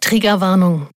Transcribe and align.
Triggerwarnung. 0.00 0.88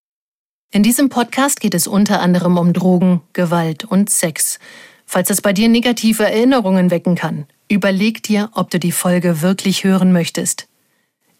In 0.71 0.83
diesem 0.83 1.09
Podcast 1.09 1.59
geht 1.59 1.73
es 1.73 1.87
unter 1.87 2.21
anderem 2.21 2.57
um 2.57 2.71
Drogen, 2.71 3.21
Gewalt 3.33 3.83
und 3.83 4.09
Sex. 4.09 4.59
Falls 5.05 5.29
es 5.29 5.41
bei 5.41 5.53
dir 5.53 5.67
negative 5.67 6.23
Erinnerungen 6.23 6.91
wecken 6.91 7.15
kann, 7.15 7.45
überleg 7.67 8.23
dir, 8.23 8.49
ob 8.53 8.69
du 8.69 8.79
die 8.79 8.91
Folge 8.91 9.41
wirklich 9.41 9.83
hören 9.83 10.13
möchtest. 10.13 10.67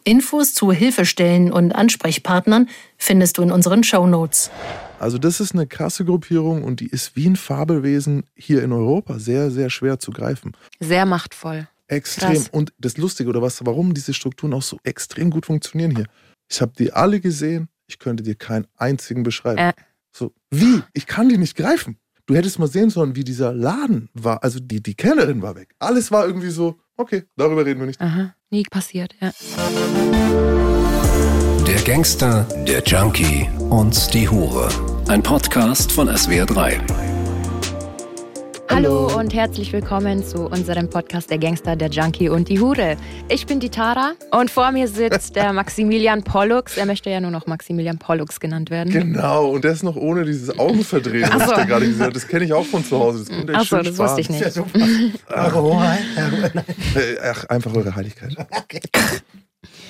Infos 0.04 0.54
zu 0.54 0.71
Hilfestellen 0.71 1.54
und 1.54 1.71
Ansprechpartnern 1.71 2.68
findest 2.97 3.38
du 3.38 3.44
in 3.44 3.52
unseren 3.52 3.84
Show 3.84 4.08
Notes. 4.08 4.50
Also 5.00 5.20
das 5.20 5.40
ist 5.40 5.54
eine 5.54 5.68
krasse 5.68 6.04
Gruppierung 6.04 6.64
und 6.64 6.80
die 6.80 6.88
ist 6.88 7.16
wie 7.16 7.28
ein 7.28 7.36
Fabelwesen 7.36 8.24
hier 8.36 8.64
in 8.64 8.72
Europa 8.72 9.20
sehr, 9.20 9.52
sehr 9.52 9.70
schwer 9.70 10.00
zu 10.00 10.12
greifen. 10.12 10.54
Sehr 10.80 11.06
machtvoll. 11.06 11.68
Extrem. 11.88 12.34
Krass. 12.34 12.50
Und 12.50 12.74
das 12.80 12.98
Lustige 12.98 13.30
oder 13.30 13.42
was, 13.42 13.64
warum 13.66 13.94
diese 13.94 14.14
Strukturen 14.14 14.54
auch 14.54 14.62
so 14.62 14.80
extrem 14.84 15.30
gut 15.30 15.46
funktionieren 15.46 15.96
hier. 15.96 16.05
Ich 16.52 16.62
habe 16.62 16.73
die 16.77 16.91
alle 16.91 17.22
gesehen, 17.22 17.70
ich 17.88 17.98
könnte 17.98 18.23
dir 18.23 18.36
keinen 18.36 18.68
einzigen 18.76 19.23
beschreiben. 19.23 19.58
Äh. 19.58 19.73
So, 20.12 20.34
wie? 20.50 20.84
Ich 20.94 21.08
kann 21.08 21.30
die 21.30 21.38
nicht 21.38 21.55
greifen. 21.55 21.98
Du 22.26 22.36
hättest 22.36 22.60
mal 22.60 22.68
sehen 22.68 22.90
sollen, 22.90 23.16
wie 23.16 23.24
dieser 23.24 23.54
Laden 23.54 24.10
war. 24.14 24.44
Also 24.44 24.60
die, 24.60 24.84
die 24.84 24.96
Kellnerin 24.96 25.41
war 25.41 25.55
weg. 25.55 25.74
Alles 25.80 26.12
war 26.12 26.26
irgendwie 26.26 26.50
so, 26.50 26.77
okay, 26.98 27.24
darüber 27.38 27.66
reden 27.66 27.80
wir 27.80 27.88
nicht. 27.88 28.02
Aha. 28.02 28.36
Nie 28.50 28.64
passiert, 28.64 29.16
ja. 29.22 29.32
Der 31.66 31.82
Gangster, 31.86 32.44
der 32.68 32.84
Junkie 32.84 33.49
und 33.70 34.13
die 34.13 34.27
Hure. 34.27 34.70
Ein 35.08 35.24
Podcast 35.24 35.91
von 35.91 36.10
SWR3. 36.10 37.11
Hallo 38.74 39.08
und 39.18 39.34
herzlich 39.34 39.74
willkommen 39.74 40.24
zu 40.24 40.46
unserem 40.46 40.90
Podcast 40.90 41.30
Der 41.30 41.38
Gangster, 41.38 41.76
der 41.76 41.90
Junkie 41.90 42.30
und 42.30 42.48
die 42.48 42.60
Hure. 42.62 42.96
Ich 43.28 43.46
bin 43.46 43.60
die 43.60 43.70
Tara 43.70 44.14
und 44.32 44.50
vor 44.50 44.72
mir 44.72 44.88
sitzt 44.88 45.36
der 45.36 45.52
Maximilian 45.62 46.24
Pollux. 46.24 46.78
Er 46.78 46.86
möchte 46.86 47.10
ja 47.10 47.20
nur 47.20 47.32
noch 47.32 47.48
Maximilian 47.48 47.98
Pollux 47.98 48.40
genannt 48.40 48.70
werden. 48.70 48.94
Genau, 48.94 49.48
und 49.50 49.66
das 49.66 49.84
noch 49.84 49.98
ohne 49.98 50.24
dieses 50.24 50.58
Augenverdrehen, 50.58 51.30
Ach 51.30 51.40
was 51.40 51.46
so. 51.48 51.52
ich 51.52 51.58
da 51.58 51.66
gerade 51.66 51.86
gesagt 51.86 52.02
habe. 52.02 52.13
Das 52.13 52.28
kenne 52.28 52.46
ich 52.46 52.54
auch 52.54 52.66
von 52.66 52.86
zu 52.86 52.98
Hause. 52.98 53.26
Das 53.46 53.55
Achso, 53.58 53.82
das 53.82 53.98
wusste 53.98 54.22
ich 54.22 54.30
nicht. 54.30 54.44
Ach, 55.28 55.54
einfach 57.50 57.76
eure 57.76 57.94
Heiligkeit. 57.94 58.35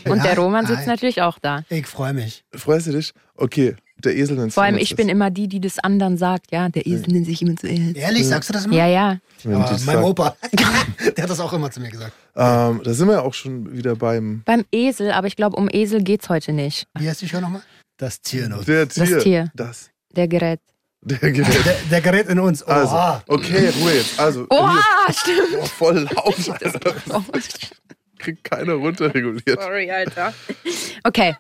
Und 0.06 0.24
der 0.24 0.36
Roman 0.38 0.66
sitzt 0.66 0.82
hi. 0.82 0.88
natürlich 0.88 1.22
auch 1.22 1.38
da. 1.40 1.64
Ich 1.70 1.86
freue 1.86 2.14
mich. 2.14 2.44
Freust 2.54 2.88
du 2.88 2.94
dich? 2.94 3.14
Okay, 3.36 3.76
der 4.06 4.16
Esel 4.16 4.38
nennt 4.38 4.54
Vor 4.54 4.64
allem, 4.64 4.78
ich 4.78 4.96
bin 4.96 5.10
immer 5.10 5.30
die, 5.30 5.48
die 5.48 5.60
des 5.60 5.80
anderen 5.80 6.18
sagt, 6.18 6.52
ja. 6.52 6.70
Der 6.70 6.86
Esel 6.86 7.12
nennt 7.14 7.26
sich 7.26 7.42
immer 7.42 7.56
zu 7.56 7.68
Esel. 7.68 7.96
Ehrlich, 7.98 8.28
sagst 8.28 8.50
du 8.50 8.54
das 8.54 8.66
immer? 8.66 8.76
Ja, 8.76 8.88
ja. 8.88 9.20
Aber 9.46 9.80
mein 9.86 9.98
Opa, 10.00 10.36
der 11.16 11.24
hat 11.24 11.30
das 11.30 11.40
auch 11.40 11.54
immer 11.54 11.72
zu 11.72 11.80
mir 11.80 11.90
gesagt. 11.90 12.14
Ähm, 12.36 12.82
da 12.84 12.94
sind 12.94 13.08
wir 13.08 13.16
ja 13.16 13.22
auch 13.22 13.34
schon 13.34 13.76
wieder 13.76 13.96
beim 13.96 14.42
Beim 14.46 14.66
Esel, 14.72 15.12
aber 15.12 15.28
ich 15.28 15.36
glaube, 15.36 15.56
um 15.58 15.70
Esel 15.72 16.04
geht's 16.04 16.30
heute 16.30 16.54
nicht. 16.54 16.86
Wie 16.98 17.08
heißt 17.10 17.22
die 17.22 17.28
Show 17.30 17.40
nochmal? 17.42 17.62
Das 17.98 18.22
Tier 18.22 18.46
in 18.46 18.54
uns. 18.54 18.66
der 18.66 18.88
Tier. 18.88 19.20
Tier. 19.20 19.52
Das. 19.56 19.90
Der 20.16 20.28
Gerät. 20.28 20.60
Der 21.04 21.18
Gerät. 21.32 21.66
Der, 21.66 21.76
der 21.90 22.02
gerät 22.02 22.28
in 22.28 22.40
uns. 22.40 22.64
Oh, 22.64 22.70
Also, 22.72 23.24
okay, 23.28 23.70
Ruhe 23.82 23.94
jetzt. 23.94 24.20
Also, 24.20 24.46
Oha, 24.50 24.80
hier, 25.08 25.14
stimmt. 25.16 25.58
oh, 25.60 25.66
voll 25.66 26.08
laut, 26.16 26.50
Alter. 26.64 26.96
Kriegt 28.20 28.44
keiner 28.44 28.74
runterreguliert. 28.74 29.60
sorry, 29.60 29.90
Alter. 29.90 30.32
Okay. 31.04 31.36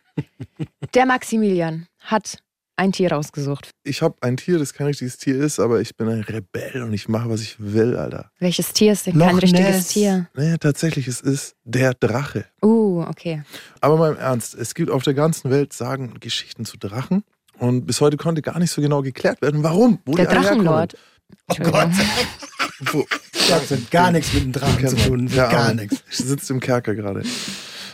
Der 0.95 1.05
Maximilian 1.05 1.85
hat 1.99 2.39
ein 2.81 2.91
Tier 2.91 3.11
rausgesucht. 3.11 3.69
Ich 3.83 4.01
habe 4.01 4.15
ein 4.21 4.37
Tier, 4.37 4.57
das 4.57 4.73
kein 4.73 4.87
richtiges 4.87 5.17
Tier 5.17 5.35
ist, 5.35 5.59
aber 5.59 5.81
ich 5.81 5.95
bin 5.95 6.09
ein 6.09 6.21
Rebell 6.21 6.81
und 6.81 6.93
ich 6.93 7.07
mache, 7.07 7.29
was 7.29 7.41
ich 7.41 7.57
will, 7.59 7.95
Alter. 7.95 8.31
Welches 8.39 8.73
Tier 8.73 8.93
ist 8.93 9.05
denn 9.05 9.17
Loch 9.17 9.27
kein 9.27 9.37
richtiges 9.37 9.75
Ness. 9.75 9.87
Tier? 9.89 10.27
Naja, 10.33 10.57
tatsächlich, 10.57 11.07
es 11.07 11.21
ist 11.21 11.55
der 11.63 11.93
Drache. 11.93 12.45
Uh, 12.63 13.03
okay. 13.03 13.43
Aber 13.81 13.97
mal 13.97 14.13
im 14.13 14.17
Ernst, 14.17 14.55
es 14.55 14.73
gibt 14.73 14.89
auf 14.89 15.03
der 15.03 15.13
ganzen 15.13 15.51
Welt 15.51 15.73
Sagen 15.73 16.09
und 16.09 16.21
Geschichten 16.21 16.65
zu 16.65 16.77
Drachen. 16.77 17.23
Und 17.59 17.85
bis 17.85 18.01
heute 18.01 18.17
konnte 18.17 18.41
gar 18.41 18.57
nicht 18.57 18.71
so 18.71 18.81
genau 18.81 19.03
geklärt 19.03 19.43
werden, 19.43 19.61
warum. 19.61 19.99
Wo 20.05 20.15
Der 20.15 20.25
Drachenlord. 20.25 20.97
Oh 21.49 21.55
Gott. 21.59 21.89
Wo, 22.91 23.05
das 23.47 23.69
hat 23.69 23.91
gar 23.91 24.11
nichts 24.11 24.33
mit 24.33 24.43
dem 24.43 24.51
Drachen 24.53 24.87
zu 24.87 24.95
tun. 24.95 25.29
Gar 25.29 25.75
nichts. 25.75 26.01
Sitzt 26.09 26.49
im 26.49 26.59
Kerker 26.59 26.95
gerade. 26.95 27.21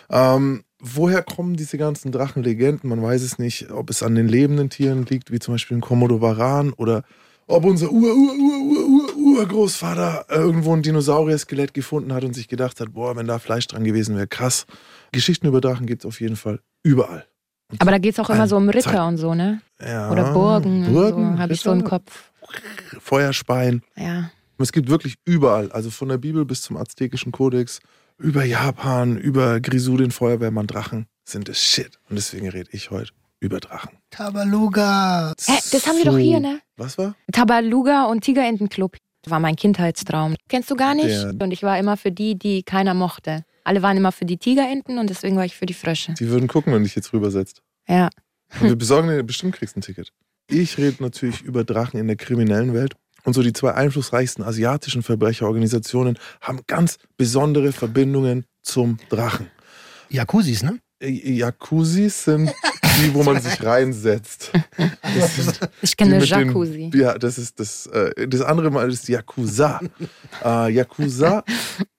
Ähm, 0.09 0.63
woher 0.79 1.23
kommen 1.23 1.55
diese 1.55 1.77
ganzen 1.77 2.11
Drachenlegenden? 2.11 2.89
Man 2.89 3.01
weiß 3.01 3.21
es 3.21 3.39
nicht, 3.39 3.71
ob 3.71 3.89
es 3.89 4.03
an 4.03 4.15
den 4.15 4.27
lebenden 4.27 4.69
Tieren 4.69 5.05
liegt, 5.05 5.31
wie 5.31 5.39
zum 5.39 5.53
Beispiel 5.53 5.77
ein 5.77 5.81
Komodo-Varan 5.81 6.73
oder 6.73 7.03
ob 7.47 7.63
unser 7.65 7.91
Ur, 7.91 8.13
Ur, 8.15 8.33
Ur, 8.33 8.59
Ur, 8.59 8.87
Ur, 8.87 9.37
Urgroßvater 9.37 10.25
äh, 10.29 10.35
irgendwo 10.35 10.73
ein 10.73 10.81
Dinosaurier-Skelett 10.81 11.73
gefunden 11.73 12.13
hat 12.13 12.23
und 12.23 12.33
sich 12.33 12.47
gedacht 12.47 12.79
hat, 12.79 12.93
boah, 12.93 13.15
wenn 13.15 13.27
da 13.27 13.39
Fleisch 13.39 13.67
dran 13.67 13.83
gewesen 13.83 14.15
wäre, 14.15 14.27
krass. 14.27 14.65
Geschichten 15.11 15.47
über 15.47 15.61
Drachen 15.61 15.85
gibt 15.85 16.03
es 16.03 16.05
auf 16.05 16.19
jeden 16.19 16.35
Fall 16.35 16.59
überall. 16.83 17.25
Und 17.71 17.81
Aber 17.81 17.91
da 17.91 17.97
geht 17.97 18.13
es 18.13 18.19
auch 18.19 18.29
immer 18.29 18.47
so 18.47 18.57
um 18.57 18.69
Ritter 18.69 18.91
Zeiten. 18.91 19.07
und 19.07 19.17
so, 19.17 19.33
ne? 19.33 19.61
Ja, 19.81 20.09
Oder 20.11 20.31
Burgen. 20.33 20.91
Burgen, 20.91 21.33
so, 21.33 21.39
habe 21.39 21.53
ich 21.53 21.61
so 21.61 21.71
im 21.71 21.83
Kopf. 21.83 22.31
Feuerspein. 22.99 23.81
Ja. 23.95 24.31
Es 24.57 24.71
gibt 24.71 24.89
wirklich 24.89 25.15
überall, 25.25 25.71
also 25.71 25.89
von 25.91 26.09
der 26.09 26.17
Bibel 26.17 26.45
bis 26.45 26.61
zum 26.61 26.77
aztekischen 26.77 27.31
Kodex, 27.31 27.79
über 28.17 28.43
Japan, 28.45 29.17
über 29.17 29.59
Grisou, 29.59 29.97
den 29.97 30.11
Feuerwehrmann, 30.11 30.67
Drachen, 30.67 31.07
sind 31.25 31.49
es 31.49 31.59
Shit. 31.61 31.99
Und 32.09 32.15
deswegen 32.15 32.49
rede 32.49 32.69
ich 32.71 32.91
heute 32.91 33.11
über 33.39 33.59
Drachen. 33.59 33.97
Tabaluga. 34.09 35.33
Hä, 35.45 35.53
das 35.71 35.85
haben 35.87 35.97
wir 35.97 36.05
doch 36.05 36.17
hier, 36.17 36.39
ne? 36.39 36.59
Was 36.77 36.97
war? 36.97 37.15
Tabaluga 37.31 38.05
und 38.05 38.21
Tigerentenclub. 38.23 38.97
Das 39.23 39.31
war 39.31 39.39
mein 39.39 39.55
Kindheitstraum. 39.55 40.35
Kennst 40.49 40.71
du 40.71 40.75
gar 40.75 40.95
nicht? 40.95 41.09
Der- 41.09 41.35
Und 41.39 41.51
ich 41.51 41.61
war 41.63 41.77
immer 41.77 41.97
für 41.97 42.11
die, 42.11 42.35
die 42.37 42.63
keiner 42.63 42.93
mochte. 42.93 43.43
Alle 43.63 43.81
waren 43.81 43.97
immer 43.97 44.11
für 44.11 44.25
die 44.25 44.37
Tigerenten 44.37 44.97
und 44.97 45.09
deswegen 45.09 45.35
war 45.35 45.45
ich 45.45 45.55
für 45.55 45.65
die 45.65 45.73
Frösche. 45.73 46.13
Die 46.13 46.29
würden 46.29 46.47
gucken, 46.47 46.73
wenn 46.73 46.83
dich 46.83 46.95
jetzt 46.95 47.11
rübersetzt. 47.13 47.61
Ja. 47.87 48.09
Und 48.61 48.69
wir 48.69 48.75
besorgen 48.77 49.09
dir 49.09 49.21
bestimmt 49.23 49.55
kriegst 49.55 49.75
ein 49.75 49.81
Ticket. 49.81 50.13
Ich 50.49 50.77
rede 50.77 51.03
natürlich 51.03 51.41
über 51.41 51.65
Drachen 51.65 51.99
in 51.99 52.07
der 52.07 52.15
kriminellen 52.15 52.73
Welt. 52.73 52.95
Und 53.27 53.33
so 53.33 53.43
die 53.43 53.51
zwei 53.51 53.73
einflussreichsten 53.73 54.41
asiatischen 54.45 55.03
Verbrecherorganisationen 55.03 56.17
haben 56.39 56.61
ganz 56.65 56.97
besondere 57.17 57.73
Verbindungen 57.73 58.45
zum 58.61 58.99
Drachen. 59.09 59.47
Jacuzzis, 60.07 60.63
ne? 60.63 60.79
Äh, 61.01 61.09
Jacuzzis 61.33 62.23
sind 62.23 62.53
die, 63.01 63.13
wo 63.13 63.23
man 63.23 63.41
sich 63.41 63.61
reinsetzt. 63.61 64.53
Das 65.01 65.35
sind 65.35 65.59
Ich 65.81 65.97
kenne 65.97 66.19
mit 66.19 66.31
den- 66.31 66.47
Jacuzzi. 66.47 66.89
Ja, 66.95 67.17
das 67.17 67.37
ist 67.37 67.59
das. 67.59 67.87
Äh, 67.87 68.29
das 68.29 68.39
andere 68.39 68.71
Mal 68.71 68.89
ist 68.89 69.09
Yakuza. 69.09 69.81
äh, 70.45 70.71
Yakuza, 70.71 71.43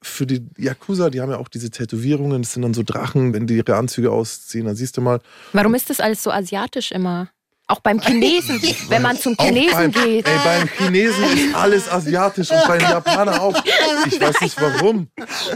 für 0.00 0.26
die 0.26 0.46
Yakuza, 0.56 1.10
die 1.10 1.20
haben 1.20 1.30
ja 1.30 1.36
auch 1.36 1.48
diese 1.48 1.68
Tätowierungen, 1.68 2.40
das 2.40 2.54
sind 2.54 2.62
dann 2.62 2.72
so 2.72 2.82
Drachen, 2.82 3.34
wenn 3.34 3.46
die 3.46 3.58
ihre 3.58 3.76
Anzüge 3.76 4.10
ausziehen, 4.10 4.64
dann 4.64 4.76
siehst 4.76 4.96
du 4.96 5.02
mal. 5.02 5.20
Warum 5.52 5.74
ist 5.74 5.90
das 5.90 6.00
alles 6.00 6.22
so 6.22 6.30
asiatisch 6.30 6.90
immer? 6.90 7.28
Auch 7.70 7.80
beim 7.80 8.00
Chinesen, 8.00 8.62
wenn 8.88 9.02
man 9.02 9.18
zum 9.18 9.36
Chinesen 9.36 9.92
beim, 9.92 9.92
geht. 9.92 10.26
Ey, 10.26 10.38
beim 10.42 10.68
Chinesen 10.68 11.24
ist 11.24 11.54
alles 11.54 11.88
asiatisch 11.90 12.50
und 12.50 12.66
beim 12.66 12.80
Japaner 12.80 13.42
auch. 13.42 13.62
Ich 14.06 14.18
weiß 14.18 14.40
nicht 14.40 14.58
warum. 14.58 15.08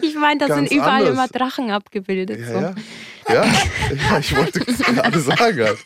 Ich 0.03 0.15
meine, 0.15 0.47
da 0.47 0.55
sind 0.55 0.71
überall 0.71 1.07
anders. 1.07 1.11
immer 1.11 1.29
Drachen 1.29 1.71
abgebildet. 1.71 2.39
Ja, 2.39 2.47
so. 2.47 2.61
ja. 2.61 2.75
Ja, 3.29 3.45
ja 3.45 4.19
ich 4.19 4.37
wollte 4.37 4.61
gerade 4.61 5.21
sagen. 5.21 5.79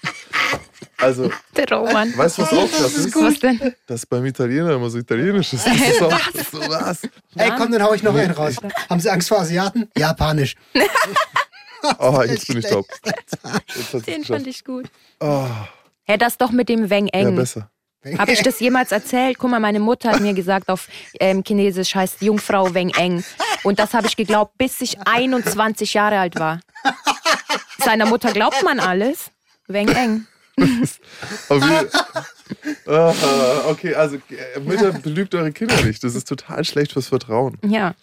Also, 0.99 1.31
Der 1.57 1.69
Roman. 1.71 2.17
weißt 2.17 2.39
du, 2.39 2.43
was 2.43 2.53
auch 2.53 2.71
krass 2.71 2.95
ist? 2.95 3.15
Was 3.15 3.39
denn? 3.39 3.75
Dass 3.87 4.07
beim 4.07 4.25
Italiener 4.25 4.73
immer 4.73 4.89
so 4.89 4.99
italienisch 4.99 5.53
ist. 5.53 5.67
Das 5.67 5.77
ist 5.77 6.03
auch 6.03 6.19
so 6.51 6.59
was. 6.69 7.03
Ey, 7.37 7.53
komm, 7.57 7.71
dann 7.71 7.83
hau 7.83 7.95
ich 7.95 8.03
noch 8.03 8.15
einen 8.15 8.33
raus. 8.33 8.57
Haben 8.89 9.01
Sie 9.01 9.11
Angst 9.11 9.29
vor 9.29 9.41
Asiaten? 9.41 9.89
Japanisch. 9.97 10.57
Oh, 11.99 12.23
jetzt 12.27 12.49
bin 12.49 12.59
ich 12.59 12.67
hat's 12.67 14.05
Den 14.07 14.25
fand 14.25 14.47
ich 14.47 14.65
gut. 14.65 14.87
Oh, 15.21 15.47
Hä, 16.07 16.17
das 16.17 16.39
doch 16.39 16.51
mit 16.51 16.69
dem 16.69 16.89
Weng 16.91 17.07
ja, 17.07 17.21
Eng. 17.21 17.37
besser. 17.37 17.71
Habe 18.19 18.33
ich 18.33 18.43
das 18.43 18.61
jemals 18.61 18.93
erzählt? 18.93 19.39
Guck 19.39 19.51
mal, 19.51 19.59
meine 19.59 19.81
Mutter 19.81 20.13
hat 20.13 20.21
mir 20.21 20.33
gesagt, 20.33 20.69
auf 20.69 20.89
ähm, 21.19 21.43
Chinesisch 21.45 21.95
heißt 21.95 22.23
Jungfrau 22.23 22.73
Weng 22.73 22.91
Eng. 22.91 23.25
Und 23.65 23.81
das 23.81 23.95
habe 23.95 24.07
ich 24.07 24.17
geglaubt, 24.17 24.57
bis 24.59 24.81
ich 24.81 24.97
21 25.05 25.95
Jahre 25.95 26.21
alt 26.21 26.39
war. 26.39 26.61
Seiner 27.79 28.07
Mutter 28.07 28.33
glaubt 28.33 28.63
man 28.63 28.79
alles. 28.79 29.31
Weng 29.67 29.89
Eng. 29.89 30.27
Ah, 32.87 33.13
okay, 33.67 33.95
also 33.97 34.17
äh, 34.17 34.61
Mütter 34.61 34.93
belügt 34.93 35.35
eure 35.35 35.51
Kinder 35.51 35.83
nicht. 35.83 36.05
Das 36.05 36.15
ist 36.15 36.29
total 36.29 36.65
schlecht 36.65 36.93
fürs 36.93 37.09
Vertrauen. 37.09 37.59
Ja. 37.67 37.95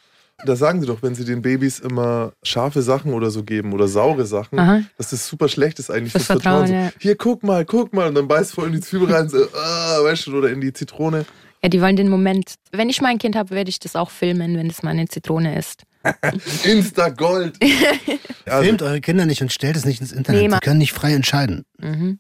Da 0.46 0.56
sagen 0.56 0.82
sie 0.82 0.88
doch, 0.88 1.02
wenn 1.02 1.16
sie 1.16 1.26
den 1.26 1.42
Babys 1.42 1.80
immer 1.80 2.34
scharfe 2.44 2.82
Sachen 2.82 3.14
oder 3.14 3.32
so 3.32 3.44
geben 3.44 3.74
oder 3.74 3.88
saure 3.88 4.26
Sachen, 4.26 4.60
Aha. 4.60 4.82
dass 4.98 5.10
das 5.12 5.28
super 5.28 5.48
schlecht 5.48 5.80
ist 5.80 5.90
eigentlich 5.90 6.12
Fürs 6.12 6.26
Vertrauen. 6.26 6.68
Vertrauen, 6.68 6.92
so, 6.92 7.00
Hier, 7.00 7.16
guck 7.16 7.44
mal, 7.44 7.66
guck 7.66 7.94
mal. 7.94 8.10
Und 8.10 8.16
dann 8.16 8.28
beißt 8.28 8.54
voll 8.54 8.68
in 8.68 8.74
die 8.74 8.82
Zwiebel 8.82 9.12
rein, 9.12 9.30
so, 9.30 9.38
ah, 9.38 10.04
weißt 10.04 10.28
du, 10.28 10.38
oder 10.38 10.50
in 10.50 10.62
die 10.62 10.74
Zitrone. 10.74 11.26
Ja, 11.62 11.70
die 11.70 11.82
wollen 11.82 11.96
den 11.96 12.10
Moment. 12.10 12.56
Wenn 12.72 12.90
ich 12.90 13.02
mein 13.02 13.18
Kind 13.18 13.36
habe, 13.36 13.52
werde 13.52 13.70
ich 13.70 13.80
das 13.80 13.96
auch 13.96 14.12
filmen, 14.12 14.58
wenn 14.58 14.70
es 14.70 14.84
mal 14.84 14.92
eine 14.92 15.08
Zitrone 15.08 15.58
ist. 15.58 15.84
Insta-Gold. 16.66 17.58
also, 18.46 18.64
Filmt 18.64 18.82
eure 18.82 19.00
Kinder 19.00 19.26
nicht 19.26 19.42
und 19.42 19.52
stellt 19.52 19.78
es 19.78 19.86
nicht 19.86 20.02
ins 20.02 20.12
Internet. 20.12 20.42
Nee, 20.42 20.50
Sie 20.50 20.60
können 20.60 20.80
nicht 20.80 20.92
frei 20.92 21.14
entscheiden. 21.14 21.64
Mhm. 21.80 22.20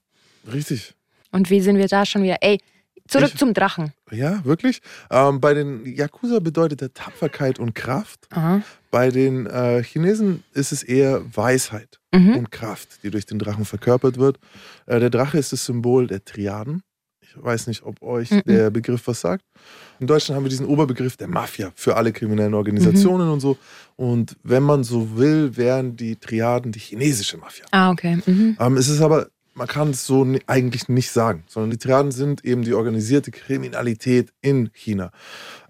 richtig. 0.51 0.93
Und 1.31 1.49
wie 1.49 1.59
sind 1.59 1.77
wir 1.77 1.87
da 1.87 2.05
schon 2.05 2.23
wieder? 2.23 2.37
Ey, 2.41 2.59
Zurück 3.07 3.31
Ich- 3.33 3.37
zum 3.37 3.53
Drachen. 3.53 3.91
Ja, 4.11 4.43
wirklich. 4.45 4.81
Ähm, 5.11 5.41
bei 5.41 5.53
den 5.53 5.85
Yakuza 5.85 6.39
bedeutet 6.39 6.81
er 6.81 6.93
Tapferkeit 6.93 7.59
und 7.59 7.75
Kraft. 7.75 8.27
Aha. 8.31 8.61
Bei 8.91 9.09
den 9.09 9.45
äh, 9.45 9.83
Chinesen 9.83 10.43
ist 10.53 10.71
es 10.71 10.83
eher 10.83 11.21
Weisheit 11.35 11.99
Mhm. 12.13 12.35
und 12.37 12.51
Kraft, 12.51 13.03
die 13.03 13.09
durch 13.09 13.25
den 13.25 13.39
Drachen 13.39 13.65
verkörpert 13.65 14.17
wird. 14.17 14.39
Äh, 14.85 14.99
der 14.99 15.09
Drache 15.09 15.37
ist 15.37 15.51
das 15.51 15.65
Symbol 15.65 16.07
der 16.07 16.23
Triaden. 16.23 16.81
Ich 17.21 17.43
weiß 17.43 17.65
nicht, 17.67 17.83
ob 17.83 18.01
euch 18.03 18.29
Mhm. 18.31 18.43
der 18.45 18.69
Begriff 18.69 19.07
was 19.07 19.19
sagt. 19.21 19.43
In 19.99 20.05
Deutschland 20.07 20.37
haben 20.37 20.45
wir 20.45 20.49
diesen 20.49 20.67
Oberbegriff 20.67 21.17
der 21.17 21.27
Mafia 21.27 21.71
für 21.75 21.95
alle 21.97 22.13
kriminellen 22.13 22.53
Organisationen 22.53 23.27
Mhm. 23.27 23.33
und 23.33 23.39
so. 23.39 23.57
Und 23.95 24.37
wenn 24.43 24.63
man 24.63 24.83
so 24.83 25.17
will, 25.17 25.57
wären 25.57 25.95
die 25.97 26.15
Triaden 26.15 26.71
die 26.71 26.79
chinesische 26.79 27.37
Mafia. 27.37 27.65
Ah, 27.71 27.89
okay. 27.91 28.19
Mhm. 28.25 28.55
Ähm, 28.59 28.77
es 28.77 28.87
ist 28.87 29.01
aber, 29.01 29.27
man 29.53 29.67
kann 29.67 29.91
es 29.91 30.05
so 30.05 30.27
eigentlich 30.47 30.89
nicht 30.89 31.11
sagen, 31.11 31.43
sondern 31.47 31.71
die 31.71 31.77
Triaden 31.77 32.11
sind 32.11 32.43
eben 32.45 32.63
die 32.63 32.73
organisierte 32.73 33.31
Kriminalität 33.31 34.33
in 34.41 34.71
China. 34.73 35.13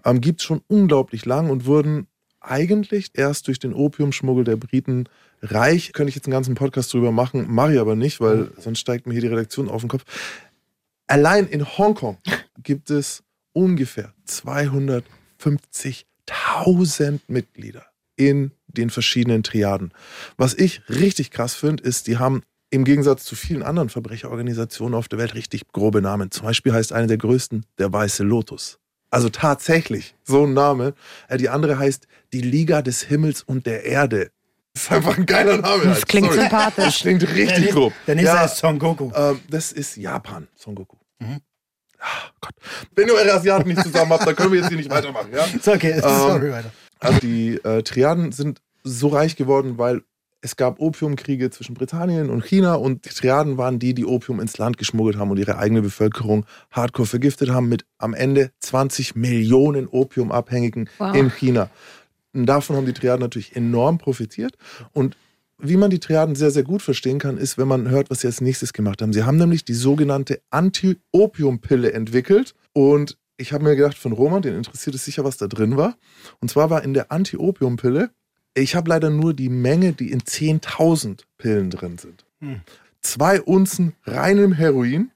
Ähm, 0.04 0.20
Gibt 0.20 0.40
es 0.40 0.46
schon 0.46 0.62
unglaublich 0.68 1.24
lang 1.26 1.50
und 1.50 1.66
wurden 1.66 2.06
eigentlich 2.40 3.10
erst 3.14 3.48
durch 3.48 3.58
den 3.58 3.72
Opiumschmuggel 3.72 4.44
der 4.44 4.56
Briten 4.56 5.08
reich. 5.42 5.92
Könnte 5.92 6.10
ich 6.10 6.14
jetzt 6.14 6.26
einen 6.26 6.32
ganzen 6.32 6.54
Podcast 6.54 6.92
drüber 6.92 7.10
machen, 7.12 7.52
mache 7.52 7.74
ich 7.74 7.80
aber 7.80 7.96
nicht, 7.96 8.20
weil 8.20 8.50
sonst 8.58 8.80
steigt 8.80 9.06
mir 9.06 9.12
hier 9.12 9.22
die 9.22 9.28
Redaktion 9.28 9.68
auf 9.68 9.82
den 9.82 9.88
Kopf. 9.88 10.04
Allein 11.06 11.46
in 11.46 11.78
Hongkong 11.78 12.18
gibt 12.62 12.90
es 12.90 13.22
ungefähr 13.52 14.12
250.000 14.28 17.20
Mitglieder 17.28 17.86
in 18.16 18.52
den 18.68 18.90
verschiedenen 18.90 19.42
Triaden. 19.42 19.92
Was 20.36 20.54
ich 20.54 20.82
richtig 20.88 21.30
krass 21.30 21.54
finde, 21.54 21.82
ist, 21.82 22.06
die 22.06 22.18
haben 22.18 22.42
im 22.70 22.84
Gegensatz 22.84 23.24
zu 23.24 23.36
vielen 23.36 23.62
anderen 23.62 23.88
Verbrecherorganisationen 23.88 24.94
auf 24.94 25.08
der 25.08 25.18
Welt 25.18 25.34
richtig 25.34 25.62
grobe 25.72 26.02
Namen. 26.02 26.30
Zum 26.30 26.44
Beispiel 26.46 26.72
heißt 26.72 26.92
eine 26.92 27.06
der 27.06 27.18
größten 27.18 27.64
der 27.78 27.92
Weiße 27.92 28.22
Lotus. 28.24 28.78
Also 29.10 29.28
tatsächlich 29.28 30.16
so 30.24 30.44
ein 30.44 30.54
Name. 30.54 30.94
Äh, 31.28 31.36
Die 31.38 31.48
andere 31.48 31.78
heißt 31.78 32.06
die 32.32 32.40
Liga 32.40 32.82
des 32.82 33.02
Himmels 33.02 33.42
und 33.42 33.66
der 33.66 33.84
Erde. 33.84 34.30
Das 34.72 34.84
ist 34.84 34.92
einfach 34.92 35.16
ein 35.16 35.26
geiler 35.26 35.58
Name. 35.58 35.84
Das 35.84 36.04
klingt 36.04 36.26
Sorry. 36.32 36.36
Das 36.38 36.50
sympathisch. 36.50 37.00
klingt 37.00 37.22
Der 37.22 37.32
richtig 37.34 37.70
grob. 37.70 37.92
der 38.08 38.16
nächste 38.16 38.34
Ja, 38.34 38.44
ist 38.44 38.56
Son 38.56 38.78
Goku. 38.80 39.12
ähm, 39.14 39.40
das 39.48 39.70
ist 39.70 39.96
Japan, 39.96 40.48
Son 40.56 40.74
Goku. 40.74 40.96
Mhm. 41.20 41.38
Ah, 42.00 42.06
Gott. 42.40 42.54
Wenn 42.96 43.06
ihr 43.06 43.14
eure 43.14 43.34
Asiaten 43.34 43.68
nicht 43.68 43.82
zusammen 43.82 44.10
habt, 44.12 44.26
dann 44.26 44.34
können 44.34 44.50
wir 44.52 44.58
jetzt 44.58 44.68
hier 44.68 44.76
nicht 44.76 44.90
weitermachen. 44.90 45.28
Ja? 45.32 45.44
Ist 45.44 45.68
okay, 45.68 45.92
ähm, 45.92 46.00
sorry, 46.02 46.50
weiter. 46.50 46.72
Also 46.98 47.20
die 47.20 47.54
äh, 47.62 47.82
Triaden 47.84 48.32
sind 48.32 48.60
so 48.82 49.08
reich 49.08 49.36
geworden, 49.36 49.78
weil 49.78 50.02
es 50.44 50.56
gab 50.56 50.78
Opiumkriege 50.78 51.48
zwischen 51.48 51.72
Britannien 51.74 52.28
und 52.28 52.44
China 52.44 52.74
und 52.74 53.06
die 53.06 53.08
Triaden 53.08 53.56
waren 53.56 53.78
die, 53.78 53.94
die 53.94 54.04
Opium 54.04 54.40
ins 54.40 54.58
Land 54.58 54.76
geschmuggelt 54.76 55.16
haben 55.16 55.30
und 55.30 55.38
ihre 55.38 55.56
eigene 55.56 55.80
Bevölkerung 55.80 56.44
hardcore 56.70 57.08
vergiftet 57.08 57.48
haben 57.48 57.70
mit 57.70 57.86
am 57.96 58.12
Ende 58.12 58.50
20 58.60 59.16
Millionen 59.16 59.88
Opiumabhängigen 59.88 60.90
Wow. 60.98 61.16
in 61.16 61.30
China. 61.30 61.70
Und 62.34 62.44
davon 62.44 62.76
haben 62.76 62.84
die 62.84 62.92
Triaden 62.92 63.20
natürlich 63.20 63.56
enorm 63.56 63.96
profitiert 63.96 64.56
und 64.92 65.16
wie 65.58 65.78
man 65.78 65.88
die 65.90 66.00
Triaden 66.00 66.34
sehr, 66.34 66.50
sehr 66.50 66.64
gut 66.64 66.82
verstehen 66.82 67.18
kann, 67.18 67.38
ist, 67.38 67.56
wenn 67.56 67.68
man 67.68 67.88
hört, 67.88 68.10
was 68.10 68.20
sie 68.20 68.26
als 68.26 68.42
nächstes 68.42 68.72
gemacht 68.74 69.00
haben. 69.00 69.12
Sie 69.14 69.22
haben 69.22 69.38
nämlich 69.38 69.64
die 69.64 69.72
sogenannte 69.72 70.42
Anti-Opium-Pille 70.50 71.92
entwickelt. 71.92 72.54
Und 72.72 73.16
ich 73.36 73.52
habe 73.52 73.64
mir 73.64 73.76
gedacht, 73.76 73.96
von 73.96 74.12
Roman, 74.12 74.42
den 74.42 74.56
interessiert 74.56 74.96
es 74.96 75.04
sicher, 75.04 75.24
was 75.24 75.36
da 75.36 75.46
drin 75.46 75.76
war. 75.76 75.96
Und 76.40 76.50
zwar 76.50 76.70
war 76.70 76.82
in 76.82 76.92
der 76.92 77.12
Anti-Opium-Pille, 77.12 78.10
ich 78.54 78.74
habe 78.74 78.88
leider 78.88 79.10
nur 79.10 79.34
die 79.34 79.48
Menge, 79.48 79.92
die 79.92 80.10
in 80.10 80.22
10.000 80.22 81.20
Pillen 81.38 81.70
drin 81.70 81.98
sind. 81.98 82.24
Hm. 82.40 82.60
Zwei 83.00 83.40
Unzen 83.42 83.94
reinem 84.04 84.52
Heroin, 84.52 85.10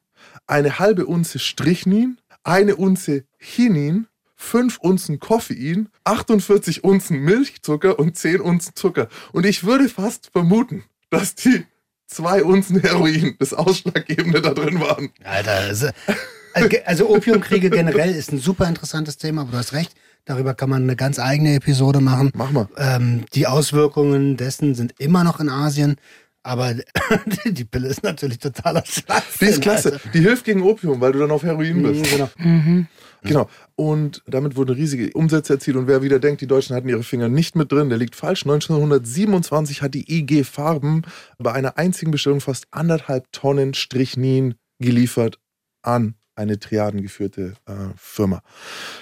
eine 0.47 0.79
halbe 0.79 1.07
Unze 1.07 1.39
Strychnin, 1.39 2.19
eine 2.43 2.77
Unze 2.77 3.25
Chinin, 3.39 4.07
fünf 4.35 4.79
Unzen 4.79 5.21
Koffein, 5.21 5.89
48 6.05 6.85
Unzen 6.85 7.21
Milchzucker 7.21 7.99
und 7.99 8.17
10 8.17 8.41
Unzen 8.41 8.75
Zucker. 8.75 9.09
Und 9.33 9.47
ich 9.47 9.65
würde 9.65 9.89
fast 9.89 10.31
vermuten, 10.33 10.85
dass 11.11 11.35
die 11.35 11.65
zwei 12.07 12.43
Unzen 12.43 12.81
Heroin 12.81 13.37
das 13.39 13.55
Ausschlaggebende 13.55 14.43
da 14.43 14.55
drin 14.55 14.81
waren. 14.81 15.11
Alter, 15.23 15.53
also, 15.53 15.89
also 16.85 17.11
Opiumkriege 17.11 17.71
generell 17.71 18.15
ist 18.15 18.33
ein 18.33 18.39
super 18.39 18.67
interessantes 18.67 19.17
Thema, 19.17 19.43
aber 19.43 19.53
du 19.53 19.59
hast 19.59 19.73
recht. 19.73 19.95
Darüber 20.29 20.53
kann 20.53 20.69
man 20.69 20.83
eine 20.83 20.95
ganz 20.95 21.19
eigene 21.19 21.55
Episode 21.55 22.01
machen. 22.01 22.31
Mach 22.35 22.51
mal. 22.53 22.69
Ähm, 22.77 23.25
die 23.33 23.47
Auswirkungen 23.47 24.37
dessen 24.37 24.75
sind 24.75 24.93
immer 24.99 25.25
noch 25.25 25.41
in 25.41 25.49
Asien, 25.49 25.97
aber 26.43 26.75
die 27.47 27.65
Pille 27.65 27.89
ist 27.89 28.03
natürlich 28.03 28.39
totaler 28.39 28.85
Schwachsinn. 28.87 29.39
Die 29.41 29.45
ist 29.47 29.63
klasse. 29.63 29.93
Alter. 29.95 30.09
Die 30.13 30.21
hilft 30.21 30.45
gegen 30.45 30.61
Opium, 30.63 31.01
weil 31.01 31.13
du 31.13 31.19
dann 31.21 31.31
auf 31.31 31.43
Heroin 31.45 31.79
Mhm, 31.79 31.83
bist. 31.83 32.11
genau. 32.13 32.31
Mhm. 32.39 32.87
Genau. 33.23 33.49
Und 33.75 34.23
damit 34.27 34.55
wurden 34.55 34.77
riesige 34.77 35.11
Umsätze 35.15 35.55
erzielt. 35.55 35.77
Und 35.79 35.87
wer 35.89 36.03
wieder 36.03 36.19
denkt, 36.21 36.41
die 36.43 36.47
Deutschen 36.47 36.77
hatten 36.77 36.89
ihre 36.91 37.03
Finger 37.03 37.29
nicht 37.29 37.57
mit 37.57 37.73
drin, 37.73 37.89
der 37.89 37.97
liegt 37.99 38.15
falsch. 38.15 38.45
1927 38.45 39.83
hat 39.83 39.95
die 39.95 40.05
IG 40.15 40.45
Farben 40.45 41.03
bei 41.39 41.53
einer 41.53 41.79
einzigen 41.79 42.11
Bestellung 42.11 42.41
fast 42.41 42.67
anderthalb 42.71 43.33
Tonnen 43.33 43.73
Strichnin 43.75 44.55
geliefert 44.79 45.39
an 45.83 46.15
eine 46.39 46.59
triadengeführte 46.59 47.55
äh, 47.67 47.75
Firma. 47.97 48.43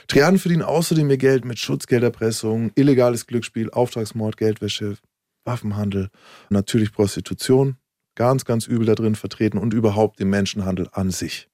Triaden 0.08 0.38
verdienen 0.38 0.62
außerdem 0.62 1.08
ihr 1.10 1.18
Geld 1.18 1.44
mit 1.44 1.58
Schutzgelderpressung, 1.58 2.72
illegales 2.74 3.26
Glücksspiel, 3.26 3.70
Auftragsmord, 3.70 4.36
Geldwäsche, 4.36 4.96
Waffenhandel, 5.44 6.10
natürlich 6.50 6.92
Prostitution. 6.92 7.76
Ganz, 8.16 8.46
ganz 8.46 8.66
übel 8.66 8.86
da 8.86 8.94
drin 8.94 9.14
vertreten 9.14 9.58
und 9.58 9.74
überhaupt 9.74 10.18
den 10.20 10.30
Menschenhandel 10.30 10.88
an 10.92 11.10
sich. 11.10 11.50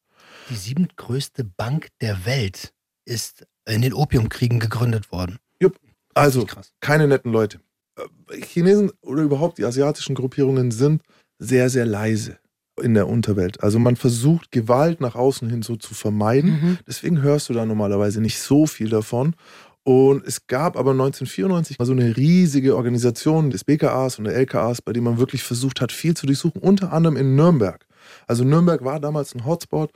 Die 0.48 0.54
siebtgrößte 0.54 1.42
Bank 1.44 1.88
der 2.00 2.24
Welt 2.24 2.72
ist 3.04 3.44
in 3.66 3.82
den 3.82 3.92
Opiumkriegen 3.92 4.60
gegründet 4.60 5.10
worden. 5.10 5.38
Also, 6.14 6.44
krass. 6.44 6.72
keine 6.80 7.08
netten 7.08 7.32
Leute. 7.32 7.60
Äh, 7.96 8.40
Chinesen 8.42 8.92
oder 9.00 9.22
überhaupt 9.22 9.58
die 9.58 9.64
asiatischen 9.64 10.14
Gruppierungen 10.14 10.70
sind 10.70 11.02
sehr, 11.38 11.70
sehr 11.70 11.86
leise 11.86 12.38
in 12.82 12.94
der 12.94 13.08
Unterwelt. 13.08 13.62
Also 13.62 13.78
man 13.78 13.96
versucht 13.96 14.52
Gewalt 14.52 15.00
nach 15.00 15.14
außen 15.14 15.48
hin 15.48 15.62
so 15.62 15.76
zu 15.76 15.94
vermeiden. 15.94 16.50
Mhm. 16.50 16.78
Deswegen 16.86 17.22
hörst 17.22 17.48
du 17.48 17.54
da 17.54 17.64
normalerweise 17.64 18.20
nicht 18.20 18.38
so 18.38 18.66
viel 18.66 18.88
davon. 18.88 19.34
Und 19.84 20.24
es 20.26 20.46
gab 20.46 20.76
aber 20.76 20.92
1994 20.92 21.78
mal 21.78 21.86
so 21.86 21.92
eine 21.92 22.16
riesige 22.16 22.76
Organisation 22.76 23.50
des 23.50 23.64
BKAs 23.64 24.18
und 24.18 24.26
der 24.26 24.36
LKAs, 24.36 24.80
bei 24.80 24.92
dem 24.92 25.04
man 25.04 25.18
wirklich 25.18 25.42
versucht 25.42 25.80
hat, 25.80 25.90
viel 25.90 26.16
zu 26.16 26.26
durchsuchen, 26.26 26.60
unter 26.60 26.92
anderem 26.92 27.16
in 27.16 27.34
Nürnberg. 27.34 27.84
Also 28.28 28.44
Nürnberg 28.44 28.84
war 28.84 29.00
damals 29.00 29.34
ein 29.34 29.44
Hotspot 29.44 29.90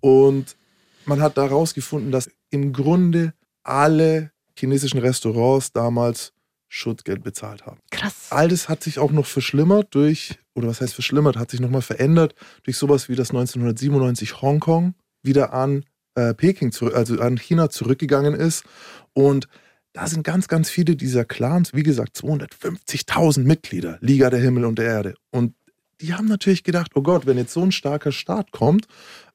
und 0.00 0.56
man 1.04 1.20
hat 1.20 1.38
da 1.38 1.46
rausgefunden, 1.46 2.10
dass 2.10 2.28
im 2.50 2.72
Grunde 2.72 3.32
alle 3.62 4.32
chinesischen 4.56 4.98
Restaurants 4.98 5.72
damals 5.72 6.32
Schutzgeld 6.72 7.24
bezahlt 7.24 7.66
haben. 7.66 7.80
Krass. 7.90 8.28
All 8.30 8.48
das 8.48 8.68
hat 8.68 8.82
sich 8.82 9.00
auch 9.00 9.10
noch 9.10 9.26
verschlimmert 9.26 9.88
durch, 9.90 10.38
oder 10.54 10.68
was 10.68 10.80
heißt 10.80 10.94
verschlimmert, 10.94 11.36
hat 11.36 11.50
sich 11.50 11.60
nochmal 11.60 11.82
verändert 11.82 12.34
durch 12.62 12.76
sowas 12.76 13.08
wie 13.08 13.16
das 13.16 13.30
1997 13.30 14.40
Hongkong 14.40 14.94
wieder 15.22 15.52
an 15.52 15.84
äh, 16.14 16.32
Peking, 16.32 16.70
zurück, 16.70 16.94
also 16.94 17.20
an 17.20 17.36
China 17.38 17.70
zurückgegangen 17.70 18.34
ist. 18.34 18.64
Und 19.12 19.48
da 19.92 20.06
sind 20.06 20.22
ganz, 20.22 20.46
ganz 20.46 20.70
viele 20.70 20.94
dieser 20.94 21.24
Clans, 21.24 21.74
wie 21.74 21.82
gesagt, 21.82 22.16
250.000 22.16 23.40
Mitglieder, 23.40 23.98
Liga 24.00 24.30
der 24.30 24.40
Himmel 24.40 24.64
und 24.64 24.78
der 24.78 24.86
Erde. 24.86 25.14
Und 25.30 25.54
die 26.00 26.14
haben 26.14 26.26
natürlich 26.26 26.62
gedacht, 26.62 26.92
oh 26.94 27.02
Gott, 27.02 27.26
wenn 27.26 27.36
jetzt 27.36 27.52
so 27.52 27.62
ein 27.62 27.72
starker 27.72 28.12
Staat 28.12 28.52
kommt, 28.52 28.86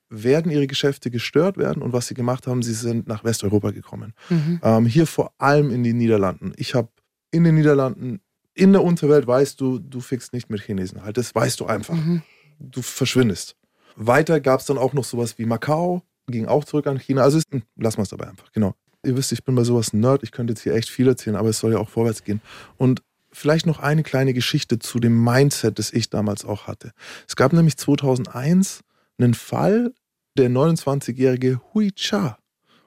werden 0.09 0.51
ihre 0.51 0.67
Geschäfte 0.67 1.11
gestört 1.11 1.57
werden. 1.57 1.83
Und 1.83 1.91
was 1.91 2.07
sie 2.07 2.13
gemacht 2.13 2.47
haben, 2.47 2.63
sie 2.63 2.73
sind 2.73 3.07
nach 3.07 3.25
Westeuropa 3.25 3.71
gekommen. 3.71 4.13
Mhm. 4.29 4.61
Ähm, 4.63 4.85
hier 4.85 5.05
vor 5.05 5.33
allem 5.37 5.69
in 5.69 5.83
den 5.83 5.97
Niederlanden. 5.97 6.53
Ich 6.55 6.75
habe 6.75 6.87
in 7.35 7.43
den 7.43 7.55
Niederlanden, 7.55 8.21
in 8.53 8.71
der 8.71 8.83
Unterwelt 8.83 9.27
weißt 9.27 9.59
du, 9.59 9.79
du 9.79 9.99
fickst 9.99 10.33
nicht 10.33 10.49
mit 10.49 10.61
Chinesen 10.61 11.03
halt. 11.03 11.17
Das 11.17 11.35
weißt 11.35 11.59
du 11.59 11.65
einfach. 11.65 11.93
Mhm. 11.93 12.21
Du 12.59 12.81
verschwindest. 12.81 13.57
Weiter 13.97 14.39
gab 14.39 14.61
es 14.61 14.65
dann 14.65 14.77
auch 14.77 14.93
noch 14.93 15.03
sowas 15.03 15.37
wie 15.37 15.45
Macau, 15.45 16.01
ging 16.27 16.45
auch 16.45 16.63
zurück 16.63 16.87
an 16.87 16.97
China. 16.97 17.21
Also 17.23 17.37
ist, 17.37 17.47
lassen 17.75 17.97
wir 17.97 18.03
es 18.03 18.09
dabei 18.09 18.29
einfach, 18.29 18.51
genau. 18.53 18.73
Ihr 19.05 19.15
wisst, 19.17 19.33
ich 19.33 19.43
bin 19.43 19.55
bei 19.55 19.63
sowas 19.63 19.93
ein 19.93 19.99
Nerd. 19.99 20.23
Ich 20.23 20.31
könnte 20.31 20.53
jetzt 20.53 20.63
hier 20.63 20.73
echt 20.73 20.89
viel 20.89 21.07
erzählen, 21.07 21.35
aber 21.35 21.49
es 21.49 21.59
soll 21.59 21.73
ja 21.73 21.77
auch 21.77 21.89
vorwärts 21.89 22.23
gehen. 22.23 22.41
Und 22.77 23.03
vielleicht 23.31 23.65
noch 23.67 23.79
eine 23.79 24.01
kleine 24.01 24.33
Geschichte 24.33 24.79
zu 24.79 24.99
dem 24.99 25.23
Mindset, 25.23 25.77
das 25.77 25.91
ich 25.93 26.09
damals 26.09 26.45
auch 26.45 26.65
hatte. 26.65 26.91
Es 27.27 27.35
gab 27.35 27.53
nämlich 27.53 27.77
2001 27.77 28.81
einen 29.19 29.33
Fall, 29.33 29.93
der 30.37 30.49
29-jährige 30.49 31.61
Hui 31.73 31.91
Cha 31.91 32.39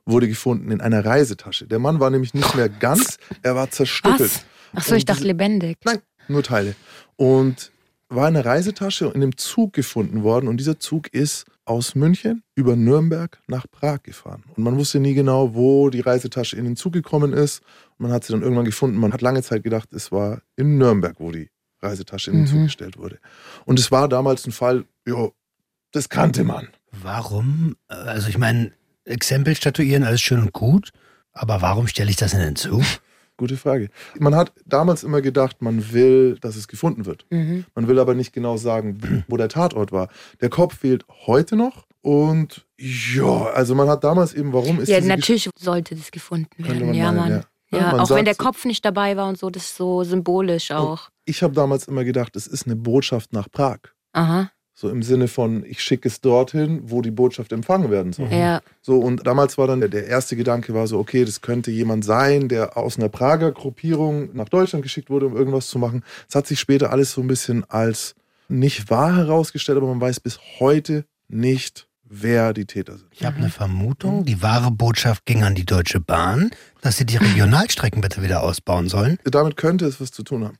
wurde 0.08 0.28
gefunden 0.28 0.70
in 0.70 0.80
einer 0.80 1.04
Reisetasche. 1.04 1.66
Der 1.66 1.78
Mann 1.78 2.00
war 2.00 2.10
nämlich 2.10 2.34
nicht 2.34 2.54
mehr 2.54 2.68
ganz, 2.68 3.18
er 3.42 3.54
war 3.54 3.70
zerstückelt. 3.70 4.20
Was? 4.20 4.44
Achso, 4.74 4.94
ich 4.94 5.04
dachte 5.04 5.18
diese- 5.20 5.28
lebendig. 5.28 5.76
Nein, 5.84 5.98
nur 6.28 6.42
Teile. 6.42 6.74
Und 7.16 7.70
war 8.08 8.28
in 8.28 8.36
einer 8.36 8.44
Reisetasche 8.46 9.06
und 9.08 9.14
in 9.16 9.22
einem 9.22 9.36
Zug 9.36 9.74
gefunden 9.74 10.22
worden. 10.22 10.48
Und 10.48 10.56
dieser 10.58 10.80
Zug 10.80 11.12
ist 11.12 11.44
aus 11.66 11.94
München 11.94 12.42
über 12.54 12.74
Nürnberg 12.74 13.38
nach 13.48 13.66
Prag 13.70 14.02
gefahren. 14.02 14.44
Und 14.56 14.64
man 14.64 14.76
wusste 14.78 14.98
nie 14.98 15.12
genau, 15.12 15.54
wo 15.54 15.90
die 15.90 16.00
Reisetasche 16.00 16.56
in 16.56 16.64
den 16.64 16.76
Zug 16.76 16.94
gekommen 16.94 17.34
ist. 17.34 17.60
Und 17.98 18.04
man 18.04 18.12
hat 18.12 18.24
sie 18.24 18.32
dann 18.32 18.40
irgendwann 18.42 18.64
gefunden. 18.64 18.96
Man 18.96 19.12
hat 19.12 19.20
lange 19.20 19.42
Zeit 19.42 19.62
gedacht, 19.62 19.92
es 19.92 20.10
war 20.10 20.40
in 20.56 20.78
Nürnberg, 20.78 21.16
wo 21.20 21.30
die 21.32 21.50
Reisetasche 21.82 22.30
in 22.30 22.38
den 22.38 22.42
Mhm. 22.44 22.48
Zug 22.48 22.62
gestellt 22.64 22.96
wurde. 22.96 23.18
Und 23.66 23.78
es 23.78 23.90
war 23.92 24.08
damals 24.08 24.46
ein 24.46 24.52
Fall, 24.52 24.86
ja, 25.06 25.28
das 25.92 26.08
kannte 26.08 26.44
man. 26.44 26.68
Warum? 26.92 27.76
Also 27.88 28.28
ich 28.28 28.38
meine, 28.38 28.72
Exempel 29.08 29.56
statuieren, 29.56 30.04
alles 30.04 30.20
schön 30.20 30.40
und 30.40 30.52
gut, 30.52 30.90
aber 31.32 31.60
warum 31.62 31.86
stelle 31.86 32.10
ich 32.10 32.16
das 32.16 32.32
denn 32.32 32.40
hinzu? 32.40 32.82
Gute 33.36 33.56
Frage. 33.56 33.88
Man 34.18 34.34
hat 34.34 34.52
damals 34.66 35.04
immer 35.04 35.22
gedacht, 35.22 35.62
man 35.62 35.92
will, 35.92 36.36
dass 36.40 36.56
es 36.56 36.66
gefunden 36.66 37.06
wird. 37.06 37.24
Mhm. 37.30 37.64
Man 37.76 37.86
will 37.86 38.00
aber 38.00 38.14
nicht 38.14 38.32
genau 38.32 38.56
sagen, 38.56 39.24
wo 39.28 39.36
der 39.36 39.48
Tatort 39.48 39.92
war. 39.92 40.08
Der 40.40 40.48
Kopf 40.50 40.78
fehlt 40.78 41.04
heute 41.26 41.54
noch 41.54 41.86
und 42.02 42.66
ja, 42.78 43.44
also 43.54 43.74
man 43.76 43.88
hat 43.88 44.02
damals 44.02 44.34
eben, 44.34 44.52
warum 44.52 44.80
ist 44.80 44.88
Ja, 44.88 45.00
natürlich 45.00 45.48
sollte 45.56 45.94
das 45.94 46.10
gefunden 46.10 46.48
werden. 46.64 46.86
man 46.86 46.94
Ja, 46.94 47.12
meinen, 47.12 47.16
Mann. 47.16 47.30
ja. 47.30 47.40
Ja, 47.70 47.78
Ja, 47.78 47.90
man 47.92 48.00
auch 48.00 48.10
wenn 48.10 48.24
der 48.24 48.34
Kopf 48.34 48.64
nicht 48.64 48.84
dabei 48.84 49.16
war 49.16 49.28
und 49.28 49.38
so, 49.38 49.50
das 49.50 49.64
ist 49.64 49.76
so 49.76 50.02
symbolisch 50.02 50.70
auch. 50.70 51.10
Ich 51.26 51.42
habe 51.42 51.54
damals 51.54 51.86
immer 51.86 52.02
gedacht, 52.04 52.34
es 52.34 52.46
ist 52.46 52.66
eine 52.66 52.76
Botschaft 52.76 53.32
nach 53.32 53.50
Prag. 53.50 53.78
Aha. 54.14 54.50
So 54.80 54.88
im 54.90 55.02
Sinne 55.02 55.26
von, 55.26 55.64
ich 55.66 55.82
schicke 55.82 56.06
es 56.06 56.20
dorthin, 56.20 56.82
wo 56.84 57.02
die 57.02 57.10
Botschaft 57.10 57.50
empfangen 57.50 57.90
werden 57.90 58.12
soll. 58.12 58.28
Ja. 58.30 58.60
So, 58.80 59.00
und 59.00 59.26
damals 59.26 59.58
war 59.58 59.66
dann 59.66 59.80
der, 59.80 59.88
der 59.88 60.06
erste 60.06 60.36
Gedanke 60.36 60.72
war 60.72 60.86
so, 60.86 61.00
okay, 61.00 61.24
das 61.24 61.40
könnte 61.40 61.72
jemand 61.72 62.04
sein, 62.04 62.48
der 62.48 62.76
aus 62.76 62.96
einer 62.96 63.08
Prager 63.08 63.50
Gruppierung 63.50 64.28
nach 64.36 64.48
Deutschland 64.48 64.84
geschickt 64.84 65.10
wurde, 65.10 65.26
um 65.26 65.36
irgendwas 65.36 65.66
zu 65.66 65.80
machen. 65.80 66.04
Es 66.28 66.36
hat 66.36 66.46
sich 66.46 66.60
später 66.60 66.92
alles 66.92 67.10
so 67.10 67.20
ein 67.20 67.26
bisschen 67.26 67.64
als 67.68 68.14
nicht 68.46 68.88
wahr 68.88 69.16
herausgestellt, 69.16 69.78
aber 69.78 69.88
man 69.88 70.00
weiß 70.00 70.20
bis 70.20 70.38
heute 70.60 71.04
nicht, 71.26 71.87
wer 72.10 72.52
die 72.52 72.64
Täter 72.64 72.96
sind. 72.98 73.08
Ich 73.12 73.24
habe 73.24 73.36
eine 73.36 73.50
Vermutung, 73.50 74.24
die 74.24 74.42
wahre 74.42 74.70
Botschaft 74.70 75.26
ging 75.26 75.42
an 75.42 75.54
die 75.54 75.64
Deutsche 75.66 76.00
Bahn, 76.00 76.50
dass 76.80 76.96
sie 76.96 77.04
die 77.06 77.16
Regionalstrecken 77.16 78.00
bitte 78.00 78.22
wieder 78.22 78.42
ausbauen 78.42 78.88
sollen. 78.88 79.18
Damit 79.24 79.56
könnte 79.56 79.86
es 79.86 80.00
was 80.00 80.10
zu 80.10 80.22
tun 80.22 80.44
haben. 80.44 80.56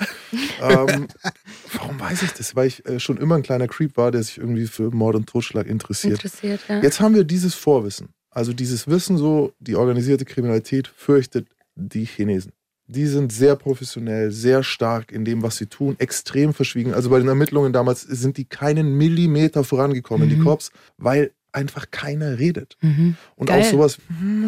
ähm, 0.61 1.09
warum 1.73 1.99
weiß 2.01 2.23
ich 2.23 2.33
das? 2.33 2.55
Weil 2.57 2.67
ich 2.69 2.85
äh, 2.87 3.01
schon 3.01 3.17
immer 3.17 3.37
ein 3.37 3.43
kleiner 3.43 3.67
Creep 3.69 3.97
war, 3.97 4.11
der 4.11 4.23
sich 4.23 4.39
irgendwie 4.39 4.67
für 4.67 4.91
Mord 4.91 5.17
und 5.17 5.27
Totschlag 5.29 5.67
interessiert. 5.67 6.15
Interessiert, 6.25 6.61
ja. 6.69 6.81
Jetzt 6.83 7.01
haben 7.01 7.15
wir 7.15 7.25
dieses 7.25 7.55
Vorwissen. 7.55 8.09
Also 8.31 8.53
dieses 8.53 8.87
Wissen 8.87 9.17
so, 9.19 9.53
die 9.59 9.75
organisierte 9.77 10.25
Kriminalität 10.25 10.87
fürchtet 10.89 11.49
die 11.75 12.05
Chinesen. 12.05 12.53
Die 12.91 13.07
sind 13.07 13.33
sehr 13.33 13.55
professionell, 13.55 14.31
sehr 14.31 14.63
stark 14.63 15.13
in 15.13 15.25
dem, 15.27 15.43
was 15.43 15.57
sie 15.59 15.67
tun, 15.67 15.97
extrem 15.99 16.55
verschwiegen. 16.55 16.95
Also 16.95 17.11
bei 17.11 17.19
den 17.19 17.29
Ermittlungen 17.29 17.73
damals 17.73 18.01
sind 18.01 18.39
die 18.39 18.47
keinen 18.47 18.97
Millimeter 18.97 19.63
vorangekommen, 19.63 20.29
die 20.31 20.37
Mhm. 20.37 20.45
Cops, 20.45 20.71
weil 20.97 21.33
einfach 21.53 21.91
keiner 21.91 22.39
redet. 22.39 22.77
Mhm. 22.81 23.17
Und 23.37 23.47
Geil. 23.47 23.63
auch 23.63 23.71
sowas, 23.71 23.99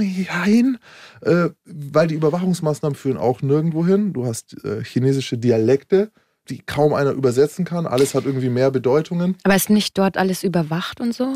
jein, 0.00 0.78
äh, 1.22 1.48
weil 1.64 2.06
die 2.08 2.14
Überwachungsmaßnahmen 2.14 2.94
führen 2.96 3.16
auch 3.16 3.42
nirgendwo 3.42 3.86
hin. 3.86 4.12
Du 4.12 4.26
hast 4.26 4.62
äh, 4.64 4.84
chinesische 4.84 5.38
Dialekte, 5.38 6.10
die 6.48 6.58
kaum 6.60 6.94
einer 6.94 7.12
übersetzen 7.12 7.64
kann. 7.64 7.86
Alles 7.86 8.14
hat 8.14 8.24
irgendwie 8.24 8.48
mehr 8.48 8.70
Bedeutungen. 8.70 9.36
Aber 9.44 9.54
ist 9.54 9.70
nicht 9.70 9.96
dort 9.98 10.16
alles 10.16 10.42
überwacht 10.42 11.00
und 11.00 11.14
so? 11.14 11.34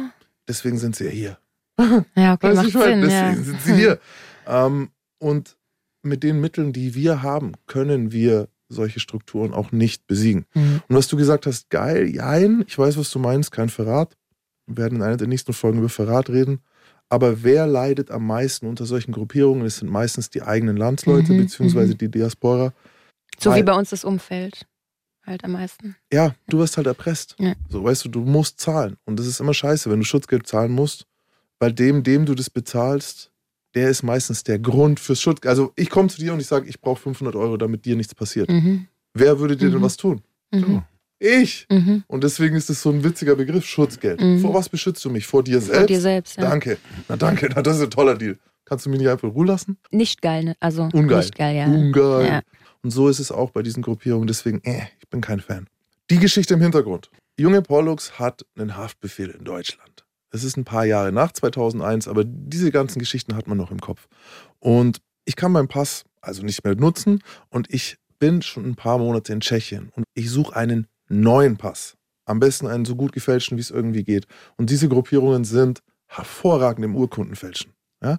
Deswegen 0.48 0.78
sind 0.78 0.96
sie 0.96 1.04
ja 1.04 1.10
hier. 1.10 1.38
Ja, 2.16 2.34
okay, 2.34 2.54
macht 2.54 2.70
Sinn. 2.70 3.00
deswegen 3.02 3.10
Ja. 3.10 3.34
sind 3.34 3.60
sie 3.62 3.74
hier. 3.74 3.98
Ähm, 4.46 4.90
und 5.18 5.56
mit 6.02 6.22
den 6.22 6.40
Mitteln, 6.40 6.72
die 6.72 6.94
wir 6.94 7.22
haben, 7.22 7.52
können 7.66 8.12
wir 8.12 8.48
solche 8.68 9.00
Strukturen 9.00 9.52
auch 9.52 9.72
nicht 9.72 10.06
besiegen. 10.06 10.46
Mhm. 10.54 10.82
Und 10.88 10.96
was 10.96 11.08
du 11.08 11.16
gesagt 11.16 11.46
hast, 11.46 11.70
geil, 11.70 12.06
jein, 12.06 12.64
ich 12.66 12.78
weiß, 12.78 12.96
was 12.98 13.10
du 13.10 13.18
meinst, 13.18 13.52
kein 13.52 13.68
Verrat. 13.68 14.16
Wir 14.66 14.76
werden 14.78 14.96
in 14.96 15.02
einer 15.02 15.16
der 15.16 15.26
nächsten 15.28 15.52
Folgen 15.52 15.78
über 15.78 15.88
Verrat 15.88 16.28
reden. 16.30 16.60
Aber 17.10 17.42
wer 17.42 17.66
leidet 17.66 18.10
am 18.10 18.26
meisten 18.26 18.66
unter 18.66 18.86
solchen 18.86 19.12
Gruppierungen? 19.12 19.66
Es 19.66 19.76
sind 19.78 19.90
meistens 19.90 20.30
die 20.30 20.42
eigenen 20.42 20.76
Landsleute, 20.76 21.32
Mhm, 21.32 21.38
beziehungsweise 21.42 21.92
mhm. 21.94 21.98
die 21.98 22.10
Diaspora. 22.10 22.72
So 23.38 23.50
Weil- 23.50 23.60
wie 23.60 23.62
bei 23.64 23.74
uns 23.74 23.90
das 23.90 24.04
Umfeld. 24.04 24.66
Halt 25.26 25.42
am 25.44 25.52
meisten. 25.52 25.96
Ja, 26.12 26.34
du 26.48 26.58
wirst 26.58 26.76
halt 26.76 26.86
erpresst. 26.86 27.34
Ja. 27.38 27.54
So, 27.70 27.82
weißt 27.82 28.04
du, 28.04 28.08
du 28.10 28.20
musst 28.20 28.60
zahlen. 28.60 28.96
Und 29.06 29.18
das 29.18 29.26
ist 29.26 29.40
immer 29.40 29.54
scheiße, 29.54 29.90
wenn 29.90 29.98
du 30.00 30.04
Schutzgeld 30.04 30.46
zahlen 30.46 30.70
musst. 30.72 31.06
Bei 31.58 31.70
dem, 31.70 32.02
dem 32.02 32.26
du 32.26 32.34
das 32.34 32.50
bezahlst, 32.50 33.30
der 33.74 33.88
ist 33.88 34.02
meistens 34.02 34.44
der 34.44 34.58
Grund 34.58 35.00
fürs 35.00 35.22
Schutzgeld. 35.22 35.48
Also 35.48 35.72
ich 35.76 35.88
komme 35.88 36.08
zu 36.08 36.18
dir 36.18 36.34
und 36.34 36.40
ich 36.40 36.46
sage, 36.46 36.68
ich 36.68 36.78
brauche 36.80 37.00
500 37.00 37.36
Euro, 37.36 37.56
damit 37.56 37.86
dir 37.86 37.96
nichts 37.96 38.14
passiert. 38.14 38.50
Mhm. 38.50 38.86
Wer 39.14 39.38
würde 39.40 39.56
dir 39.56 39.70
denn 39.70 39.78
Mhm. 39.78 39.82
was 39.84 39.96
tun? 39.96 40.20
Mhm. 40.52 40.82
Ich. 41.24 41.66
Mhm. 41.70 42.04
Und 42.06 42.22
deswegen 42.22 42.54
ist 42.54 42.68
es 42.68 42.82
so 42.82 42.90
ein 42.90 43.02
witziger 43.02 43.34
Begriff, 43.34 43.64
Schutzgeld. 43.64 44.20
Mhm. 44.20 44.40
Vor 44.40 44.52
was 44.52 44.68
beschützt 44.68 45.04
du 45.04 45.10
mich? 45.10 45.26
Vor 45.26 45.42
dir 45.42 45.60
selbst? 45.60 45.78
Vor 45.78 45.86
dir 45.86 46.00
selbst, 46.00 46.36
ja. 46.36 46.42
Danke. 46.50 46.76
Na 47.08 47.16
danke, 47.16 47.48
na, 47.54 47.62
das 47.62 47.78
ist 47.78 47.82
ein 47.82 47.90
toller 47.90 48.16
Deal. 48.16 48.38
Kannst 48.66 48.84
du 48.84 48.90
mich 48.90 48.98
nicht 48.98 49.08
einfach 49.08 49.24
in 49.24 49.30
Ruhe 49.30 49.46
lassen? 49.46 49.78
Nicht 49.90 50.20
geil, 50.20 50.44
ne? 50.44 50.56
Also 50.60 50.88
Ungeil. 50.92 51.18
nicht 51.18 51.34
geil, 51.34 51.56
ja. 51.56 51.66
Ungeil. 51.66 52.26
Ja. 52.26 52.42
Und 52.82 52.90
so 52.90 53.08
ist 53.08 53.20
es 53.20 53.32
auch 53.32 53.50
bei 53.50 53.62
diesen 53.62 53.82
Gruppierungen. 53.82 54.26
Deswegen, 54.26 54.62
äh, 54.64 54.82
ich 55.00 55.08
bin 55.08 55.22
kein 55.22 55.40
Fan. 55.40 55.66
Die 56.10 56.18
Geschichte 56.18 56.54
im 56.54 56.60
Hintergrund. 56.60 57.10
Junge 57.38 57.62
Pollux 57.62 58.18
hat 58.18 58.44
einen 58.56 58.76
Haftbefehl 58.76 59.30
in 59.30 59.44
Deutschland. 59.44 60.04
Es 60.30 60.44
ist 60.44 60.56
ein 60.56 60.64
paar 60.64 60.84
Jahre 60.84 61.10
nach 61.10 61.32
2001, 61.32 62.08
aber 62.08 62.24
diese 62.24 62.70
ganzen 62.70 62.98
Geschichten 62.98 63.34
hat 63.34 63.46
man 63.46 63.56
noch 63.56 63.70
im 63.70 63.80
Kopf. 63.80 64.08
Und 64.58 64.98
ich 65.24 65.36
kann 65.36 65.52
meinen 65.52 65.68
Pass 65.68 66.04
also 66.20 66.42
nicht 66.42 66.64
mehr 66.64 66.74
nutzen 66.74 67.20
und 67.50 67.72
ich 67.72 67.96
bin 68.18 68.42
schon 68.42 68.64
ein 68.64 68.74
paar 68.74 68.98
Monate 68.98 69.32
in 69.32 69.40
Tschechien 69.40 69.90
und 69.94 70.04
ich 70.14 70.30
suche 70.30 70.56
einen 70.56 70.86
neuen 71.08 71.56
Pass. 71.56 71.96
Am 72.26 72.40
besten 72.40 72.66
einen 72.66 72.84
so 72.84 72.96
gut 72.96 73.12
gefälschten, 73.12 73.56
wie 73.58 73.60
es 73.62 73.70
irgendwie 73.70 74.04
geht. 74.04 74.26
Und 74.56 74.70
diese 74.70 74.88
Gruppierungen 74.88 75.44
sind 75.44 75.82
hervorragend 76.06 76.84
im 76.84 76.96
Urkundenfälschen. 76.96 77.72
Ja? 78.02 78.18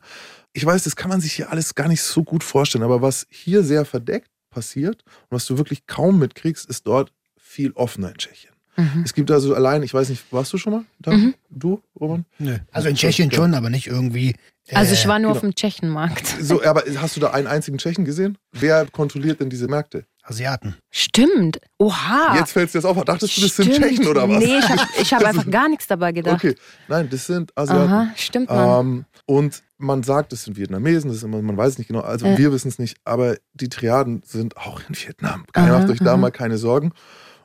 Ich 0.54 0.66
weiß, 0.66 0.84
das 0.84 0.96
kann 0.96 1.10
man 1.10 1.22
sich 1.22 1.34
hier 1.34 1.52
alles 1.52 1.76
gar 1.76 1.88
nicht 1.88 2.02
so 2.02 2.24
gut 2.24 2.44
vorstellen, 2.44 2.84
aber 2.84 3.02
was 3.02 3.26
hier 3.30 3.64
sehr 3.64 3.86
verdeckt 3.86 4.30
passiert 4.50 5.04
und 5.30 5.36
was 5.36 5.46
du 5.46 5.58
wirklich 5.58 5.88
kaum 5.88 6.20
mitkriegst, 6.20 6.70
ist 6.70 6.88
dort 6.88 7.12
viel 7.38 7.72
offener 7.72 8.10
in 8.10 8.18
Tschechien. 8.18 8.54
Mhm. 8.78 9.04
Es 9.06 9.14
gibt 9.14 9.32
also 9.32 9.56
allein, 9.56 9.84
ich 9.84 9.94
weiß 9.94 10.10
nicht, 10.10 10.24
warst 10.32 10.52
du 10.54 10.58
schon 10.58 10.74
mal 10.74 10.86
da? 11.00 11.12
Mhm. 11.12 11.34
Du, 11.50 11.82
Roman? 12.00 12.26
Nö. 12.40 12.58
Also 12.72 12.90
in 12.90 12.96
Tschechien 12.96 13.32
schon, 13.32 13.54
aber 13.54 13.70
nicht 13.70 13.88
irgendwie. 13.88 14.36
äh, 14.68 14.76
Also 14.76 14.94
ich 14.94 15.08
war 15.08 15.18
nur 15.20 15.30
genau. 15.30 15.36
auf 15.38 15.42
dem 15.42 15.56
Tschechenmarkt. 15.56 16.28
So, 16.42 16.62
aber 16.64 16.84
hast 16.98 17.16
du 17.16 17.22
da 17.22 17.32
einen 17.32 17.48
einzigen 17.48 17.78
Tschechen 17.78 18.04
gesehen? 18.06 18.38
Wer 18.52 18.86
kontrolliert 18.88 19.40
denn 19.40 19.50
diese 19.50 19.68
Märkte? 19.68 20.06
Asiaten. 20.28 20.76
Stimmt. 20.92 21.60
Oha. 21.78 22.36
Jetzt 22.36 22.52
fällt 22.52 22.68
es 22.68 22.72
dir 22.74 22.80
das 22.80 22.86
auf. 22.86 23.04
Dachtest 23.06 23.38
du, 23.38 23.42
das 23.42 23.56
sind. 23.56 23.74
Stimmt. 23.74 23.86
Tschechen 23.86 24.08
oder 24.08 24.28
was? 24.28 24.40
Nee, 24.40 24.58
ich 25.00 25.14
habe 25.14 25.24
hab 25.26 25.30
einfach 25.30 25.50
gar 25.50 25.70
nichts 25.70 25.88
dabei 25.88 26.12
gedacht. 26.12 26.36
Okay, 26.44 26.56
nein, 26.88 27.08
das 27.10 27.28
sind 27.28 27.52
Asiaten. 27.56 27.92
Aha, 27.94 28.08
stimmt, 28.16 28.50
Mann. 28.50 28.80
Ähm, 28.88 29.06
und 29.28 29.64
man 29.78 30.04
sagt, 30.04 30.34
es 30.34 30.44
sind 30.46 30.58
Vietnamesen, 30.58 31.10
das 31.10 31.18
ist 31.18 31.24
immer, 31.24 31.42
man 31.42 31.58
weiß 31.58 31.74
es 31.74 31.78
nicht 31.78 31.88
genau, 31.88 32.02
also 32.02 32.26
Ja. 32.26 32.38
wir 32.38 32.52
wissen 32.52 32.70
es 32.70 32.80
nicht, 32.80 32.98
aber 33.04 33.36
die 33.54 33.70
Triaden 33.70 34.22
sind 34.26 34.58
auch 34.58 34.82
in 34.90 34.96
Vietnam. 34.96 35.46
Keine, 35.54 35.72
Aha, 35.72 35.80
macht 35.80 35.90
euch 35.92 36.00
da 36.00 36.12
aha. 36.12 36.18
mal 36.18 36.32
keine 36.32 36.58
Sorgen. 36.58 36.92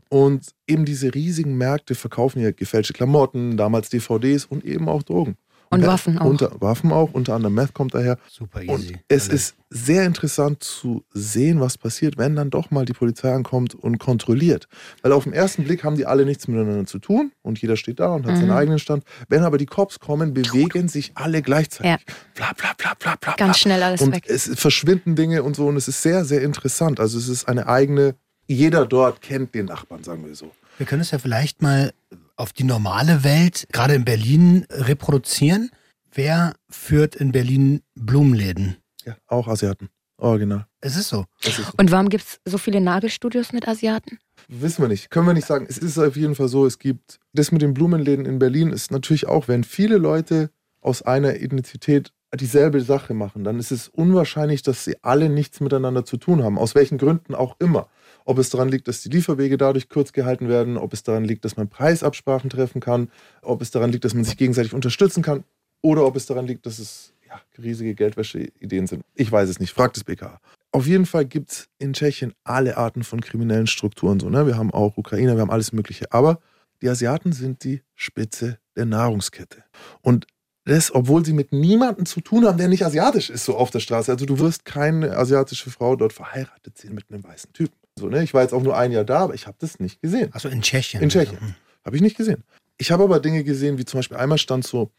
Und 0.08 0.46
eben 0.66 0.84
diese 0.84 1.14
riesigen 1.14 1.56
Märkte 1.56 1.94
verkaufen 1.94 2.40
ja 2.40 2.50
gefälschte 2.50 2.92
Klamotten, 2.94 3.56
damals 3.56 3.90
DVDs 3.90 4.44
und 4.44 4.64
eben 4.64 4.88
auch 4.88 5.02
Drogen. 5.02 5.36
Und 5.72 5.80
Meth- 5.82 5.86
Waffen 5.88 6.18
auch. 6.18 6.24
Unter, 6.26 6.60
Waffen 6.60 6.90
auch, 6.92 7.12
unter 7.12 7.34
anderem 7.34 7.54
Meth 7.54 7.74
kommt 7.74 7.94
daher. 7.94 8.18
Super 8.28 8.60
Und 8.66 8.80
easy. 8.82 8.96
es 9.06 9.22
Also, 9.30 9.32
ist 9.36 9.54
sehr 9.70 10.04
interessant 10.04 10.64
zu 10.64 11.04
sehen, 11.14 11.60
was 11.60 11.78
passiert, 11.78 12.18
wenn 12.18 12.34
dann 12.34 12.50
doch 12.50 12.72
mal 12.72 12.84
die 12.84 12.92
Polizei 12.92 13.32
ankommt 13.32 13.76
und 13.76 13.98
kontrolliert. 13.98 14.66
Weil 15.02 15.12
auf 15.12 15.22
den 15.24 15.32
ersten 15.32 15.62
Blick 15.62 15.84
haben 15.84 15.94
die 15.96 16.06
alle 16.06 16.24
nichts 16.24 16.48
miteinander 16.48 16.86
zu 16.86 16.98
tun 16.98 17.30
und 17.42 17.62
jeder 17.62 17.76
steht 17.76 18.00
da 18.00 18.08
und 18.14 18.26
hat 18.26 18.36
seinen 18.36 18.46
Mhm. 18.48 18.56
eigenen 18.56 18.78
Stand. 18.80 19.04
Wenn 19.28 19.44
aber 19.44 19.58
die 19.58 19.66
Cops 19.66 20.00
kommen, 20.00 20.34
bewegen 20.34 20.88
sich 20.88 21.12
alle 21.14 21.40
gleichzeitig. 21.40 22.04
Bla 22.34 22.52
bla 22.56 22.72
bla 22.76 22.94
bla 22.98 23.14
bla. 23.20 23.34
Ganz 23.36 23.60
schnell 23.60 23.80
alles 23.84 24.00
und 24.00 24.12
weg. 24.12 24.24
es 24.26 24.50
verschwinden 24.58 25.14
Dinge 25.14 25.44
und 25.44 25.54
so 25.54 25.68
und 25.68 25.76
es 25.76 25.86
ist 25.86 26.02
sehr, 26.02 26.24
sehr 26.24 26.42
interessant. 26.42 26.98
Also 26.98 27.16
es 27.16 27.28
ist 27.28 27.46
eine 27.48 27.68
eigene, 27.68 28.16
jeder 28.48 28.86
dort 28.86 29.22
kennt 29.22 29.54
den 29.54 29.66
Nachbarn, 29.66 30.02
sagen 30.02 30.26
wir 30.26 30.34
so. 30.34 30.50
Wir 30.78 30.86
können 30.86 31.02
es 31.02 31.12
ja 31.12 31.18
vielleicht 31.20 31.62
mal 31.62 31.92
auf 32.40 32.52
die 32.52 32.64
normale 32.64 33.22
Welt, 33.22 33.68
gerade 33.70 33.94
in 33.94 34.04
Berlin, 34.04 34.66
reproduzieren. 34.70 35.70
Wer 36.12 36.54
führt 36.68 37.14
in 37.14 37.32
Berlin 37.32 37.82
Blumenläden? 37.94 38.76
Ja, 39.04 39.16
auch 39.26 39.46
Asiaten. 39.46 39.90
Original. 40.16 40.66
Es 40.80 40.96
ist 40.96 41.08
so. 41.08 41.26
Ist, 41.42 41.60
Und 41.78 41.90
warum 41.90 42.08
gibt 42.08 42.24
es 42.24 42.40
so 42.44 42.58
viele 42.58 42.80
Nagelstudios 42.80 43.52
mit 43.52 43.68
Asiaten? 43.68 44.18
wissen 44.48 44.82
wir 44.82 44.88
nicht. 44.88 45.10
Können 45.10 45.26
wir 45.26 45.34
nicht 45.34 45.46
sagen. 45.46 45.66
Es 45.68 45.78
ist 45.78 45.98
auf 45.98 46.16
jeden 46.16 46.34
Fall 46.34 46.48
so, 46.48 46.66
es 46.66 46.78
gibt 46.78 47.20
das 47.32 47.52
mit 47.52 47.62
den 47.62 47.74
Blumenläden 47.74 48.26
in 48.26 48.38
Berlin 48.38 48.72
ist 48.72 48.90
natürlich 48.90 49.28
auch, 49.28 49.46
wenn 49.46 49.62
viele 49.62 49.98
Leute 49.98 50.50
aus 50.80 51.02
einer 51.02 51.36
Identität 51.36 52.12
dieselbe 52.34 52.80
Sache 52.80 53.12
machen, 53.12 53.44
dann 53.44 53.58
ist 53.58 53.70
es 53.70 53.88
unwahrscheinlich, 53.88 54.62
dass 54.62 54.84
sie 54.84 54.96
alle 55.02 55.28
nichts 55.28 55.60
miteinander 55.60 56.04
zu 56.04 56.16
tun 56.16 56.42
haben. 56.42 56.58
Aus 56.58 56.74
welchen 56.74 56.96
Gründen 56.98 57.34
auch 57.34 57.56
immer. 57.58 57.88
Ob 58.30 58.38
es 58.38 58.48
daran 58.48 58.68
liegt, 58.68 58.86
dass 58.86 59.02
die 59.02 59.08
Lieferwege 59.08 59.56
dadurch 59.56 59.88
kurz 59.88 60.12
gehalten 60.12 60.48
werden, 60.48 60.76
ob 60.76 60.92
es 60.92 61.02
daran 61.02 61.24
liegt, 61.24 61.44
dass 61.44 61.56
man 61.56 61.68
Preisabsprachen 61.68 62.48
treffen 62.48 62.80
kann, 62.80 63.10
ob 63.42 63.60
es 63.60 63.72
daran 63.72 63.90
liegt, 63.90 64.04
dass 64.04 64.14
man 64.14 64.22
sich 64.22 64.36
gegenseitig 64.36 64.72
unterstützen 64.72 65.20
kann 65.20 65.42
oder 65.82 66.06
ob 66.06 66.14
es 66.14 66.26
daran 66.26 66.46
liegt, 66.46 66.64
dass 66.64 66.78
es 66.78 67.12
ja, 67.26 67.40
riesige 67.60 67.96
Geldwäsche-Ideen 67.96 68.86
sind. 68.86 69.02
Ich 69.16 69.32
weiß 69.32 69.48
es 69.48 69.58
nicht. 69.58 69.72
Fragt 69.72 69.96
das 69.96 70.04
BK. 70.04 70.38
Auf 70.70 70.86
jeden 70.86 71.06
Fall 71.06 71.24
gibt 71.24 71.50
es 71.50 71.68
in 71.78 71.92
Tschechien 71.92 72.32
alle 72.44 72.76
Arten 72.76 73.02
von 73.02 73.20
kriminellen 73.20 73.66
Strukturen. 73.66 74.20
So, 74.20 74.30
ne? 74.30 74.46
Wir 74.46 74.56
haben 74.56 74.72
auch 74.72 74.96
Ukrainer, 74.96 75.34
wir 75.34 75.40
haben 75.40 75.50
alles 75.50 75.72
Mögliche. 75.72 76.12
Aber 76.12 76.38
die 76.82 76.88
Asiaten 76.88 77.32
sind 77.32 77.64
die 77.64 77.82
Spitze 77.96 78.60
der 78.76 78.84
Nahrungskette. 78.84 79.64
Und 80.02 80.28
das, 80.66 80.94
obwohl 80.94 81.24
sie 81.24 81.32
mit 81.32 81.50
niemandem 81.50 82.06
zu 82.06 82.20
tun 82.20 82.46
haben, 82.46 82.58
der 82.58 82.68
nicht 82.68 82.86
asiatisch 82.86 83.28
ist, 83.28 83.44
so 83.44 83.56
auf 83.56 83.72
der 83.72 83.80
Straße. 83.80 84.12
Also 84.12 84.24
du 84.24 84.38
wirst 84.38 84.64
keine 84.64 85.16
asiatische 85.16 85.68
Frau 85.70 85.96
dort 85.96 86.12
verheiratet 86.12 86.78
sehen 86.78 86.94
mit 86.94 87.10
einem 87.10 87.24
weißen 87.24 87.52
Typen. 87.52 87.79
So, 88.00 88.08
ne? 88.08 88.22
Ich 88.22 88.34
war 88.34 88.42
jetzt 88.42 88.52
auch 88.54 88.62
nur 88.62 88.76
ein 88.76 88.92
Jahr 88.92 89.04
da, 89.04 89.18
aber 89.20 89.34
ich 89.34 89.46
habe 89.46 89.56
das 89.60 89.78
nicht 89.78 90.00
gesehen. 90.00 90.30
Also 90.32 90.48
in 90.48 90.62
Tschechien. 90.62 91.02
In 91.02 91.10
Tschechien. 91.10 91.38
Mhm. 91.40 91.54
Habe 91.84 91.96
ich 91.96 92.02
nicht 92.02 92.16
gesehen. 92.16 92.42
Ich 92.78 92.90
habe 92.90 93.04
aber 93.04 93.20
Dinge 93.20 93.44
gesehen, 93.44 93.78
wie 93.78 93.84
zum 93.84 93.98
Beispiel 93.98 94.16
einmal 94.16 94.38
stand 94.38 94.66
so 94.66 94.90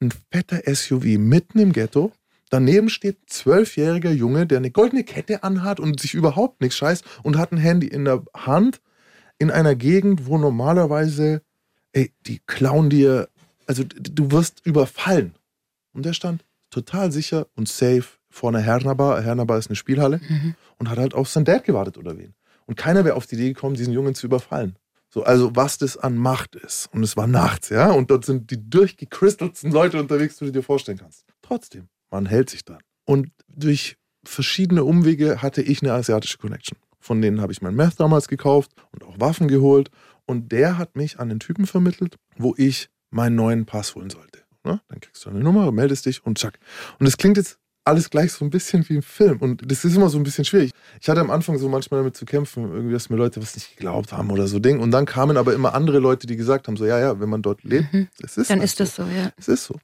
ein 0.00 0.12
fetter 0.32 0.62
SUV 0.74 1.04
mitten 1.18 1.58
im 1.58 1.72
Ghetto. 1.72 2.12
Daneben 2.50 2.88
steht 2.88 3.16
ein 3.18 3.26
zwölfjähriger 3.28 4.10
Junge, 4.10 4.46
der 4.46 4.58
eine 4.58 4.70
goldene 4.70 5.04
Kette 5.04 5.42
anhat 5.42 5.80
und 5.80 6.00
sich 6.00 6.14
überhaupt 6.14 6.60
nichts 6.60 6.76
scheißt 6.76 7.04
und 7.22 7.36
hat 7.36 7.52
ein 7.52 7.58
Handy 7.58 7.88
in 7.88 8.04
der 8.04 8.22
Hand 8.34 8.80
in 9.38 9.50
einer 9.50 9.74
Gegend, 9.74 10.26
wo 10.26 10.38
normalerweise, 10.38 11.42
ey, 11.92 12.12
die 12.26 12.40
klauen 12.46 12.88
dir, 12.88 13.28
also 13.66 13.84
du 13.84 14.30
wirst 14.30 14.64
überfallen. 14.64 15.34
Und 15.92 16.06
der 16.06 16.12
stand 16.14 16.44
total 16.70 17.10
sicher 17.12 17.46
und 17.56 17.68
safe 17.68 18.04
vor 18.30 18.50
einer 18.50 18.60
Hernabar. 18.60 19.22
Hernabar 19.22 19.58
ist 19.58 19.68
eine 19.68 19.76
Spielhalle 19.76 20.20
Mhm. 20.28 20.54
und 20.78 20.88
hat 20.90 20.98
halt 20.98 21.14
auf 21.14 21.28
sein 21.28 21.44
Dad 21.44 21.64
gewartet 21.64 21.98
oder 21.98 22.16
wen. 22.18 22.34
Und 22.66 22.76
keiner 22.76 23.04
wäre 23.04 23.16
auf 23.16 23.26
die 23.26 23.36
Idee 23.36 23.52
gekommen, 23.52 23.76
diesen 23.76 23.92
Jungen 23.92 24.14
zu 24.14 24.26
überfallen. 24.26 24.76
So, 25.08 25.22
also 25.22 25.54
was 25.54 25.78
das 25.78 25.96
an 25.96 26.16
Macht 26.16 26.56
ist. 26.56 26.88
Und 26.92 27.02
es 27.02 27.16
war 27.16 27.26
nachts, 27.26 27.68
ja. 27.68 27.90
Und 27.90 28.10
dort 28.10 28.24
sind 28.24 28.50
die 28.50 28.68
durchgekristelsten 28.68 29.70
Leute 29.70 29.98
unterwegs, 29.98 30.36
die 30.36 30.46
du 30.46 30.52
dir 30.52 30.62
vorstellen 30.62 30.98
kannst. 30.98 31.24
Trotzdem, 31.42 31.88
man 32.10 32.26
hält 32.26 32.50
sich 32.50 32.64
dran. 32.64 32.80
Und 33.04 33.30
durch 33.48 33.96
verschiedene 34.24 34.84
Umwege 34.84 35.40
hatte 35.42 35.62
ich 35.62 35.82
eine 35.82 35.92
asiatische 35.92 36.38
Connection. 36.38 36.76
Von 36.98 37.22
denen 37.22 37.40
habe 37.40 37.52
ich 37.52 37.62
mein 37.62 37.76
Meth 37.76 38.00
damals 38.00 38.26
gekauft 38.26 38.72
und 38.90 39.04
auch 39.04 39.20
Waffen 39.20 39.46
geholt. 39.46 39.90
Und 40.26 40.50
der 40.50 40.76
hat 40.76 40.96
mich 40.96 41.20
an 41.20 41.28
den 41.28 41.38
Typen 41.38 41.66
vermittelt, 41.66 42.16
wo 42.36 42.54
ich 42.56 42.88
meinen 43.10 43.36
neuen 43.36 43.64
Pass 43.64 43.94
holen 43.94 44.10
sollte. 44.10 44.40
Ne? 44.64 44.80
Dann 44.88 45.00
kriegst 45.00 45.24
du 45.24 45.30
eine 45.30 45.38
Nummer, 45.38 45.70
meldest 45.70 46.06
dich 46.06 46.26
und 46.26 46.36
zack. 46.38 46.58
Und 46.98 47.06
es 47.06 47.16
klingt 47.16 47.36
jetzt 47.36 47.58
alles 47.86 48.10
gleich 48.10 48.32
so 48.32 48.44
ein 48.44 48.50
bisschen 48.50 48.86
wie 48.88 48.96
im 48.96 49.02
Film. 49.02 49.38
Und 49.38 49.70
das 49.70 49.84
ist 49.84 49.94
immer 49.96 50.08
so 50.08 50.18
ein 50.18 50.24
bisschen 50.24 50.44
schwierig. 50.44 50.72
Ich 51.00 51.08
hatte 51.08 51.20
am 51.20 51.30
Anfang 51.30 51.56
so 51.58 51.68
manchmal 51.68 52.00
damit 52.00 52.16
zu 52.16 52.24
kämpfen, 52.24 52.70
irgendwie, 52.72 52.92
dass 52.92 53.08
mir 53.10 53.16
Leute 53.16 53.40
was 53.40 53.54
nicht 53.54 53.76
geglaubt 53.76 54.12
haben 54.12 54.30
oder 54.30 54.48
so 54.48 54.58
Ding. 54.58 54.80
Und 54.80 54.90
dann 54.90 55.06
kamen 55.06 55.36
aber 55.36 55.54
immer 55.54 55.74
andere 55.74 55.98
Leute, 56.00 56.26
die 56.26 56.36
gesagt 56.36 56.66
haben: 56.68 56.76
so, 56.76 56.84
ja, 56.84 56.98
ja, 56.98 57.20
wenn 57.20 57.28
man 57.28 57.42
dort 57.42 57.62
lebt, 57.64 57.92
Mhm. 57.92 58.08
es 58.22 58.36
ist 58.36 58.50
Dann 58.50 58.58
halt 58.58 58.68
ist 58.68 58.80
das 58.80 58.96
so, 58.96 59.02
ja. 59.04 59.30
es 59.36 59.48
ist 59.48 59.64
so. 59.64 59.76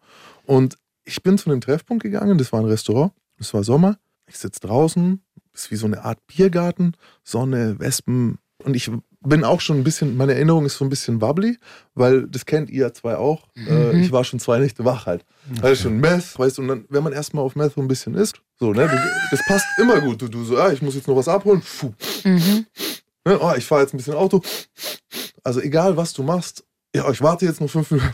Und 0.47 0.77
ich 1.05 1.23
bin 1.23 1.39
zu 1.39 1.51
einem 1.51 1.61
Treffpunkt 1.61 2.03
gegangen, 2.03 2.39
das 2.39 2.53
war 2.53 2.61
ein 2.61 2.67
Restaurant, 2.67 3.13
es 3.39 3.55
war 3.55 3.63
Sommer, 3.65 3.99
ich 4.27 4.39
sitze 4.39 4.61
draußen, 4.61 5.21
ist 5.55 5.71
wie 5.71 5.77
so 5.77 5.87
eine 5.87 6.05
Art 6.05 6.19
Biergarten, 6.27 6.97
Sonne, 7.25 7.79
Wespen 7.79 8.39
und 8.65 8.75
ich 8.75 8.91
bin 9.25 9.45
auch 9.45 9.61
schon 9.61 9.79
ein 9.79 9.85
bisschen, 9.85 10.17
meine 10.17 10.35
Erinnerung 10.35 10.67
ist 10.67 10.77
so 10.77 10.85
ein 10.85 10.89
bisschen 10.89 11.21
wobbly, 11.21 11.59
weil 11.95 12.27
das 12.27 12.45
kennt 12.47 12.71
ihr 12.71 12.87
ja 12.87 12.93
zwei 12.93 13.17
auch. 13.17 13.49
Äh, 13.57 13.93
Mhm. 13.93 14.01
ich 14.03 14.13
war 14.13 14.25
schon 14.25 14.41
zwei 14.41 14.59
Nächte 14.59 14.85
wach 14.85 15.07
halt. 15.07 15.25
Hatte 15.61 15.77
schon 15.77 15.99
Meth, 15.99 16.39
weißt 16.39 16.59
du, 16.59 16.63
und 16.63 16.69
dann, 16.69 16.85
wenn 16.89 17.03
man 17.03 17.13
erstmal 17.13 17.45
auf 17.45 17.55
Meth 17.57 17.75
so 17.75 17.81
ein 17.81 17.89
bisschen 17.89 18.15
isst, 18.15 18.41
so, 18.59 18.73
ne, 18.73 18.89
das 19.31 19.45
passt 19.47 19.67
immer 19.79 20.01
gut. 20.01 20.23
Du, 20.23 20.29
du 20.29 20.45
so, 20.45 20.57
ja, 20.57 20.71
ich 20.73 20.83
muss 20.83 20.95
jetzt 20.95 21.09
noch 21.09 21.17
was 21.17 21.29
abholen, 21.29 21.63
Puh. 21.81 21.93
Mhm. 22.25 22.67
Ne, 23.25 23.39
oh, 23.41 23.53
ich 23.57 23.65
fahre 23.65 23.83
jetzt 23.83 23.95
ein 23.95 23.99
bisschen 23.99 24.15
Auto. 24.15 24.41
Also 25.45 25.61
egal, 25.61 25.97
was 25.97 26.13
du 26.13 26.23
machst, 26.23 26.65
ja, 26.95 27.09
ich 27.11 27.21
warte 27.23 27.45
jetzt 27.45 27.61
noch 27.61 27.71
fünf 27.71 27.91
Minuten. 27.91 28.13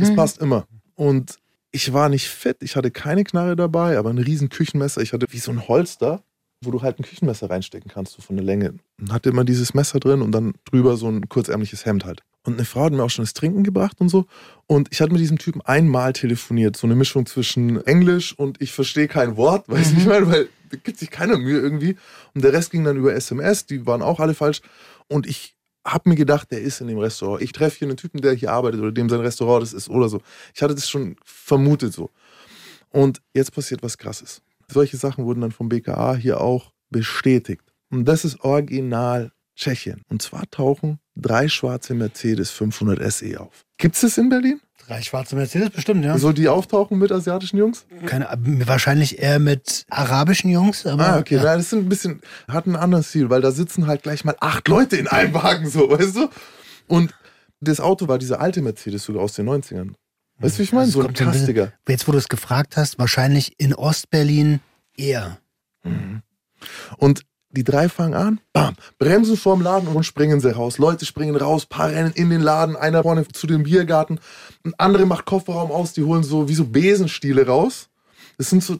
Das 0.00 0.10
Mhm. 0.10 0.16
passt 0.16 0.38
immer. 0.38 0.66
Und 0.94 1.38
ich 1.70 1.92
war 1.92 2.08
nicht 2.08 2.28
fit, 2.28 2.56
ich 2.62 2.76
hatte 2.76 2.90
keine 2.90 3.24
Knarre 3.24 3.54
dabei, 3.54 3.98
aber 3.98 4.10
ein 4.10 4.18
riesen 4.18 4.48
Küchenmesser. 4.48 5.00
Ich 5.02 5.12
hatte 5.12 5.26
wie 5.30 5.38
so 5.38 5.50
ein 5.52 5.68
Holster, 5.68 6.22
wo 6.62 6.70
du 6.70 6.82
halt 6.82 6.98
ein 6.98 7.04
Küchenmesser 7.04 7.50
reinstecken 7.50 7.90
kannst, 7.90 8.14
so 8.14 8.22
von 8.22 8.36
der 8.36 8.44
Länge. 8.44 8.74
Und 9.00 9.12
hatte 9.12 9.28
immer 9.28 9.44
dieses 9.44 9.74
Messer 9.74 10.00
drin 10.00 10.22
und 10.22 10.32
dann 10.32 10.54
drüber 10.64 10.96
so 10.96 11.08
ein 11.08 11.28
kurzärmliches 11.28 11.86
Hemd 11.86 12.04
halt. 12.04 12.22
Und 12.44 12.54
eine 12.54 12.64
Frau 12.64 12.84
hat 12.84 12.92
mir 12.92 13.02
auch 13.02 13.10
schon 13.10 13.24
das 13.24 13.34
Trinken 13.34 13.62
gebracht 13.62 14.00
und 14.00 14.08
so. 14.08 14.26
Und 14.66 14.88
ich 14.90 15.00
hatte 15.00 15.12
mit 15.12 15.20
diesem 15.20 15.38
Typen 15.38 15.60
einmal 15.60 16.12
telefoniert. 16.12 16.76
So 16.76 16.86
eine 16.86 16.96
Mischung 16.96 17.26
zwischen 17.26 17.84
Englisch 17.86 18.36
und 18.36 18.60
ich 18.60 18.72
verstehe 18.72 19.06
kein 19.06 19.36
Wort, 19.36 19.68
weißt 19.68 19.92
du, 19.92 19.96
wie 19.96 20.00
ich 20.00 20.06
meine? 20.06 20.30
Weil 20.30 20.48
da 20.70 20.76
gibt 20.82 20.98
sich 20.98 21.10
keiner 21.10 21.38
Mühe 21.38 21.60
irgendwie. 21.60 21.96
Und 22.34 22.42
der 22.42 22.52
Rest 22.52 22.70
ging 22.70 22.84
dann 22.84 22.96
über 22.96 23.14
SMS, 23.14 23.66
die 23.66 23.86
waren 23.86 24.02
auch 24.02 24.18
alle 24.18 24.34
falsch. 24.34 24.60
Und 25.08 25.26
ich 25.26 25.54
habe 25.86 26.08
mir 26.08 26.16
gedacht, 26.16 26.50
der 26.50 26.60
ist 26.60 26.80
in 26.80 26.88
dem 26.88 26.98
Restaurant. 26.98 27.42
Ich 27.42 27.52
treffe 27.52 27.78
hier 27.78 27.88
einen 27.88 27.96
Typen, 27.96 28.20
der 28.20 28.34
hier 28.34 28.52
arbeitet 28.52 28.80
oder 28.80 28.92
dem 28.92 29.08
sein 29.08 29.20
Restaurant 29.20 29.62
das 29.62 29.72
ist 29.72 29.88
oder 29.88 30.08
so. 30.08 30.20
Ich 30.54 30.62
hatte 30.62 30.74
das 30.74 30.88
schon 30.88 31.16
vermutet 31.24 31.92
so. 31.92 32.10
Und 32.90 33.20
jetzt 33.34 33.52
passiert 33.52 33.82
was 33.82 33.96
Krasses. 33.96 34.42
Solche 34.70 34.96
Sachen 34.96 35.24
wurden 35.24 35.40
dann 35.40 35.52
vom 35.52 35.68
BKA 35.68 36.14
hier 36.14 36.40
auch 36.40 36.72
bestätigt. 36.90 37.62
Und 37.90 38.04
das 38.04 38.24
ist 38.24 38.40
original 38.40 39.32
Tschechien. 39.56 40.02
Und 40.08 40.22
zwar 40.22 40.48
tauchen 40.50 41.00
drei 41.16 41.48
schwarze 41.48 41.94
Mercedes 41.94 42.50
500 42.50 43.12
SE 43.12 43.40
auf. 43.40 43.64
Gibt 43.78 43.96
es 43.96 44.02
das 44.02 44.18
in 44.18 44.28
Berlin? 44.28 44.60
Drei 44.86 45.02
schwarze 45.02 45.36
Mercedes 45.36 45.70
bestimmt, 45.70 46.04
ja. 46.04 46.16
So 46.16 46.32
die 46.32 46.48
auftauchen 46.48 46.98
mit 46.98 47.12
asiatischen 47.12 47.58
Jungs? 47.58 47.84
Keine, 48.06 48.28
wahrscheinlich 48.66 49.18
eher 49.18 49.38
mit 49.38 49.84
arabischen 49.90 50.50
Jungs, 50.50 50.86
aber. 50.86 51.08
Ah, 51.08 51.18
okay. 51.18 51.36
Ja. 51.36 51.56
Das 51.56 51.70
sind 51.70 51.80
ein 51.80 51.88
bisschen, 51.88 52.22
hat 52.46 52.66
einen 52.66 52.76
anderen 52.76 53.04
Stil, 53.04 53.28
weil 53.28 53.42
da 53.42 53.50
sitzen 53.50 53.86
halt 53.86 54.02
gleich 54.02 54.24
mal 54.24 54.36
acht 54.40 54.68
Leute 54.68 54.96
in 54.96 55.08
einem 55.08 55.34
Wagen, 55.34 55.68
so, 55.68 55.90
weißt 55.90 56.16
du? 56.16 56.28
Und 56.86 57.14
das 57.60 57.80
Auto 57.80 58.08
war 58.08 58.18
dieser 58.18 58.40
alte 58.40 58.62
Mercedes 58.62 59.04
sogar 59.04 59.22
aus 59.22 59.34
den 59.34 59.48
90ern. 59.48 59.94
Weißt 60.38 60.56
du, 60.56 60.58
wie 60.58 60.62
ich 60.64 60.72
meine? 60.72 60.84
Also 60.86 61.02
So 61.02 61.08
ein 61.08 61.14
Kastiger. 61.14 61.72
Jetzt, 61.88 62.06
wo 62.06 62.12
du 62.12 62.18
es 62.18 62.28
gefragt 62.28 62.76
hast, 62.76 62.98
wahrscheinlich 62.98 63.54
in 63.58 63.74
Ostberlin 63.74 64.60
eher. 64.96 65.38
Und 66.96 67.22
die 67.50 67.64
drei 67.64 67.88
fangen 67.88 68.14
an, 68.14 68.40
bam, 68.52 68.76
bremsen 68.98 69.36
vorm 69.36 69.62
Laden 69.62 69.88
und 69.88 70.04
springen 70.04 70.40
sie 70.40 70.54
raus. 70.54 70.78
Leute 70.78 71.06
springen 71.06 71.34
raus, 71.34 71.66
paar 71.66 71.90
rennen 71.90 72.12
in 72.14 72.30
den 72.30 72.42
Laden, 72.42 72.76
einer 72.76 73.02
vorne 73.02 73.26
zu 73.26 73.46
dem 73.46 73.62
Biergarten, 73.62 74.20
ein 74.64 74.74
andere 74.76 75.06
macht 75.06 75.24
Kofferraum 75.24 75.70
aus, 75.70 75.94
die 75.94 76.02
holen 76.02 76.22
so 76.22 76.48
wie 76.48 76.54
so 76.54 76.66
Besenstiele 76.66 77.46
raus. 77.46 77.88
Das 78.36 78.50
sind 78.50 78.62
so, 78.62 78.78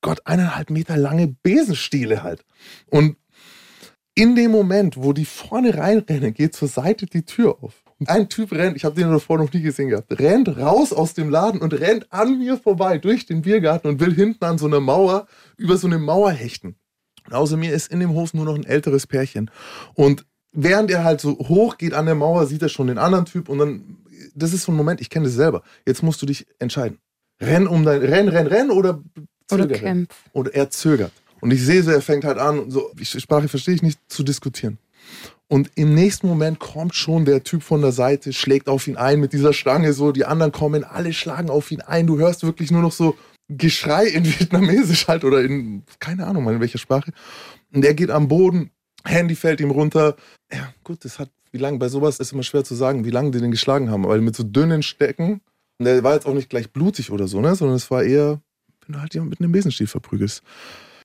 Gott, 0.00 0.20
eineinhalb 0.24 0.70
Meter 0.70 0.96
lange 0.96 1.28
Besenstiele 1.42 2.22
halt. 2.22 2.44
Und 2.90 3.16
in 4.14 4.34
dem 4.34 4.50
Moment, 4.50 4.96
wo 4.96 5.12
die 5.12 5.24
vorne 5.24 5.76
reinrennen, 5.78 6.34
geht 6.34 6.54
zur 6.54 6.68
Seite 6.68 7.06
die 7.06 7.22
Tür 7.22 7.56
auf. 7.62 7.74
Ein 8.06 8.28
Typ 8.28 8.52
rennt, 8.52 8.76
ich 8.76 8.84
habe 8.84 8.94
den 8.94 9.10
davor 9.10 9.38
noch 9.38 9.52
nie 9.52 9.60
gesehen 9.60 9.88
gehabt, 9.88 10.18
rennt 10.20 10.56
raus 10.56 10.92
aus 10.92 11.14
dem 11.14 11.30
Laden 11.30 11.60
und 11.60 11.74
rennt 11.74 12.12
an 12.12 12.38
mir 12.38 12.56
vorbei 12.56 12.98
durch 12.98 13.26
den 13.26 13.42
Biergarten 13.42 13.88
und 13.88 14.00
will 14.00 14.14
hinten 14.14 14.44
an 14.44 14.56
so 14.56 14.66
einer 14.66 14.78
Mauer 14.80 15.26
über 15.56 15.76
so 15.76 15.88
eine 15.88 15.98
Mauer 15.98 16.30
hechten. 16.30 16.76
Und 17.26 17.34
außer 17.34 17.56
mir 17.56 17.72
ist 17.74 17.90
in 17.90 17.98
dem 17.98 18.14
Hof 18.14 18.34
nur 18.34 18.44
noch 18.44 18.54
ein 18.54 18.64
älteres 18.64 19.06
Pärchen. 19.06 19.50
Und 19.94 20.24
während 20.52 20.90
er 20.90 21.02
halt 21.02 21.20
so 21.20 21.38
hoch 21.38 21.76
geht 21.76 21.92
an 21.92 22.06
der 22.06 22.14
Mauer, 22.14 22.46
sieht 22.46 22.62
er 22.62 22.68
schon 22.68 22.86
den 22.86 22.98
anderen 22.98 23.24
Typ 23.24 23.48
und 23.48 23.58
dann, 23.58 23.96
das 24.34 24.52
ist 24.52 24.62
so 24.62 24.72
ein 24.72 24.76
Moment, 24.76 25.00
ich 25.00 25.10
kenne 25.10 25.26
das 25.26 25.34
selber. 25.34 25.62
Jetzt 25.84 26.04
musst 26.04 26.22
du 26.22 26.26
dich 26.26 26.46
entscheiden. 26.60 26.98
Renn 27.40 27.66
um 27.66 27.84
dein, 27.84 28.00
renn, 28.00 28.28
renn, 28.28 28.46
renn 28.46 28.70
oder 28.70 29.02
Oder 29.50 29.64
zögere. 29.64 29.78
Kämpf. 29.78 30.14
Oder 30.32 30.54
er 30.54 30.70
zögert. 30.70 31.12
Und 31.40 31.50
ich 31.52 31.64
sehe 31.64 31.82
so, 31.82 31.90
er 31.90 32.02
fängt 32.02 32.24
halt 32.24 32.38
an, 32.38 32.70
so, 32.70 32.90
Sprache 33.02 33.48
verstehe 33.48 33.74
ich 33.74 33.82
nicht, 33.82 34.00
zu 34.08 34.22
diskutieren. 34.22 34.78
Und 35.48 35.70
im 35.76 35.94
nächsten 35.94 36.28
Moment 36.28 36.58
kommt 36.58 36.94
schon 36.94 37.24
der 37.24 37.42
Typ 37.42 37.62
von 37.62 37.80
der 37.80 37.92
Seite, 37.92 38.34
schlägt 38.34 38.68
auf 38.68 38.86
ihn 38.86 38.96
ein 38.96 39.18
mit 39.18 39.32
dieser 39.32 39.54
Stange, 39.54 39.94
so, 39.94 40.12
die 40.12 40.26
anderen 40.26 40.52
kommen, 40.52 40.84
alle 40.84 41.14
schlagen 41.14 41.48
auf 41.48 41.70
ihn 41.70 41.80
ein. 41.80 42.06
Du 42.06 42.18
hörst 42.18 42.42
wirklich 42.42 42.70
nur 42.70 42.82
noch 42.82 42.92
so 42.92 43.16
Geschrei 43.48 44.06
in 44.06 44.24
Vietnamesisch 44.38 45.08
halt 45.08 45.24
oder 45.24 45.42
in, 45.42 45.82
keine 45.98 46.26
Ahnung 46.26 46.44
mal 46.44 46.54
in 46.54 46.60
welcher 46.60 46.78
Sprache. 46.78 47.12
Und 47.72 47.82
er 47.82 47.94
geht 47.94 48.10
am 48.10 48.28
Boden, 48.28 48.70
Handy 49.04 49.34
fällt 49.34 49.60
ihm 49.60 49.70
runter. 49.70 50.16
Ja, 50.52 50.72
gut, 50.84 51.04
das 51.04 51.18
hat, 51.18 51.30
wie 51.50 51.58
lange, 51.58 51.78
bei 51.78 51.88
sowas 51.88 52.20
ist 52.20 52.32
immer 52.32 52.42
schwer 52.42 52.64
zu 52.64 52.74
sagen, 52.74 53.06
wie 53.06 53.10
lange 53.10 53.30
die 53.30 53.40
den 53.40 53.50
geschlagen 53.50 53.90
haben, 53.90 54.04
weil 54.04 54.20
mit 54.20 54.36
so 54.36 54.42
dünnen 54.42 54.82
Stecken, 54.82 55.40
und 55.78 55.84
der 55.86 56.02
war 56.02 56.14
jetzt 56.14 56.26
auch 56.26 56.34
nicht 56.34 56.50
gleich 56.50 56.72
blutig 56.72 57.10
oder 57.10 57.26
so, 57.26 57.40
ne, 57.40 57.54
sondern 57.54 57.76
es 57.76 57.90
war 57.90 58.02
eher, 58.02 58.40
wenn 58.84 58.94
du 58.94 59.00
halt 59.00 59.14
jemand 59.14 59.30
mit 59.30 59.40
einem 59.40 59.52
Besenstiel 59.52 59.86
verprügelst. 59.86 60.42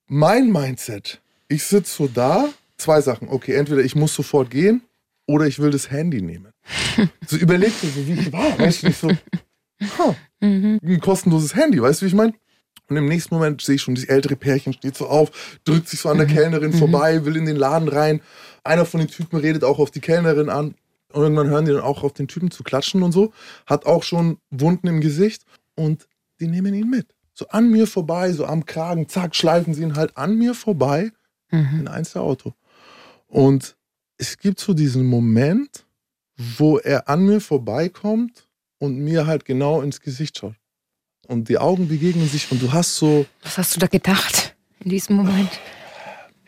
Mein 0.08 0.52
Mindset, 0.52 1.22
ich 1.48 1.64
sitze 1.64 1.96
so 1.96 2.08
da, 2.08 2.50
zwei 2.78 3.02
Sachen. 3.02 3.28
Okay, 3.30 3.54
entweder 3.56 3.82
ich 3.82 3.96
muss 3.96 4.14
sofort 4.14 4.50
gehen 4.50 4.82
oder 5.28 5.46
ich 5.46 5.60
will 5.60 5.72
das 5.72 5.90
Handy 5.92 6.22
nehmen. 6.22 6.52
So 7.28 7.38
überlegst 7.38 7.84
du 7.84 7.88
so, 7.88 8.08
wie 8.08 8.14
ich 8.14 8.32
war. 8.32 8.58
Weißt 8.60 8.84
du, 8.84 8.88
nicht 8.88 9.00
so, 9.00 9.10
ha, 9.10 10.16
Mhm. 10.42 10.80
ein 10.84 11.00
kostenloses 11.00 11.56
Handy, 11.56 11.82
weißt 11.82 12.02
du, 12.02 12.06
wie 12.06 12.10
ich 12.10 12.16
meine? 12.16 12.34
Und 12.90 12.98
im 12.98 13.08
nächsten 13.08 13.34
Moment 13.34 13.62
sehe 13.62 13.76
ich 13.76 13.82
schon, 13.82 13.96
das 13.96 14.04
ältere 14.04 14.36
Pärchen 14.36 14.74
steht 14.74 14.96
so 14.98 15.08
auf, 15.08 15.32
drückt 15.64 15.88
sich 15.88 16.00
so 16.02 16.10
an 16.10 16.18
der 16.18 16.28
Kellnerin 16.28 16.74
vorbei, 16.74 17.24
will 17.26 17.38
in 17.38 17.46
den 17.46 17.56
Laden 17.56 17.88
rein. 17.88 18.22
Einer 18.64 18.86
von 18.86 19.00
den 19.00 19.08
Typen 19.10 19.38
redet 19.40 19.64
auch 19.64 19.80
auf 19.80 19.90
die 19.90 20.02
Kellnerin 20.02 20.50
an. 20.50 20.76
Und 21.14 21.22
irgendwann 21.24 21.48
hören 21.50 21.66
die 21.66 21.72
dann 21.72 21.82
auch 21.82 22.04
auf 22.04 22.14
den 22.14 22.28
Typen 22.28 22.52
zu 22.52 22.64
klatschen 22.64 23.02
und 23.04 23.12
so. 23.14 23.32
Hat 23.66 23.86
auch 23.86 24.04
schon 24.04 24.38
Wunden 24.52 24.88
im 24.88 25.00
Gesicht. 25.00 25.44
Und 25.76 26.08
die 26.40 26.48
nehmen 26.48 26.74
ihn 26.74 26.90
mit. 26.90 27.08
So 27.34 27.48
an 27.48 27.70
mir 27.72 27.88
vorbei, 27.88 28.32
so 28.34 28.46
am 28.46 28.66
Kragen, 28.66 29.08
zack, 29.08 29.36
schleifen 29.36 29.74
sie 29.74 29.84
ihn 29.84 29.96
halt 29.96 30.18
an 30.18 30.38
mir 30.38 30.54
vorbei 30.54 31.12
Mhm. 31.52 31.80
in 31.82 31.88
eins 31.88 32.14
der 32.14 32.22
Auto. 32.24 32.54
Und 33.34 33.76
es 34.18 34.38
gibt 34.38 34.60
so 34.60 34.74
diesen 34.74 35.06
Moment, 35.06 35.86
wo 36.58 36.78
er 36.78 37.10
an 37.10 37.26
mir 37.26 37.42
vorbeikommt 37.42 38.48
und 38.80 38.98
mir 39.00 39.26
halt 39.28 39.46
genau 39.46 39.82
ins 39.82 40.00
Gesicht 40.02 40.38
schaut. 40.38 40.56
Und 41.28 41.50
die 41.50 41.58
Augen 41.58 41.88
begegnen 41.88 42.28
sich 42.28 42.52
und 42.52 42.62
du 42.62 42.72
hast 42.74 42.96
so, 42.96 43.26
Was 43.42 43.58
hast 43.58 43.76
du 43.76 43.80
da 43.80 43.88
gedacht 43.88 44.56
in 44.84 44.90
diesem 44.92 45.16
Moment? 45.16 45.50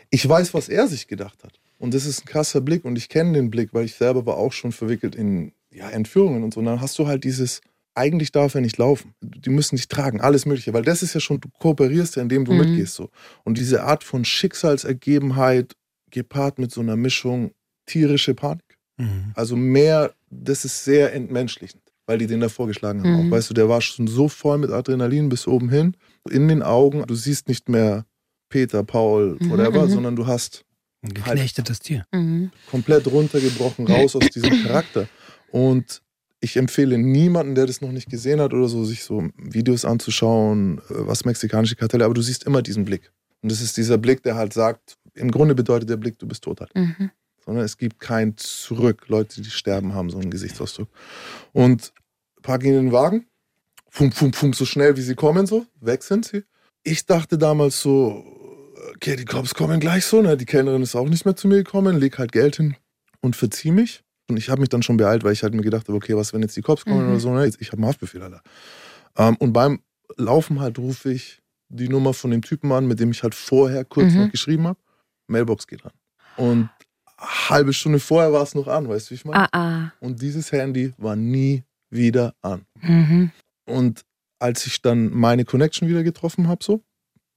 ich 0.10 0.28
weiß, 0.28 0.54
was 0.54 0.70
er 0.70 0.88
sich 0.88 1.08
gedacht 1.08 1.44
hat. 1.44 1.60
Und 1.78 1.94
das 1.94 2.06
ist 2.06 2.22
ein 2.24 2.26
krasser 2.26 2.62
Blick 2.62 2.86
und 2.86 2.98
ich 2.98 3.10
kenne 3.10 3.34
den 3.34 3.50
Blick, 3.52 3.74
weil 3.74 3.86
ich 3.86 3.96
selber 3.96 4.26
war 4.26 4.38
auch 4.38 4.54
schon 4.54 4.72
verwickelt 4.72 5.16
in 5.16 5.52
ja, 5.72 5.90
Entführungen 5.90 6.44
und 6.44 6.54
so. 6.54 6.60
Und 6.60 6.68
dann 6.68 6.80
hast 6.82 6.98
du 7.00 7.08
halt 7.08 7.24
dieses, 7.26 7.62
eigentlich 7.96 8.32
darf 8.32 8.56
er 8.56 8.62
nicht 8.62 8.78
laufen. 8.78 9.14
Die 9.22 9.50
müssen 9.50 9.76
dich 9.76 9.88
tragen, 9.88 10.22
alles 10.22 10.46
Mögliche. 10.46 10.74
Weil 10.74 10.84
das 10.84 11.04
ist 11.04 11.14
ja 11.14 11.20
schon, 11.20 11.42
du 11.42 11.50
kooperierst 11.60 12.16
ja, 12.16 12.22
indem 12.22 12.46
du 12.46 12.54
Mhm. 12.54 12.60
mitgehst 12.60 12.96
so. 12.96 13.10
Und 13.44 13.58
diese 13.58 13.84
Art 13.84 14.04
von 14.04 14.24
Schicksalsergebenheit 14.24 15.74
gepaart 16.16 16.58
mit 16.58 16.72
so 16.72 16.82
einer 16.82 16.96
Mischung 16.96 17.52
tierische 17.86 18.34
Panik. 18.34 18.80
Mhm. 18.98 19.34
Also 19.36 19.56
mehr, 19.56 20.14
das 20.32 20.66
ist 20.66 20.84
sehr 20.84 21.14
entmenschlichend, 21.14 21.84
weil 22.08 22.18
die 22.18 22.26
den 22.26 22.40
da 22.40 22.50
vorgeschlagen 22.50 23.04
haben. 23.04 23.26
Mhm. 23.26 23.28
Auch, 23.28 23.32
weißt 23.38 23.50
du, 23.50 23.54
der 23.54 23.70
war 23.70 23.82
schon 23.82 24.08
so 24.08 24.28
voll 24.30 24.58
mit 24.58 24.72
Adrenalin 24.72 25.30
bis 25.30 25.46
oben 25.46 25.70
hin. 25.70 25.96
In 26.32 26.48
den 26.48 26.64
Augen, 26.64 27.04
du 27.06 27.14
siehst 27.16 27.48
nicht 27.48 27.70
mehr 27.70 28.06
Peter, 28.50 28.84
Paul, 28.84 29.38
Mhm, 29.40 29.50
whatever, 29.52 29.86
mhm. 29.86 29.92
sondern 29.92 30.16
du 30.16 30.26
hast 30.26 30.64
Ein 31.04 31.14
geknechtetes 31.14 31.80
Tier. 31.80 32.06
Mhm. 32.14 32.52
komplett 32.72 33.06
runtergebrochen, 33.08 33.86
raus 33.88 34.16
aus 34.16 34.28
diesem 34.34 34.50
Charakter. 34.64 35.08
Und 35.52 36.02
ich 36.40 36.56
empfehle 36.58 36.98
niemanden, 36.98 37.56
der 37.56 37.66
das 37.66 37.82
noch 37.82 37.92
nicht 37.92 38.10
gesehen 38.10 38.40
hat 38.40 38.54
oder 38.54 38.70
so, 38.70 38.86
sich 38.86 39.04
so 39.04 39.30
Videos 39.38 39.84
anzuschauen, 39.84 40.78
äh, 40.78 40.82
was 41.08 41.26
mexikanische 41.26 41.76
Kartelle, 41.76 42.06
aber 42.06 42.14
du 42.14 42.22
siehst 42.22 42.46
immer 42.46 42.62
diesen 42.62 42.86
Blick. 42.86 43.12
Und 43.42 43.52
das 43.52 43.62
ist 43.62 43.76
dieser 43.78 43.98
Blick, 43.98 44.24
der 44.24 44.36
halt 44.36 44.54
sagt, 44.54 44.98
im 45.16 45.32
Grunde 45.32 45.56
bedeutet 45.56 45.90
der 45.90 45.98
Blick, 45.98 46.20
du 46.20 46.28
bist 46.28 46.44
tot 46.44 46.60
halt. 46.62 46.76
Mhm. 46.76 47.10
Sondern 47.44 47.64
es 47.64 47.78
gibt 47.78 48.00
kein 48.00 48.36
Zurück. 48.38 49.06
Leute, 49.08 49.42
die 49.42 49.50
sterben, 49.50 49.94
haben 49.94 50.10
so 50.10 50.18
einen 50.20 50.32
Gesichtsausdruck. 50.32 50.88
Und 51.54 51.94
packen 52.42 52.66
ihn 52.68 52.74
in 52.76 52.86
den 52.88 52.92
Wagen, 52.92 53.26
fum, 53.90 54.12
fum, 54.12 54.34
fum, 54.34 54.54
so 54.54 54.66
schnell 54.66 54.98
wie 54.98 55.02
sie 55.02 55.16
kommen, 55.16 55.46
so, 55.46 55.66
weg 55.80 56.04
sind 56.04 56.26
sie. 56.26 56.44
Ich 56.84 57.06
dachte 57.06 57.38
damals 57.38 57.82
so, 57.82 58.24
okay, 58.96 59.16
die 59.16 59.26
Cops 59.26 59.54
kommen 59.56 59.80
gleich 59.80 60.06
so, 60.06 60.22
ne? 60.22 60.38
Die 60.38 60.46
Kellnerin 60.46 60.82
ist 60.84 60.96
auch 60.96 61.08
nicht 61.10 61.26
mehr 61.26 61.36
zu 61.36 61.48
mir 61.48 61.58
gekommen, 61.64 61.98
leg 62.00 62.18
halt 62.18 62.32
Geld 62.32 62.58
hin 62.58 62.76
und 63.22 63.36
verzieh 63.36 63.72
mich. 63.72 64.02
Und 64.30 64.38
ich 64.38 64.50
habe 64.50 64.60
mich 64.62 64.70
dann 64.70 64.82
schon 64.84 64.98
beeilt, 64.98 65.24
weil 65.24 65.34
ich 65.34 65.44
halt 65.44 65.54
mir 65.54 65.62
gedacht 65.62 65.88
habe, 65.88 65.98
okay, 65.98 66.16
was, 66.16 66.34
wenn 66.34 66.42
jetzt 66.42 66.58
die 66.58 66.62
Cops 66.62 66.84
kommen 66.84 67.04
Mhm. 67.06 67.10
oder 67.12 67.20
so, 67.20 67.34
ne? 67.34 67.48
Ich 67.60 67.68
habe 67.72 67.78
einen 67.78 67.86
Haftbefehl, 67.88 68.22
Alter. 68.22 68.42
Ähm, 69.18 69.36
und 69.38 69.54
beim 69.54 69.82
Laufen 70.18 70.60
halt 70.60 70.78
rufe 70.78 71.12
ich 71.12 71.42
die 71.70 71.90
Nummer 71.90 72.14
von 72.14 72.30
dem 72.32 72.42
Typen 72.44 72.72
an, 72.72 72.88
mit 72.88 73.00
dem 73.00 73.12
ich 73.12 73.24
halt 73.24 73.34
vorher 73.34 73.86
kurz 73.86 74.14
Mhm. 74.14 74.22
noch 74.22 74.32
geschrieben 74.32 74.68
habe. 74.68 74.80
Mailbox 75.28 75.68
geht 75.68 75.86
an. 75.86 75.92
Und 76.38 76.70
halbe 77.18 77.74
Stunde 77.74 78.00
vorher 78.00 78.34
war 78.34 78.44
es 78.44 78.56
noch 78.56 78.68
an, 78.68 78.88
weißt 78.88 79.08
du, 79.08 79.12
wie 79.12 79.16
ich 79.16 79.26
meine? 79.26 79.54
Ah, 79.54 79.60
ah. 79.60 79.92
Und 80.00 80.22
dieses 80.22 80.52
Handy 80.52 80.94
war 80.98 81.16
nie 81.16 81.64
wieder 81.90 82.36
an. 82.42 82.66
Mhm. 82.82 83.32
Und 83.66 84.04
als 84.40 84.66
ich 84.66 84.82
dann 84.82 85.10
meine 85.12 85.46
Connection 85.46 85.88
wieder 85.88 86.04
getroffen 86.04 86.48
habe, 86.48 86.64
so, 86.64 86.84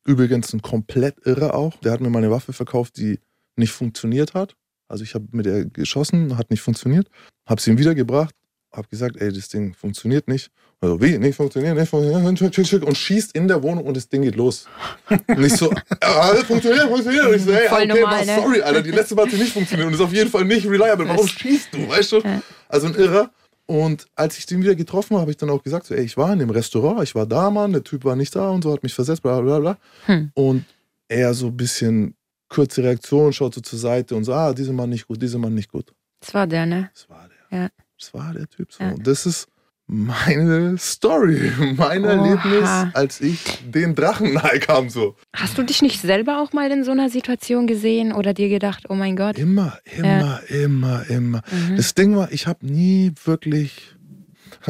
übrigens 0.05 0.53
ein 0.53 0.62
komplett 0.62 1.16
irre 1.24 1.55
auch, 1.55 1.77
der 1.81 1.92
hat 1.92 2.01
mir 2.01 2.11
meine 2.11 2.31
Waffe 2.31 2.53
verkauft, 2.53 2.96
die 2.96 3.20
nicht 3.57 3.72
funktioniert 3.72 4.35
hat. 4.35 4.57
Also 4.88 5.05
ich 5.05 5.14
habe 5.14 5.27
mit 5.33 5.46
der 5.46 5.66
geschossen, 5.66 6.37
hat 6.37 6.51
nicht 6.51 6.62
funktioniert, 6.62 7.09
habe 7.46 7.61
sie 7.61 7.70
ihm 7.70 7.79
wiedergebracht, 7.79 8.35
habe 8.72 8.88
gesagt, 8.88 9.16
ey, 9.16 9.33
das 9.33 9.48
Ding 9.48 9.74
funktioniert 9.74 10.28
nicht. 10.28 10.50
Also 10.81 11.00
wie, 11.00 11.18
nicht 11.18 11.35
funktioniert, 11.35 11.76
nicht 11.76 11.88
funktioniert, 11.88 12.85
und 12.85 12.96
schießt 12.96 13.35
in 13.35 13.48
der 13.48 13.62
Wohnung 13.62 13.85
und 13.85 13.96
das 13.96 14.09
Ding 14.09 14.22
geht 14.22 14.37
los. 14.37 14.66
Und 15.09 15.44
ich 15.44 15.54
so, 15.54 15.72
ja, 16.02 16.35
funktioniert, 16.46 16.87
funktioniert. 16.87 17.26
Und 17.26 17.35
ich 17.35 17.42
so, 17.42 17.52
hey, 17.52 17.68
Voll 17.68 17.83
okay, 17.83 18.00
normal, 18.00 18.26
ne? 18.26 18.37
sorry, 18.37 18.62
Alter, 18.62 18.83
die 18.83 18.92
letzte 18.92 19.16
Mal 19.16 19.24
hat 19.24 19.33
sie 19.33 19.38
nicht 19.38 19.52
funktioniert 19.52 19.88
und 19.88 19.94
ist 19.94 20.00
auf 20.00 20.12
jeden 20.12 20.31
Fall 20.31 20.44
nicht 20.44 20.66
reliable. 20.66 21.09
Warum 21.09 21.26
schießt 21.26 21.70
du, 21.72 21.88
weißt 21.88 22.12
du? 22.12 22.22
Also 22.68 22.87
ein 22.87 22.94
Irrer. 22.94 23.31
Und 23.66 24.07
als 24.14 24.38
ich 24.38 24.46
den 24.46 24.62
wieder 24.62 24.74
getroffen 24.74 25.14
habe, 25.14 25.22
habe 25.22 25.31
ich 25.33 25.37
dann 25.37 25.50
auch 25.50 25.62
gesagt, 25.62 25.87
so, 25.87 25.94
ey, 25.94 26.04
ich 26.04 26.16
war 26.16 26.33
in 26.33 26.38
dem 26.38 26.50
Restaurant, 26.50 27.02
ich 27.02 27.14
war 27.14 27.26
da, 27.26 27.50
Mann, 27.50 27.72
der 27.72 27.85
Typ 27.85 28.04
war 28.04 28.16
nicht 28.16 28.35
da 28.35 28.48
und 28.50 28.62
so, 28.62 28.72
hat 28.72 28.83
mich 28.83 28.94
versetzt, 28.94 29.22
bla 29.22 29.40
bla 29.40 29.59
bla. 29.59 29.78
Hm. 30.07 30.31
Und 30.35 30.64
er 31.09 31.35
so 31.35 31.48
ein 31.48 31.57
bisschen 31.57 32.14
kurze 32.48 32.83
Reaktion, 32.83 33.33
schaut 33.33 33.54
so 33.54 33.61
zur 33.61 33.78
Seite 33.78 34.14
und 34.14 34.24
so, 34.24 34.33
ah, 34.33 34.52
dieser 34.54 34.72
Mann 34.72 34.90
nicht 34.90 35.07
gut, 35.07 35.20
dieser 35.20 35.38
Mann 35.38 35.54
nicht 35.54 35.70
gut. 35.70 35.92
Das 36.20 36.33
war 36.33 36.46
der, 36.46 36.66
ne? 36.66 36.90
Das 36.94 37.11
war 37.11 37.28
der. 37.50 37.59
Ja. 37.59 37.68
Das 37.99 38.15
war 38.15 38.33
der 38.33 38.49
Typ 38.49 38.73
so. 38.73 38.83
Ja. 38.85 38.95
Das 38.99 39.27
ist 39.27 39.49
meine 39.91 40.77
Story, 40.79 41.51
mein 41.77 42.05
Oha. 42.05 42.11
Erlebnis, 42.11 42.95
als 42.95 43.21
ich 43.23 43.41
den 43.67 43.95
Drachen 43.95 44.35
nahe 44.35 44.61
kam 44.61 44.91
so. 44.91 45.17
Hast 45.35 45.57
du 45.57 45.63
dich 45.63 45.81
nicht 45.83 46.01
selber 46.01 46.41
auch 46.43 46.53
mal 46.53 46.71
in 46.71 46.85
so 46.85 46.91
einer 46.91 47.09
Situation 47.09 47.67
gesehen 47.67 48.13
oder 48.13 48.35
dir 48.35 48.49
gedacht, 48.51 48.85
oh 48.91 48.95
mein 48.95 49.17
Gott? 49.17 49.39
Immer, 49.39 49.79
immer, 49.97 50.41
immer, 50.51 51.09
immer. 51.09 51.43
Mhm. 51.51 51.77
Das 51.77 51.95
Ding 51.95 52.15
war, 52.17 52.31
ich 52.33 52.47
habe 52.47 52.67
nie 52.67 53.13
wirklich. 53.25 53.95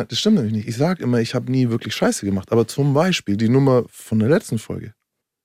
Das 0.08 0.18
stimmt 0.18 0.36
nämlich 0.36 0.52
nicht. 0.52 0.68
Ich 0.68 0.76
sage 0.76 1.02
immer, 1.02 1.18
ich 1.18 1.34
habe 1.34 1.50
nie 1.50 1.70
wirklich 1.70 1.94
Scheiße 1.94 2.24
gemacht. 2.26 2.52
Aber 2.52 2.68
zum 2.68 2.94
Beispiel 2.94 3.36
die 3.36 3.48
Nummer 3.48 3.84
von 3.88 4.18
der 4.18 4.28
letzten 4.28 4.58
Folge. 4.58 4.92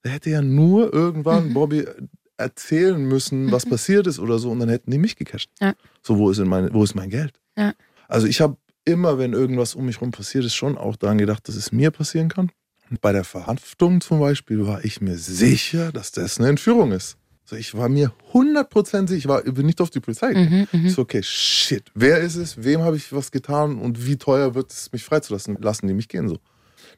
Da 0.04 0.10
hätte 0.12 0.30
ja 0.32 0.42
nur 0.42 0.94
irgendwann 0.94 1.50
Mhm. 1.50 1.54
Bobby 1.56 1.86
erzählen 2.38 3.02
müssen, 3.02 3.52
was 3.52 3.66
Mhm. 3.66 3.70
passiert 3.70 4.06
ist 4.06 4.20
oder 4.20 4.38
so, 4.40 4.52
und 4.52 4.60
dann 4.60 4.70
hätten 4.70 4.92
die 4.92 4.98
mich 4.98 5.16
gecasht. 5.16 5.50
Ja. 5.62 5.74
So, 6.02 6.18
wo 6.18 6.30
ist, 6.30 6.40
meine, 6.40 6.74
wo 6.74 6.84
ist 6.84 6.94
mein 6.94 7.10
Geld? 7.10 7.40
Ja. 7.58 7.74
Also 8.08 8.28
ich 8.28 8.42
habe 8.42 8.58
immer, 8.86 9.18
wenn 9.18 9.34
irgendwas 9.34 9.76
um 9.76 9.86
mich 9.86 10.02
rum 10.02 10.12
passiert 10.12 10.44
ist, 10.46 10.56
schon 10.56 10.78
auch 10.78 10.96
daran 10.96 11.18
gedacht, 11.18 11.48
dass 11.48 11.56
es 11.56 11.72
mir 11.72 11.92
passieren 11.92 12.30
kann. 12.30 12.52
Und 12.90 13.02
bei 13.02 13.12
der 13.12 13.24
Verhaftung 13.24 14.02
zum 14.02 14.20
Beispiel 14.20 14.66
war 14.68 14.84
ich 14.84 15.02
mir 15.02 15.18
sicher, 15.18 15.92
dass 15.92 16.12
das 16.12 16.38
eine 16.40 16.50
Entführung 16.50 16.92
ist. 16.92 17.18
So, 17.46 17.56
ich 17.56 17.76
war 17.76 17.90
mir 17.90 18.14
100% 18.34 19.08
sicher, 19.08 19.18
ich 19.18 19.28
war, 19.28 19.42
bin 19.42 19.66
nicht 19.66 19.82
auf 19.82 19.90
die 19.90 20.00
Polizei 20.00 20.30
gegangen. 20.30 20.68
Mhm, 20.72 20.82
mhm. 20.84 20.90
So, 20.90 21.02
okay, 21.02 21.22
shit, 21.24 21.84
wer 21.94 22.20
ist 22.20 22.36
es? 22.36 22.64
Wem 22.64 22.82
habe 22.82 22.96
ich 22.96 23.12
was 23.14 23.32
getan 23.32 23.80
und 23.80 24.06
wie 24.06 24.18
teuer 24.18 24.56
wird 24.56 24.72
es, 24.72 24.92
mich 24.92 25.04
freizulassen? 25.04 25.58
Lassen 25.60 25.88
die 25.88 25.94
mich 25.94 26.08
gehen 26.08 26.30
so. 26.30 26.38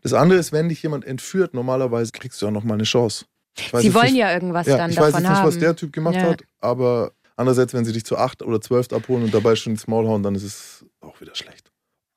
Das 0.01 0.13
andere 0.13 0.39
ist, 0.39 0.51
wenn 0.51 0.69
dich 0.69 0.83
jemand 0.83 1.05
entführt, 1.05 1.53
normalerweise 1.53 2.11
kriegst 2.11 2.41
du 2.41 2.47
auch 2.47 2.51
noch 2.51 2.63
mal 2.63 2.75
eine 2.75 2.83
Chance. 2.83 3.25
Ich 3.57 3.73
weiß 3.73 3.81
Sie 3.81 3.93
wollen 3.93 4.05
nicht, 4.07 4.17
ja 4.17 4.33
irgendwas 4.33 4.67
ja, 4.67 4.77
dann 4.77 4.91
ich 4.91 4.97
weiß 4.97 5.13
davon 5.13 5.21
jetzt 5.23 5.29
nicht, 5.29 5.39
haben. 5.39 5.47
was 5.47 5.57
der 5.57 5.75
Typ 5.75 5.93
gemacht 5.93 6.15
Ja. 6.15 6.23
hat, 6.23 6.43
aber 6.59 7.13
andererseits, 7.35 7.73
wenn 7.73 7.85
sie 7.85 7.93
dich 7.93 8.05
zu 8.05 8.17
acht 8.17 8.41
oder 8.41 8.61
zwölf 8.61 8.91
abholen 8.91 9.23
und 9.23 9.33
dabei 9.33 9.55
schon 9.55 9.73
ins 9.73 9.87
Maul 9.87 10.07
hauen, 10.07 10.23
dann 10.23 10.35
ist 10.35 10.43
es 10.43 10.85
auch 11.01 11.19
wieder 11.21 11.35
schlecht. 11.35 11.71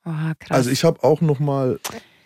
Oh, 0.05 0.11
krass. 0.39 0.51
Also 0.57 0.69
ich 0.71 0.83
habe 0.83 1.03
auch 1.03 1.21
noch 1.21 1.39
mal 1.39 1.79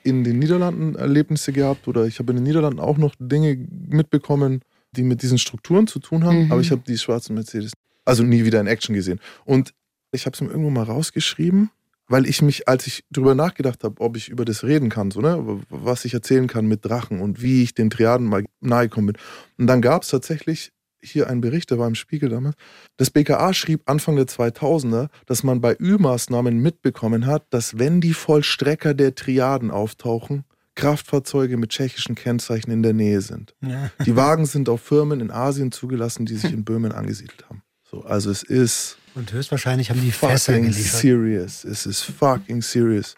in 0.04 0.24
den 0.24 0.40
Niederlanden 0.40 0.96
Erlebnisse 0.96 1.54
gehabt 1.54 1.88
oder 1.88 2.06
ich 2.06 2.20
habe 2.20 2.32
in 2.32 2.38
den 2.38 2.44
Niederlanden 2.44 2.80
auch 2.80 2.98
noch 2.98 3.16
Dinge 3.20 3.56
mitbekommen, 3.88 4.62
die 4.92 5.04
mit 5.04 5.22
diesen 5.22 5.38
Strukturen 5.38 5.88
zu 5.88 6.00
tun 6.00 6.24
haben, 6.24 6.46
Mhm. 6.46 6.52
aber 6.52 6.62
ich 6.62 6.72
habe 6.72 6.82
die 6.86 6.98
schwarzen 6.98 7.34
Mercedes 7.36 7.72
also 8.06 8.22
nie 8.24 8.44
wieder 8.46 8.60
in 8.60 8.68
Action 8.68 8.94
gesehen. 8.94 9.20
Und 9.46 9.74
ich 10.12 10.26
habe 10.26 10.34
es 10.36 10.42
mir 10.42 10.50
irgendwo 10.50 10.70
mal 10.70 10.84
rausgeschrieben, 10.84 11.72
weil 12.08 12.28
ich 12.28 12.42
mich, 12.42 12.68
als 12.68 12.86
ich 12.86 13.06
drüber 13.12 13.34
nachgedacht 13.34 13.84
habe, 13.84 14.00
ob 14.02 14.18
ich 14.18 14.28
über 14.30 14.44
das 14.46 14.64
reden 14.64 14.90
kann, 14.90 15.10
so, 15.10 15.22
ne, 15.22 15.62
was 15.70 16.04
ich 16.06 16.14
erzählen 16.14 16.48
kann 16.48 16.68
mit 16.68 16.86
Drachen 16.86 17.22
und 17.22 17.42
wie 17.42 17.64
ich 17.64 17.74
den 17.74 17.90
Triaden 17.90 18.28
mal 18.28 18.44
nahe 18.60 18.90
gekommen 18.90 19.08
bin. 19.08 19.18
Und 19.58 19.68
dann 19.68 19.82
gab 19.82 20.04
es 20.04 20.10
tatsächlich 20.10 20.72
hier 21.04 21.30
einen 21.30 21.42
Bericht, 21.42 21.72
der 21.72 21.80
war 21.80 21.88
im 21.88 21.96
Spiegel 21.96 22.30
damals. 22.30 22.56
Das 22.98 23.10
BKA 23.10 23.54
schrieb 23.54 23.90
Anfang 23.90 24.16
der 24.16 24.26
2000er, 24.26 25.10
dass 25.26 25.44
man 25.44 25.62
bei 25.62 25.76
Ü-Maßnahmen 25.80 26.60
mitbekommen 26.60 27.26
hat, 27.26 27.46
dass 27.50 27.78
wenn 27.78 28.02
die 28.02 28.14
Vollstrecker 28.14 28.94
der 28.94 29.16
Triaden 29.16 29.72
auftauchen, 29.72 30.46
Kraftfahrzeuge 30.76 31.58
mit 31.58 31.70
tschechischen 31.70 32.16
Kennzeichen 32.16 32.72
in 32.72 32.82
der 32.82 32.94
Nähe 32.94 33.22
sind. 33.22 33.54
Ja. 33.62 33.92
Die 34.06 34.16
Wagen 34.16 34.46
sind 34.46 34.70
auf 34.70 34.82
Firmen 34.82 35.22
in 35.22 35.30
Asien 35.30 35.72
zugelassen, 35.72 36.26
die 36.26 36.36
sich 36.36 36.52
in 36.52 36.64
Böhmen 36.64 36.92
angesiedelt 36.92 37.46
haben. 37.48 37.62
So, 37.90 38.04
also 38.04 38.32
es 38.32 38.42
ist 38.42 38.98
Und 39.14 39.32
höchstwahrscheinlich 39.32 39.92
haben 39.92 40.02
die 40.02 40.12
Fässer 40.12 40.54
fucking 40.54 40.72
geliefert. 40.72 41.00
serious. 41.02 41.64
Es 41.64 41.86
ist 41.86 42.02
fucking 42.02 42.62
serious. 42.64 43.16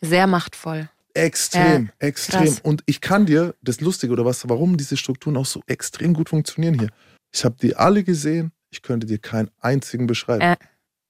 Sehr 0.00 0.28
machtvoll. 0.28 0.88
Extrem, 1.14 1.90
extrem. 1.98 2.44
krass. 2.44 2.60
Und 2.62 2.82
ich 2.86 3.00
kann 3.00 3.26
dir 3.26 3.54
das 3.62 3.80
Lustige 3.80 4.12
oder 4.12 4.24
was, 4.24 4.48
warum 4.48 4.76
diese 4.76 4.96
Strukturen 4.96 5.36
auch 5.36 5.46
so 5.46 5.60
extrem 5.66 6.14
gut 6.14 6.28
funktionieren 6.28 6.78
hier. 6.78 6.88
Ich 7.32 7.44
habe 7.44 7.56
die 7.60 7.76
alle 7.76 8.04
gesehen. 8.04 8.52
Ich 8.70 8.82
könnte 8.82 9.06
dir 9.06 9.18
keinen 9.18 9.50
einzigen 9.60 10.06
beschreiben. 10.06 10.42
Äh. 10.42 10.56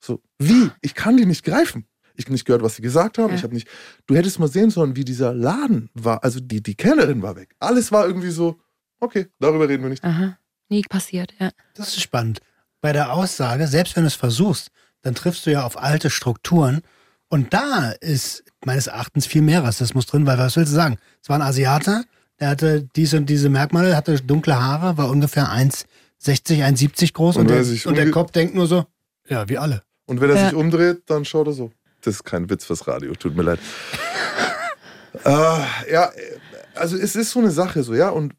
So, 0.01 0.21
wie? 0.39 0.71
Ich 0.81 0.95
kann 0.95 1.17
die 1.17 1.27
nicht 1.27 1.45
greifen. 1.45 1.87
Ich 2.15 2.25
habe 2.25 2.33
nicht 2.33 2.45
gehört, 2.45 2.63
was 2.63 2.77
sie 2.77 2.83
gesagt 2.83 3.19
haben. 3.19 3.31
Ja. 3.31 3.37
Ich 3.37 3.43
habe 3.43 3.55
nicht. 3.55 3.69
Du 4.07 4.15
hättest 4.15 4.39
mal 4.39 4.49
sehen 4.49 4.71
sollen, 4.71 4.97
wie 4.97 5.05
dieser 5.05 5.33
Laden 5.33 5.91
war. 5.95 6.23
Also 6.25 6.41
die, 6.41 6.63
die 6.63 6.75
Kellnerin 6.75 7.23
war 7.23 7.37
weg. 7.37 7.55
Alles 7.59 7.93
war 7.93 8.07
irgendwie 8.07 8.31
so, 8.31 8.61
okay, 9.01 9.29
darüber 9.39 9.69
reden 9.69 9.83
wir 9.83 9.91
nicht. 9.91 10.05
Aha. 10.05 10.39
Nie 10.69 10.83
passiert, 10.83 11.35
ja. 11.39 11.51
Das 11.75 11.89
ist 11.89 12.03
spannend. 12.03 12.41
Bei 12.81 12.93
der 12.93 13.13
Aussage, 13.13 13.67
selbst 13.69 13.95
wenn 13.97 14.03
du 14.03 14.09
es 14.09 14.15
versuchst, 14.15 14.71
dann 15.03 15.15
triffst 15.15 15.47
du 15.47 15.51
ja 15.51 15.65
auf 15.65 15.81
alte 15.81 16.11
Strukturen. 16.11 16.83
Und 17.29 17.55
da 17.55 17.91
ist 18.01 18.45
meines 18.65 18.89
Erachtens 18.89 19.27
viel 19.27 19.43
mehr 19.43 19.65
Rassismus 19.65 20.07
drin, 20.07 20.27
weil 20.27 20.39
was 20.39 20.57
willst 20.57 20.73
du 20.73 20.77
sagen? 20.77 20.99
Es 21.23 21.29
war 21.29 21.37
ein 21.37 21.43
Asiater, 21.43 22.05
der 22.41 22.49
hatte 22.49 22.89
diese 22.97 23.19
und 23.19 23.27
diese 23.27 23.49
Merkmale, 23.49 23.97
hatte 23.97 24.21
dunkle 24.21 24.61
Haare, 24.61 24.97
war 24.97 25.09
ungefähr 25.09 25.49
1,60, 26.25 26.65
1,70 26.65 27.13
groß 27.13 27.37
Und 27.37 27.43
und, 27.43 27.51
der, 27.51 27.65
und 27.87 27.97
der 27.97 28.11
Kopf 28.11 28.31
denkt 28.33 28.55
nur 28.55 28.67
so, 28.67 28.87
ja, 29.29 29.49
wie 29.49 29.59
alle. 29.59 29.83
Und 30.07 30.21
wenn 30.21 30.31
er 30.31 30.37
Ja. 30.37 30.45
sich 30.47 30.55
umdreht, 30.55 31.03
dann 31.07 31.25
schaut 31.25 31.47
er 31.47 31.53
so. 31.53 31.71
Das 32.03 32.17
ist 32.17 32.25
kein 32.25 32.51
Witz 32.51 32.65
fürs 32.65 32.87
Radio, 32.89 33.15
tut 33.15 33.37
mir 33.37 33.43
leid. 33.43 33.61
äh, 35.25 35.31
ja, 35.93 36.11
also 36.75 36.97
es 36.97 37.15
ist 37.17 37.31
so 37.31 37.41
eine 37.41 37.51
Sache 37.51 37.83
so, 37.83 37.95
ja. 37.95 38.09
Und 38.11 38.35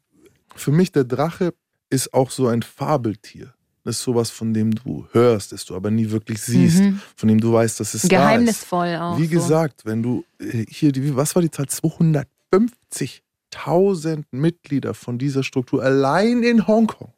für 0.54 0.70
mich, 0.72 0.92
der 0.92 1.04
Drache 1.04 1.52
ist 1.90 2.12
auch 2.14 2.30
so 2.30 2.46
ein 2.48 2.62
Fabeltier. 2.62 3.52
Das 3.84 3.96
ist 3.98 4.02
sowas, 4.02 4.30
von 4.30 4.54
dem 4.54 4.74
du 4.74 5.06
hörst, 5.12 5.52
das 5.52 5.64
du 5.66 5.76
aber 5.76 5.90
nie 5.90 6.10
wirklich 6.10 6.40
siehst, 6.42 6.80
Mhm. 6.80 7.00
von 7.16 7.28
dem 7.28 7.38
du 7.40 7.52
weißt, 7.52 7.78
dass 7.80 7.92
es 7.94 8.02
da 8.02 8.06
ist. 8.06 8.10
Geheimnisvoll 8.10 8.96
auch. 8.96 9.18
Wie 9.18 9.24
so. 9.26 9.30
gesagt, 9.30 9.84
wenn 9.84 10.02
du 10.02 10.24
äh, 10.40 10.64
hier, 10.68 10.90
die, 10.92 11.14
was 11.14 11.34
war 11.34 11.42
die 11.42 11.50
Zahl? 11.50 11.66
250.000 11.66 14.24
Mitglieder 14.30 14.94
von 14.94 15.18
dieser 15.18 15.42
Struktur 15.42 15.82
allein 15.82 16.42
in 16.42 16.66
Hongkong. 16.66 17.12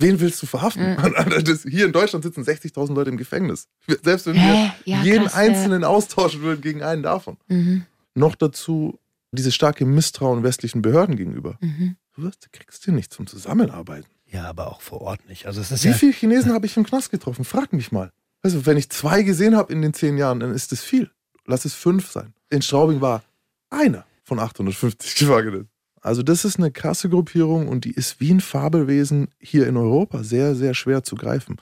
Wen 0.00 0.18
willst 0.18 0.42
du 0.42 0.46
verhaften? 0.46 0.96
Das, 1.44 1.62
hier 1.62 1.86
in 1.86 1.92
Deutschland 1.92 2.24
sitzen 2.24 2.42
60.000 2.42 2.94
Leute 2.94 3.10
im 3.10 3.16
Gefängnis. 3.16 3.68
Selbst 4.02 4.26
wenn 4.26 4.34
wir? 4.34 4.72
Ja, 4.84 5.02
jeden 5.02 5.24
krass, 5.24 5.34
ja. 5.34 5.38
Einzelnen 5.38 5.84
austauschen 5.84 6.40
würden 6.40 6.62
gegen 6.62 6.82
einen 6.82 7.02
davon. 7.02 7.36
Mhm. 7.48 7.84
Noch 8.14 8.34
dazu 8.34 8.98
dieses 9.32 9.54
starke 9.54 9.84
Misstrauen 9.84 10.42
westlichen 10.42 10.82
Behörden 10.82 11.16
gegenüber. 11.16 11.58
Mhm. 11.60 11.96
Du 12.16 12.22
wirst, 12.22 12.46
du 12.46 12.48
kriegst 12.50 12.84
hier 12.84 12.94
nicht 12.94 13.12
zum 13.12 13.26
Zusammenarbeiten. 13.26 14.06
Ja, 14.26 14.44
aber 14.48 14.68
auch 14.68 14.80
vor 14.80 15.02
Ort 15.02 15.28
nicht. 15.28 15.46
Also 15.46 15.60
es 15.60 15.70
ist 15.70 15.84
Wie 15.84 15.88
ja, 15.88 15.94
viele 15.94 16.12
Chinesen 16.12 16.52
habe 16.52 16.66
ich 16.66 16.76
im 16.76 16.84
Knast 16.84 17.10
getroffen? 17.10 17.44
Frag 17.44 17.72
mich 17.72 17.92
mal. 17.92 18.10
Also, 18.42 18.64
wenn 18.64 18.76
ich 18.78 18.88
zwei 18.88 19.22
gesehen 19.22 19.54
habe 19.54 19.72
in 19.72 19.82
den 19.82 19.92
zehn 19.92 20.16
Jahren, 20.16 20.40
dann 20.40 20.54
ist 20.54 20.72
das 20.72 20.80
viel. 20.82 21.10
Lass 21.46 21.64
es 21.64 21.74
fünf 21.74 22.10
sein. 22.10 22.32
In 22.48 22.62
Straubing 22.62 23.00
war 23.00 23.22
einer 23.68 24.06
von 24.24 24.38
850 24.38 25.14
Gefangenen. 25.18 25.68
Also, 26.00 26.22
das 26.22 26.44
ist 26.44 26.58
eine 26.58 26.70
krasse 26.70 27.08
Gruppierung 27.08 27.68
und 27.68 27.84
die 27.84 27.92
ist 27.92 28.20
wie 28.20 28.32
ein 28.32 28.40
Fabelwesen 28.40 29.28
hier 29.38 29.66
in 29.66 29.76
Europa 29.76 30.22
sehr, 30.22 30.54
sehr 30.54 30.74
schwer 30.74 31.02
zu 31.02 31.14
greifen. 31.14 31.56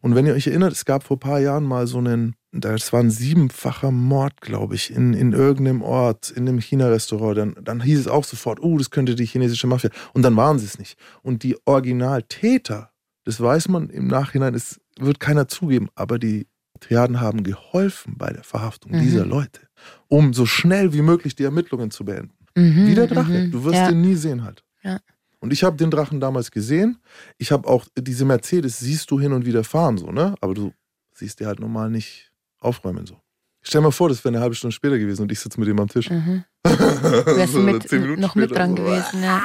Und 0.00 0.14
wenn 0.14 0.26
ihr 0.26 0.34
euch 0.34 0.46
erinnert, 0.48 0.72
es 0.72 0.84
gab 0.84 1.02
vor 1.04 1.16
ein 1.16 1.20
paar 1.20 1.40
Jahren 1.40 1.64
mal 1.64 1.86
so 1.86 1.96
einen, 1.98 2.34
das 2.52 2.92
war 2.92 3.00
ein 3.00 3.10
siebenfacher 3.10 3.90
Mord, 3.90 4.40
glaube 4.42 4.74
ich, 4.74 4.92
in, 4.92 5.14
in 5.14 5.32
irgendeinem 5.32 5.80
Ort, 5.80 6.30
in 6.30 6.46
einem 6.46 6.58
China-Restaurant. 6.60 7.38
Dann, 7.38 7.56
dann 7.62 7.80
hieß 7.80 8.00
es 8.00 8.08
auch 8.08 8.24
sofort, 8.24 8.60
oh, 8.62 8.76
das 8.76 8.90
könnte 8.90 9.14
die 9.14 9.24
chinesische 9.24 9.66
Mafia. 9.66 9.90
Und 10.12 10.22
dann 10.22 10.36
waren 10.36 10.58
sie 10.58 10.66
es 10.66 10.78
nicht. 10.78 10.98
Und 11.22 11.42
die 11.42 11.56
Originaltäter, 11.64 12.90
das 13.24 13.40
weiß 13.40 13.68
man 13.68 13.88
im 13.88 14.06
Nachhinein, 14.06 14.54
es 14.54 14.78
wird 14.98 15.20
keiner 15.20 15.48
zugeben, 15.48 15.88
aber 15.94 16.18
die 16.18 16.46
Triaden 16.80 17.20
haben 17.20 17.42
geholfen 17.42 18.14
bei 18.18 18.32
der 18.32 18.44
Verhaftung 18.44 18.92
Mhm. 18.92 19.00
dieser 19.00 19.24
Leute, 19.24 19.60
um 20.08 20.34
so 20.34 20.44
schnell 20.44 20.92
wie 20.92 21.02
möglich 21.02 21.34
die 21.34 21.44
Ermittlungen 21.44 21.90
zu 21.90 22.04
beenden. 22.04 22.34
Mhm, 22.56 22.86
Wie 22.86 22.94
der 22.94 23.06
Drache. 23.06 23.32
mhm. 23.32 23.50
Du 23.50 23.64
wirst 23.64 23.76
ja. 23.76 23.88
den 23.88 24.00
nie 24.00 24.14
sehen 24.14 24.44
halt. 24.44 24.62
Ja. 24.82 24.98
Und 25.40 25.52
ich 25.52 25.62
habe 25.64 25.76
den 25.76 25.90
Drachen 25.90 26.20
damals 26.20 26.50
gesehen. 26.50 26.98
Ich 27.38 27.52
habe 27.52 27.68
auch 27.68 27.86
diese 27.98 28.24
Mercedes, 28.24 28.78
siehst 28.78 29.10
du 29.10 29.20
hin 29.20 29.32
und 29.32 29.44
wieder 29.44 29.62
fahren, 29.64 29.98
so, 29.98 30.10
ne? 30.10 30.34
Aber 30.40 30.54
du 30.54 30.72
siehst 31.14 31.40
die 31.40 31.46
halt 31.46 31.60
normal 31.60 31.90
nicht 31.90 32.32
aufräumen, 32.60 33.06
so. 33.06 33.20
Stell 33.66 33.80
dir 33.80 33.84
mal 33.86 33.90
vor, 33.92 34.08
das 34.10 34.22
wäre 34.24 34.34
eine 34.34 34.42
halbe 34.42 34.54
Stunde 34.54 34.74
später 34.74 34.98
gewesen 34.98 35.22
und 35.22 35.32
ich 35.32 35.40
sitze 35.40 35.58
mit 35.58 35.68
ihm 35.68 35.78
am 35.80 35.88
Tisch. 35.88 36.10
Mhm. 36.10 36.44
Wärst 36.64 37.52
So, 37.54 37.60
mit, 37.60 37.88
zehn 37.88 38.02
Minuten 38.02 38.20
noch 38.20 38.34
mit 38.34 38.50
später 38.50 38.60
dran 38.60 38.76
so. 38.76 38.82
gewesen, 38.82 39.22
ja. 39.22 39.42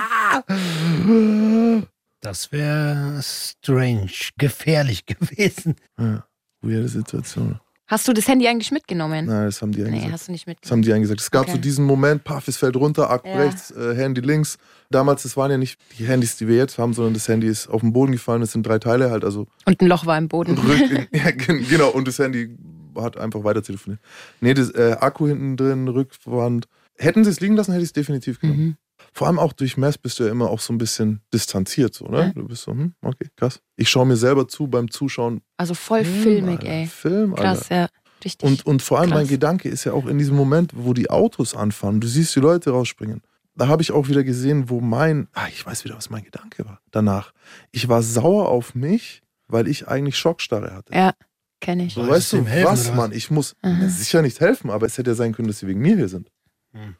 Das 2.21 2.51
wäre 2.51 3.21
strange, 3.23 4.09
gefährlich 4.37 5.05
gewesen. 5.05 5.75
Ja, 5.97 6.25
weirde 6.61 6.87
Situation. 6.89 7.59
Hast 7.89 8.07
du 8.07 8.13
das 8.13 8.27
Handy 8.27 8.47
eigentlich 8.47 8.71
mitgenommen? 8.71 9.25
Nein, 9.25 9.45
das 9.45 9.61
haben 9.61 9.71
die 9.71 9.79
nee, 9.81 9.87
eingesagt. 9.87 10.13
hast 10.13 10.27
du 10.27 10.31
nicht 10.31 10.43
Das 10.43 10.49
haben 10.49 10.53
mitgenommen. 10.53 10.81
die 10.83 10.93
eingesagt. 10.93 11.21
Es 11.21 11.31
gab 11.31 11.41
Okay. 11.43 11.51
so 11.53 11.57
diesen 11.57 11.85
Moment, 11.85 12.23
paff, 12.23 12.47
es 12.47 12.57
fällt 12.57 12.75
runter, 12.75 13.09
Akku 13.09 13.27
Ja. 13.27 13.37
rechts, 13.37 13.71
äh, 13.71 13.95
Handy 13.95 14.21
links. 14.21 14.57
Damals, 14.91 15.23
das 15.23 15.35
waren 15.37 15.51
ja 15.51 15.57
nicht 15.57 15.79
die 15.97 16.05
Handys, 16.05 16.37
die 16.37 16.47
wir 16.47 16.55
jetzt 16.55 16.77
haben, 16.77 16.93
sondern 16.93 17.13
das 17.13 17.27
Handy 17.27 17.47
ist 17.47 17.67
auf 17.67 17.81
den 17.81 17.91
Boden 17.93 18.11
gefallen. 18.11 18.41
Es 18.41 18.51
sind 18.51 18.65
drei 18.65 18.79
Teile 18.79 19.09
halt, 19.11 19.23
also 19.23 19.47
Und 19.65 19.81
ein 19.81 19.87
Loch 19.87 20.05
war 20.05 20.17
im 20.17 20.27
Boden. 20.27 20.57
rück, 20.57 21.07
ja, 21.13 21.31
gen- 21.31 21.67
genau, 21.67 21.89
und 21.89 22.07
das 22.07 22.19
Handy 22.19 22.55
hat 22.95 23.17
einfach 23.17 23.43
weiter 23.43 23.61
telefoniert. 23.63 24.01
Nee, 24.41 24.53
das 24.53 24.69
äh, 24.71 24.95
Akku 24.99 25.27
hinten 25.27 25.57
drin, 25.57 25.87
Rückwand. 25.87 26.67
Hätten 26.97 27.23
sie 27.23 27.29
es 27.29 27.39
liegen 27.39 27.55
lassen, 27.55 27.71
hätte 27.71 27.83
ich 27.83 27.89
es 27.89 27.93
definitiv 27.93 28.39
genommen. 28.39 28.59
Mhm. 28.61 28.75
Vor 29.13 29.27
allem 29.27 29.39
auch 29.39 29.53
durch 29.53 29.77
Mess 29.77 29.97
bist 29.97 30.19
du 30.19 30.23
ja 30.25 30.31
immer 30.31 30.49
auch 30.49 30.59
so 30.59 30.73
ein 30.73 30.77
bisschen 30.77 31.21
distanziert, 31.33 31.93
so, 31.93 32.05
ne? 32.07 32.17
Ja. 32.19 32.31
Du 32.33 32.47
bist 32.47 32.63
so, 32.63 32.71
hm, 32.71 32.93
okay, 33.01 33.27
krass. 33.35 33.59
Ich 33.75 33.89
schaue 33.89 34.05
mir 34.05 34.17
selber 34.17 34.47
zu 34.47 34.67
beim 34.67 34.89
Zuschauen. 34.91 35.41
Also 35.57 35.73
voll 35.73 36.03
Film, 36.05 36.23
filmig, 36.23 36.59
Alter. 36.59 36.69
ey. 36.71 36.87
Film, 36.87 37.33
Alter. 37.33 37.43
Krass, 37.43 37.69
ja. 37.69 37.87
Richtig. 38.23 38.47
Und, 38.49 38.65
und 38.65 38.81
vor 38.81 38.99
allem 38.99 39.09
mein 39.11 39.19
Krass. 39.19 39.29
Gedanke 39.29 39.69
ist 39.69 39.85
ja 39.85 39.93
auch 39.93 40.05
in 40.05 40.17
diesem 40.17 40.35
Moment, 40.35 40.73
wo 40.75 40.93
die 40.93 41.09
Autos 41.09 41.55
anfahren, 41.55 42.01
du 42.01 42.07
siehst 42.07 42.35
die 42.35 42.41
Leute 42.41 42.71
rausspringen. 42.71 43.21
Da 43.55 43.67
habe 43.67 43.81
ich 43.81 43.91
auch 43.91 44.07
wieder 44.09 44.23
gesehen, 44.23 44.69
wo 44.69 44.79
mein, 44.81 45.27
ah, 45.33 45.47
ich 45.49 45.65
weiß 45.65 45.83
wieder, 45.85 45.95
was 45.97 46.09
mein 46.09 46.23
Gedanke 46.23 46.65
war 46.65 46.79
danach. 46.91 47.33
Ich 47.71 47.87
war 47.89 48.01
sauer 48.03 48.49
auf 48.49 48.75
mich, 48.75 49.21
weil 49.47 49.67
ich 49.67 49.87
eigentlich 49.87 50.17
Schockstarre 50.17 50.73
hatte. 50.73 50.93
ja, 50.93 51.13
kenne 51.61 51.85
ich. 51.85 51.93
So, 51.93 52.07
weißt 52.07 52.33
du 52.33 52.45
helfen, 52.45 52.65
was? 52.71 52.93
Mann, 52.93 53.11
ich 53.11 53.31
muss 53.31 53.55
Mhm. 53.63 53.79
mir 53.79 53.89
sicher 53.89 54.21
nicht 54.21 54.39
helfen, 54.39 54.69
aber 54.69 54.85
es 54.85 54.97
hätte 54.97 55.11
ja 55.11 55.15
sein 55.15 55.33
können, 55.33 55.47
dass 55.47 55.59
sie 55.59 55.67
wegen 55.67 55.79
mir 55.81 55.95
hier 55.95 56.07
sind. 56.09 56.29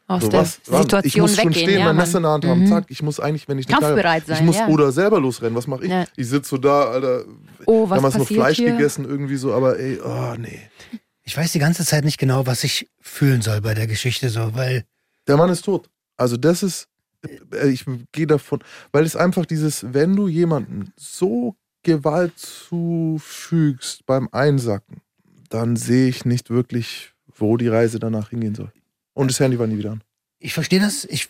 Aus 0.08 0.22
So, 0.24 0.28
der 0.30 0.40
was, 0.40 0.54
Situation 0.64 1.02
ich 1.04 1.16
muss 1.18 1.36
schon 1.36 1.50
weggehen. 1.50 1.66
stehen, 1.68 1.78
ja, 1.78 1.84
mein. 1.86 1.96
Messer 1.96 2.16
in 2.18 2.22
der 2.24 2.32
Hand 2.32 2.44
haben, 2.44 2.60
Mhm. 2.62 2.66
zack, 2.66 2.84
ich 2.88 3.02
muss 3.02 3.20
eigentlich, 3.20 3.46
wenn 3.48 3.58
ich 3.58 3.66
eine 3.68 3.76
Knarre- 3.76 3.80
Kampfbereit 3.94 4.26
sein, 4.26 4.36
ich 4.38 4.42
muss 4.42 4.56
ja. 4.56 4.66
oder 4.68 4.90
selber 4.90 5.20
losrennen, 5.20 5.54
was 5.54 5.66
mache 5.68 5.84
ich? 5.84 5.90
Ja. 5.90 6.04
Ich 6.16 6.28
sitze 6.28 6.48
so 6.50 6.58
da, 6.58 6.84
Alter, 6.90 7.24
Oh, 7.66 7.88
was 7.88 7.98
damals 7.98 8.18
noch 8.18 8.26
Fleisch 8.26 8.56
hier? 8.56 8.72
gegessen 8.72 9.04
irgendwie 9.04 9.36
so, 9.36 9.52
aber 9.54 9.78
ey, 9.78 10.00
oh 10.04 10.34
nee. 10.38 10.60
Ich 11.22 11.36
weiß 11.36 11.52
die 11.52 11.60
ganze 11.60 11.84
Zeit 11.86 12.04
nicht 12.04 12.18
genau, 12.18 12.46
was 12.46 12.64
ich 12.64 12.90
fühlen 13.00 13.42
soll 13.42 13.60
bei 13.60 13.74
der 13.74 13.86
Geschichte 13.86 14.28
so, 14.28 14.54
weil 14.54 14.84
Der 15.28 15.36
Mann 15.36 15.50
ist 15.50 15.62
tot. 15.64 15.88
Also 16.16 16.36
das 16.36 16.62
ist, 16.64 16.88
äh, 17.54 17.68
ich 17.68 17.84
gehe 18.10 18.26
davon, 18.26 18.58
weil 18.90 19.04
es 19.04 19.14
einfach 19.14 19.46
dieses, 19.46 19.94
wenn 19.94 20.16
du 20.16 20.26
jemanden 20.26 20.92
so 20.96 21.54
Gewalt 21.84 22.32
zufügst 22.36 24.04
beim 24.06 24.28
Einsacken, 24.32 25.00
dann 25.48 25.76
sehe 25.76 26.08
ich 26.08 26.24
nicht 26.24 26.50
wirklich, 26.50 27.12
wo 27.36 27.56
die 27.56 27.68
Reise 27.68 27.98
danach 27.98 28.30
hingehen 28.30 28.54
soll. 28.54 28.72
Und 29.14 29.30
das 29.30 29.40
Handy 29.40 29.58
war 29.58 29.66
nie 29.66 29.78
wieder 29.78 29.92
an. 29.92 30.02
ich 30.38 30.54
verstehe 30.54 30.80
das, 30.80 31.04
ich 31.04 31.28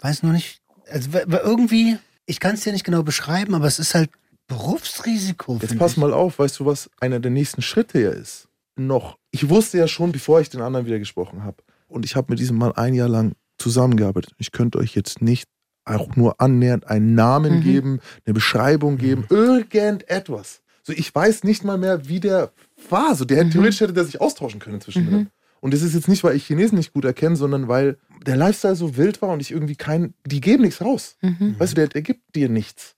weiß 0.00 0.22
nur 0.22 0.32
nicht, 0.32 0.60
also 0.90 1.10
irgendwie, 1.12 1.98
ich 2.26 2.40
kann 2.40 2.54
es 2.54 2.62
dir 2.62 2.72
nicht 2.72 2.84
genau 2.84 3.02
beschreiben, 3.02 3.54
aber 3.54 3.66
es 3.66 3.78
ist 3.78 3.94
halt 3.94 4.10
Berufsrisiko. 4.46 5.58
Jetzt 5.62 5.78
pass 5.78 5.92
ich. 5.92 5.96
mal 5.98 6.12
auf, 6.12 6.38
weißt 6.38 6.58
du, 6.60 6.66
was 6.66 6.90
einer 7.00 7.20
der 7.20 7.30
nächsten 7.30 7.62
Schritte 7.62 8.00
ja 8.00 8.10
ist? 8.10 8.48
Noch, 8.76 9.18
ich 9.30 9.48
wusste 9.48 9.78
ja 9.78 9.88
schon, 9.88 10.12
bevor 10.12 10.40
ich 10.40 10.48
den 10.50 10.60
anderen 10.60 10.86
wieder 10.86 10.98
gesprochen 10.98 11.44
habe. 11.44 11.56
Und 11.88 12.04
ich 12.04 12.16
habe 12.16 12.26
mit 12.30 12.38
diesem 12.38 12.56
Mann 12.56 12.72
ein 12.72 12.94
Jahr 12.94 13.08
lang 13.08 13.32
zusammengearbeitet. 13.58 14.32
Ich 14.38 14.52
könnte 14.52 14.78
euch 14.78 14.94
jetzt 14.94 15.20
nicht 15.22 15.46
auch 15.84 16.14
nur 16.16 16.40
annähernd 16.40 16.86
einen 16.86 17.14
Namen 17.14 17.56
Mhm. 17.56 17.60
geben, 17.62 18.00
eine 18.24 18.34
Beschreibung 18.34 18.96
geben, 18.96 19.24
irgendetwas. 19.28 20.62
So, 20.82 20.92
ich 20.92 21.14
weiß 21.14 21.44
nicht 21.44 21.64
mal 21.64 21.78
mehr, 21.78 22.08
wie 22.08 22.20
der 22.20 22.52
war. 22.88 23.14
So, 23.14 23.24
der 23.24 23.44
Mhm. 23.44 23.50
theoretisch 23.50 23.80
hätte 23.80 23.92
der 23.92 24.04
sich 24.04 24.20
austauschen 24.20 24.60
können 24.60 24.80
zwischen 24.80 25.10
Mhm. 25.10 25.26
Und 25.60 25.74
das 25.74 25.82
ist 25.82 25.94
jetzt 25.94 26.08
nicht, 26.08 26.24
weil 26.24 26.36
ich 26.36 26.46
Chinesen 26.46 26.78
nicht 26.78 26.92
gut 26.92 27.04
erkenne, 27.04 27.36
sondern 27.36 27.68
weil 27.68 27.98
der 28.26 28.36
Lifestyle 28.36 28.74
so 28.76 28.96
wild 28.96 29.20
war 29.22 29.30
und 29.30 29.40
ich 29.40 29.50
irgendwie 29.50 29.76
kein, 29.76 30.14
die 30.26 30.40
geben 30.40 30.62
nichts 30.62 30.80
raus. 30.80 31.16
Mhm. 31.20 31.56
Weißt 31.58 31.72
du, 31.72 31.74
der, 31.76 31.88
der 31.88 32.02
gibt 32.02 32.34
dir 32.34 32.48
nichts. 32.48 32.94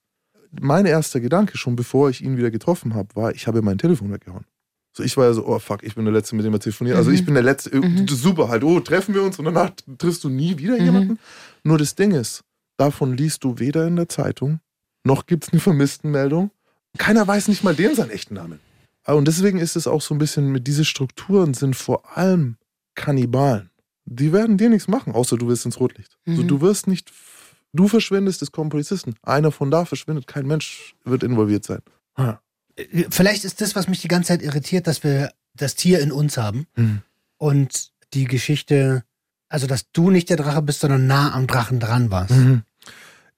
Mein 0.60 0.86
erster 0.86 1.20
Gedanke, 1.20 1.56
schon 1.58 1.76
bevor 1.76 2.10
ich 2.10 2.22
ihn 2.22 2.36
wieder 2.36 2.50
getroffen 2.50 2.94
habe, 2.94 3.14
war, 3.16 3.34
ich 3.34 3.46
habe 3.46 3.62
mein 3.62 3.78
Telefon 3.78 4.12
weggehauen. 4.12 4.44
So, 4.94 5.02
ich 5.02 5.16
war 5.16 5.24
ja 5.24 5.32
so, 5.32 5.46
oh 5.46 5.58
fuck, 5.58 5.82
ich 5.82 5.94
bin 5.94 6.04
der 6.04 6.12
Letzte, 6.12 6.36
mit 6.36 6.44
dem 6.44 6.52
er 6.52 6.60
telefoniert. 6.60 6.96
Also 6.96 7.08
Mhm. 7.10 7.16
ich 7.16 7.24
bin 7.24 7.34
der 7.34 7.42
Letzte, 7.42 7.74
Mhm. 7.74 8.06
super 8.08 8.48
halt, 8.48 8.62
oh, 8.62 8.78
treffen 8.80 9.14
wir 9.14 9.22
uns 9.22 9.38
und 9.38 9.46
danach 9.46 9.70
triffst 9.98 10.22
du 10.22 10.28
nie 10.28 10.58
wieder 10.58 10.76
Mhm. 10.78 10.84
jemanden. 10.84 11.18
Nur 11.64 11.78
das 11.78 11.94
Ding 11.94 12.10
ist, 12.12 12.44
davon 12.76 13.16
liest 13.16 13.42
du 13.44 13.58
weder 13.58 13.86
in 13.86 13.96
der 13.96 14.08
Zeitung, 14.10 14.60
noch 15.04 15.26
gibt 15.26 15.44
es 15.44 15.52
eine 15.52 15.60
Vermisstenmeldung. 15.60 16.50
Keiner 16.98 17.26
weiß 17.26 17.48
nicht 17.48 17.64
mal 17.64 17.74
dem 17.74 17.94
seinen 17.94 18.10
echten 18.10 18.34
Namen. 18.34 18.60
Ah, 19.04 19.14
Und 19.14 19.26
deswegen 19.26 19.58
ist 19.58 19.76
es 19.76 19.86
auch 19.86 20.00
so 20.02 20.14
ein 20.14 20.18
bisschen, 20.18 20.50
mit 20.52 20.66
diese 20.66 20.84
Strukturen 20.84 21.54
sind 21.54 21.74
vor 21.76 22.16
allem 22.16 22.56
Kannibalen. 22.94 23.70
Die 24.04 24.32
werden 24.32 24.58
dir 24.58 24.68
nichts 24.68 24.88
machen, 24.88 25.12
außer 25.14 25.36
du 25.36 25.48
wirst 25.48 25.64
ins 25.64 25.80
Rotlicht. 25.80 26.18
Mhm. 26.24 26.46
du 26.48 26.60
wirst 26.60 26.86
nicht, 26.86 27.12
du 27.72 27.88
verschwindest, 27.88 28.42
es 28.42 28.52
kommen 28.52 28.70
Polizisten. 28.70 29.14
Einer 29.22 29.50
von 29.52 29.70
da 29.70 29.84
verschwindet, 29.84 30.26
kein 30.26 30.46
Mensch 30.46 30.94
wird 31.04 31.22
involviert 31.22 31.64
sein. 31.64 31.80
Ha. 32.16 32.40
Vielleicht 33.10 33.44
ist 33.44 33.60
das, 33.60 33.74
was 33.76 33.88
mich 33.88 34.00
die 34.00 34.08
ganze 34.08 34.28
Zeit 34.28 34.42
irritiert, 34.42 34.86
dass 34.86 35.04
wir 35.04 35.30
das 35.54 35.74
Tier 35.74 36.00
in 36.00 36.10
uns 36.12 36.36
haben 36.36 36.66
Mhm. 36.76 37.02
und 37.38 37.92
die 38.14 38.24
Geschichte, 38.24 39.04
also 39.48 39.66
dass 39.66 39.90
du 39.92 40.10
nicht 40.10 40.30
der 40.30 40.36
Drache 40.36 40.62
bist, 40.62 40.80
sondern 40.80 41.06
nah 41.06 41.32
am 41.34 41.46
Drachen 41.46 41.80
dran 41.80 42.10
warst. 42.10 42.30
Mhm. 42.32 42.62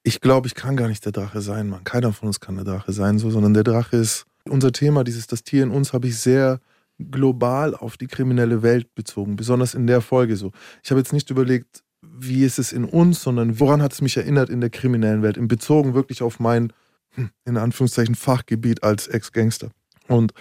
Ich 0.02 0.20
glaube, 0.20 0.46
ich 0.46 0.54
kann 0.54 0.76
gar 0.76 0.88
nicht 0.88 1.04
der 1.04 1.12
Drache 1.12 1.40
sein, 1.40 1.68
Mann. 1.68 1.84
Keiner 1.84 2.12
von 2.12 2.28
uns 2.28 2.38
kann 2.40 2.56
der 2.56 2.64
Drache 2.64 2.92
sein, 2.92 3.18
so, 3.18 3.30
sondern 3.30 3.54
der 3.54 3.64
Drache 3.64 3.96
ist 3.96 4.26
unser 4.48 4.72
Thema, 4.72 5.04
dieses 5.04 5.26
das 5.26 5.42
Tier 5.42 5.62
in 5.62 5.70
uns 5.70 5.92
habe 5.92 6.08
ich 6.08 6.18
sehr 6.18 6.60
global 6.98 7.74
auf 7.74 7.96
die 7.96 8.06
kriminelle 8.06 8.62
Welt 8.62 8.94
bezogen, 8.94 9.36
besonders 9.36 9.74
in 9.74 9.86
der 9.86 10.00
Folge 10.00 10.36
so. 10.36 10.52
Ich 10.82 10.90
habe 10.90 11.00
jetzt 11.00 11.12
nicht 11.12 11.30
überlegt, 11.30 11.82
wie 12.02 12.44
ist 12.44 12.58
es 12.58 12.72
in 12.72 12.84
uns, 12.84 13.22
sondern 13.22 13.58
woran 13.58 13.82
hat 13.82 13.92
es 13.92 14.00
mich 14.00 14.16
erinnert 14.16 14.50
in 14.50 14.60
der 14.60 14.70
kriminellen 14.70 15.22
Welt, 15.22 15.36
in 15.36 15.48
bezogen 15.48 15.94
wirklich 15.94 16.22
auf 16.22 16.38
mein 16.38 16.72
hm, 17.10 17.30
in 17.44 17.56
Anführungszeichen 17.56 18.14
Fachgebiet 18.14 18.82
als 18.82 19.08
Ex-Gangster. 19.08 19.70
Und 20.06 20.32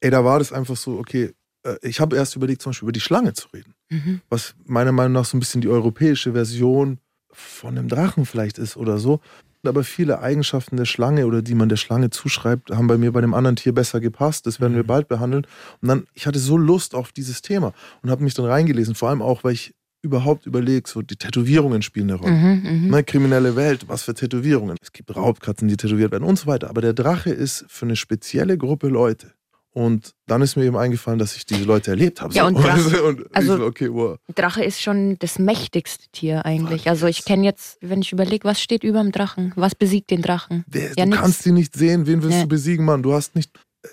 ey, 0.00 0.10
da 0.10 0.24
war 0.24 0.38
das 0.38 0.52
einfach 0.52 0.76
so, 0.76 0.98
okay, 0.98 1.32
äh, 1.62 1.76
ich 1.82 2.00
habe 2.00 2.16
erst 2.16 2.36
überlegt, 2.36 2.60
zum 2.60 2.70
Beispiel 2.70 2.86
über 2.86 2.92
die 2.92 3.00
Schlange 3.00 3.32
zu 3.32 3.48
reden 3.48 3.74
Mhm. 3.92 4.22
was 4.30 4.54
meiner 4.64 4.92
Meinung 4.92 5.12
nach 5.12 5.26
so 5.26 5.36
ein 5.36 5.40
bisschen 5.40 5.60
die 5.60 5.68
europäische 5.68 6.32
Version 6.32 6.98
von 7.30 7.76
einem 7.76 7.88
Drachen 7.88 8.24
vielleicht 8.24 8.58
ist 8.58 8.76
oder 8.76 8.98
so. 8.98 9.20
Aber 9.64 9.84
viele 9.84 10.20
Eigenschaften 10.20 10.76
der 10.76 10.84
Schlange 10.86 11.26
oder 11.26 11.40
die 11.42 11.54
man 11.54 11.68
der 11.68 11.76
Schlange 11.76 12.10
zuschreibt, 12.10 12.70
haben 12.70 12.86
bei 12.88 12.98
mir 12.98 13.12
bei 13.12 13.20
dem 13.20 13.32
anderen 13.34 13.56
Tier 13.56 13.72
besser 13.72 14.00
gepasst. 14.00 14.46
Das 14.46 14.60
werden 14.60 14.74
wir 14.74 14.82
Mhm. 14.82 14.88
bald 14.88 15.08
behandeln. 15.08 15.46
Und 15.80 15.88
dann, 15.88 16.04
ich 16.14 16.26
hatte 16.26 16.38
so 16.40 16.56
Lust 16.56 16.94
auf 16.94 17.12
dieses 17.12 17.42
Thema 17.42 17.72
und 18.02 18.10
habe 18.10 18.24
mich 18.24 18.34
dann 18.34 18.46
reingelesen. 18.46 18.94
Vor 18.94 19.08
allem 19.10 19.22
auch, 19.22 19.44
weil 19.44 19.52
ich 19.52 19.74
überhaupt 20.04 20.46
überlege, 20.46 20.88
so 20.90 21.00
die 21.00 21.14
Tätowierungen 21.14 21.80
spielen 21.82 22.10
eine 22.10 22.18
Rolle. 22.18 22.32
Mhm, 22.32 22.62
mhm. 22.84 22.90
Ne, 22.90 23.04
kriminelle 23.04 23.54
Welt, 23.54 23.84
was 23.86 24.02
für 24.02 24.14
Tätowierungen. 24.14 24.76
Es 24.82 24.92
gibt 24.92 25.14
Raubkatzen, 25.14 25.68
die 25.68 25.76
tätowiert 25.76 26.10
werden 26.10 26.24
und 26.24 26.38
so 26.40 26.48
weiter. 26.48 26.68
Aber 26.68 26.80
der 26.80 26.92
Drache 26.92 27.30
ist 27.30 27.64
für 27.68 27.86
eine 27.86 27.94
spezielle 27.94 28.58
Gruppe 28.58 28.88
Leute. 28.88 29.32
Und 29.74 30.12
dann 30.26 30.42
ist 30.42 30.56
mir 30.56 30.64
eben 30.64 30.76
eingefallen, 30.76 31.18
dass 31.18 31.34
ich 31.34 31.46
diese 31.46 31.64
Leute 31.64 31.90
erlebt 31.92 32.20
habe. 32.20 32.34
Ja, 32.34 32.42
so. 32.42 32.48
und 32.48 32.58
Drache- 32.58 33.02
und 33.08 33.20
ich 33.20 33.26
also- 33.36 33.56
so, 33.56 33.64
okay, 33.64 33.88
wow. 33.92 34.18
Drache 34.34 34.62
ist 34.62 34.82
schon 34.82 35.16
das 35.18 35.38
mächtigste 35.38 36.08
Tier 36.12 36.44
eigentlich. 36.44 36.88
Also 36.90 37.06
ich 37.06 37.24
kenne 37.24 37.44
jetzt, 37.44 37.78
wenn 37.80 38.02
ich 38.02 38.12
überlege, 38.12 38.44
was 38.44 38.60
steht 38.60 38.84
über 38.84 39.00
dem 39.02 39.12
Drachen? 39.12 39.52
Was 39.56 39.74
besiegt 39.74 40.10
den 40.10 40.20
Drachen? 40.20 40.64
Der, 40.66 40.90
Ja, 40.96 41.04
du 41.04 41.10
nix. 41.10 41.20
kannst 41.22 41.44
die 41.46 41.52
nicht 41.52 41.74
sehen. 41.74 42.06
Wen 42.06 42.22
willst 42.22 42.36
Nee. 42.36 42.42
du 42.42 42.48
besiegen, 42.48 42.84
Mann? 42.84 43.02
Du 43.02 43.14
hast 43.14 43.34
nicht. 43.34 43.50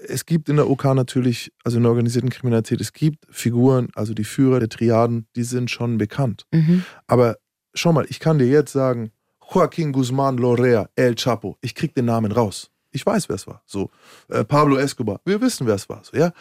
Es 0.08 0.26
gibt 0.26 0.50
in 0.50 0.58
der 0.58 0.70
OK 0.70 0.84
natürlich, 0.94 1.52
also 1.64 1.78
in 1.78 1.84
der 1.84 1.92
organisierten 1.92 2.30
Kriminalität, 2.30 2.80
es 2.82 2.94
gibt 2.94 3.26
Figuren, 3.32 3.88
also 3.96 4.14
die 4.14 4.24
Führer 4.26 4.60
der 4.60 4.70
Triaden, 4.70 5.28
die 5.36 5.44
sind 5.44 5.72
schon 5.72 5.98
bekannt. 5.98 6.44
Mhm. 6.52 6.84
Aber 7.08 7.38
schau 7.74 7.92
mal, 7.94 8.06
ich 8.10 8.20
kann 8.20 8.38
dir 8.38 8.46
jetzt 8.48 8.72
sagen, 8.74 9.12
Joaquin 9.52 9.92
Guzman 9.94 10.38
Lorea, 10.38 10.90
El 10.96 11.16
Chapo. 11.16 11.58
Ich 11.62 11.74
krieg 11.74 11.96
den 11.96 12.06
Namen 12.06 12.32
raus. 12.32 12.70
Ich 12.92 13.06
weiß, 13.06 13.30
wer 13.30 13.36
es 13.36 13.48
war. 13.48 13.62
So, 13.66 13.90
äh, 14.30 14.44
Pablo 14.44 14.78
Escobar. 14.78 15.22
Wir 15.26 15.40
wissen, 15.42 15.68
wer 15.68 15.76
es 15.76 15.90
war. 15.90 16.04
So, 16.04 16.18
ja. 16.18 16.34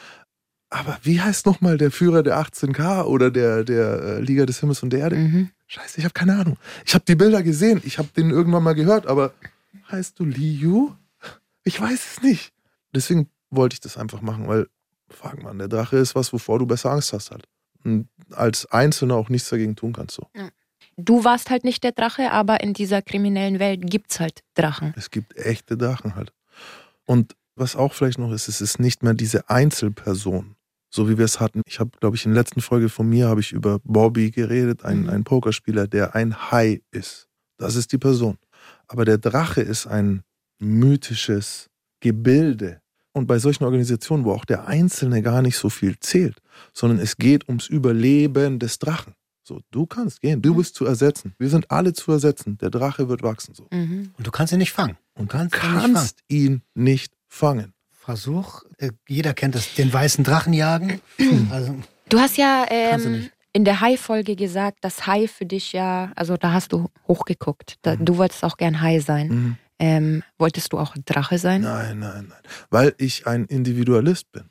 Aber 0.70 0.98
wie 1.02 1.20
heißt 1.20 1.46
nochmal 1.46 1.78
der 1.78 1.90
Führer 1.90 2.22
der 2.22 2.38
18K 2.38 3.04
oder 3.04 3.30
der, 3.30 3.64
der 3.64 4.02
äh, 4.02 4.20
Liga 4.20 4.44
des 4.44 4.60
Himmels 4.60 4.82
und 4.82 4.90
der 4.90 5.00
Erde? 5.00 5.16
Mhm. 5.16 5.50
Scheiße, 5.66 5.98
ich 5.98 6.04
habe 6.04 6.12
keine 6.12 6.38
Ahnung. 6.38 6.56
Ich 6.84 6.94
habe 6.94 7.04
die 7.06 7.14
Bilder 7.14 7.42
gesehen, 7.42 7.80
ich 7.84 7.98
habe 7.98 8.08
den 8.16 8.30
irgendwann 8.30 8.62
mal 8.62 8.74
gehört, 8.74 9.06
aber 9.06 9.32
heißt 9.90 10.18
du 10.18 10.24
Liu? 10.24 10.94
Ich 11.64 11.80
weiß 11.80 12.16
es 12.16 12.22
nicht. 12.22 12.52
Deswegen 12.94 13.28
wollte 13.50 13.74
ich 13.74 13.80
das 13.80 13.96
einfach 13.96 14.20
machen, 14.20 14.46
weil, 14.48 14.68
fuck 15.08 15.42
man, 15.42 15.58
der 15.58 15.68
Drache 15.68 15.96
ist 15.96 16.14
was, 16.14 16.32
wovor 16.32 16.58
du 16.58 16.66
besser 16.66 16.90
Angst 16.90 17.12
hast 17.12 17.30
halt. 17.30 17.46
Und 17.84 18.08
als 18.32 18.66
Einzelner 18.66 19.14
auch 19.14 19.28
nichts 19.28 19.48
dagegen 19.48 19.76
tun 19.76 19.92
kannst. 19.92 20.16
So. 20.16 20.26
Du 20.96 21.24
warst 21.24 21.50
halt 21.50 21.64
nicht 21.64 21.84
der 21.84 21.92
Drache, 21.92 22.32
aber 22.32 22.60
in 22.60 22.74
dieser 22.74 23.02
kriminellen 23.02 23.58
Welt 23.58 23.82
gibt's 23.84 24.20
halt 24.20 24.42
Drachen. 24.54 24.92
Es 24.96 25.10
gibt 25.10 25.36
echte 25.36 25.76
Drachen 25.76 26.14
halt. 26.14 26.32
Und 27.08 27.34
was 27.56 27.74
auch 27.74 27.94
vielleicht 27.94 28.18
noch 28.18 28.32
ist, 28.32 28.48
es 28.48 28.60
ist 28.60 28.78
nicht 28.78 29.02
mehr 29.02 29.14
diese 29.14 29.48
Einzelperson, 29.48 30.56
so 30.90 31.08
wie 31.08 31.16
wir 31.16 31.24
es 31.24 31.40
hatten. 31.40 31.62
Ich 31.66 31.80
habe, 31.80 31.90
glaube 32.00 32.16
ich, 32.16 32.26
in 32.26 32.34
der 32.34 32.42
letzten 32.42 32.60
Folge 32.60 32.90
von 32.90 33.08
mir 33.08 33.28
habe 33.28 33.40
ich 33.40 33.52
über 33.52 33.78
Bobby 33.82 34.30
geredet, 34.30 34.84
ein, 34.84 35.04
Mhm. 35.04 35.08
ein 35.10 35.24
Pokerspieler, 35.24 35.88
der 35.88 36.14
ein 36.14 36.50
Hai 36.50 36.82
ist. 36.90 37.26
Das 37.56 37.76
ist 37.76 37.92
die 37.92 37.98
Person. 37.98 38.36
Aber 38.88 39.06
der 39.06 39.16
Drache 39.18 39.62
ist 39.62 39.86
ein 39.86 40.22
mythisches 40.60 41.68
Gebilde. 42.00 42.80
Und 43.12 43.26
bei 43.26 43.38
solchen 43.38 43.64
Organisationen, 43.64 44.24
wo 44.24 44.32
auch 44.32 44.44
der 44.44 44.68
Einzelne 44.68 45.22
gar 45.22 45.40
nicht 45.42 45.56
so 45.56 45.70
viel 45.70 45.98
zählt, 45.98 46.38
sondern 46.74 46.98
es 47.00 47.16
geht 47.16 47.48
ums 47.48 47.66
Überleben 47.66 48.58
des 48.58 48.78
Drachen. 48.78 49.14
So, 49.42 49.60
du 49.70 49.86
kannst 49.86 50.20
gehen, 50.20 50.42
du 50.42 50.54
bist 50.54 50.74
zu 50.74 50.84
ersetzen. 50.84 51.34
Wir 51.38 51.48
sind 51.48 51.70
alle 51.70 51.94
zu 51.94 52.12
ersetzen. 52.12 52.58
Der 52.58 52.68
Drache 52.68 53.08
wird 53.08 53.22
wachsen. 53.22 53.54
So. 53.54 53.66
Mhm. 53.72 54.10
Und 54.16 54.26
du 54.26 54.30
kannst 54.30 54.52
ihn 54.52 54.58
nicht 54.58 54.72
fangen. 54.72 54.98
Und 55.18 55.28
kannst 55.28 55.54
ihn 55.54 55.70
nicht 55.72 55.80
fangen. 55.82 55.94
kannst 55.94 56.20
ihn 56.28 56.62
nicht 56.74 57.12
fangen. 57.28 57.72
Versuch, 57.92 58.62
äh, 58.78 58.90
jeder 59.06 59.34
kennt 59.34 59.54
das, 59.54 59.74
den 59.74 59.92
weißen 59.92 60.24
Drachen 60.24 60.52
jagen. 60.54 61.00
Also, 61.50 61.74
Du 62.08 62.18
hast 62.18 62.38
ja 62.38 62.64
ähm, 62.70 63.28
in 63.52 63.66
der 63.66 63.80
Hai-Folge 63.82 64.34
gesagt, 64.34 64.78
dass 64.82 65.06
Hai 65.06 65.28
für 65.28 65.44
dich 65.44 65.72
ja, 65.74 66.10
also 66.16 66.38
da 66.38 66.52
hast 66.54 66.72
du 66.72 66.88
hochgeguckt. 67.06 67.76
Da, 67.82 67.96
Mhm. 67.96 68.04
Du 68.06 68.16
wolltest 68.16 68.44
auch 68.44 68.56
gern 68.56 68.80
Hai 68.80 69.00
sein. 69.00 69.28
Mhm. 69.28 69.56
Ähm, 69.80 70.22
wolltest 70.38 70.72
du 70.72 70.78
auch 70.78 70.94
Drache 71.04 71.38
sein? 71.38 71.60
Nein, 71.62 71.98
nein, 71.98 72.26
nein. 72.30 72.38
Weil 72.70 72.94
ich 72.98 73.26
ein 73.26 73.44
Individualist 73.44 74.32
bin. 74.32 74.44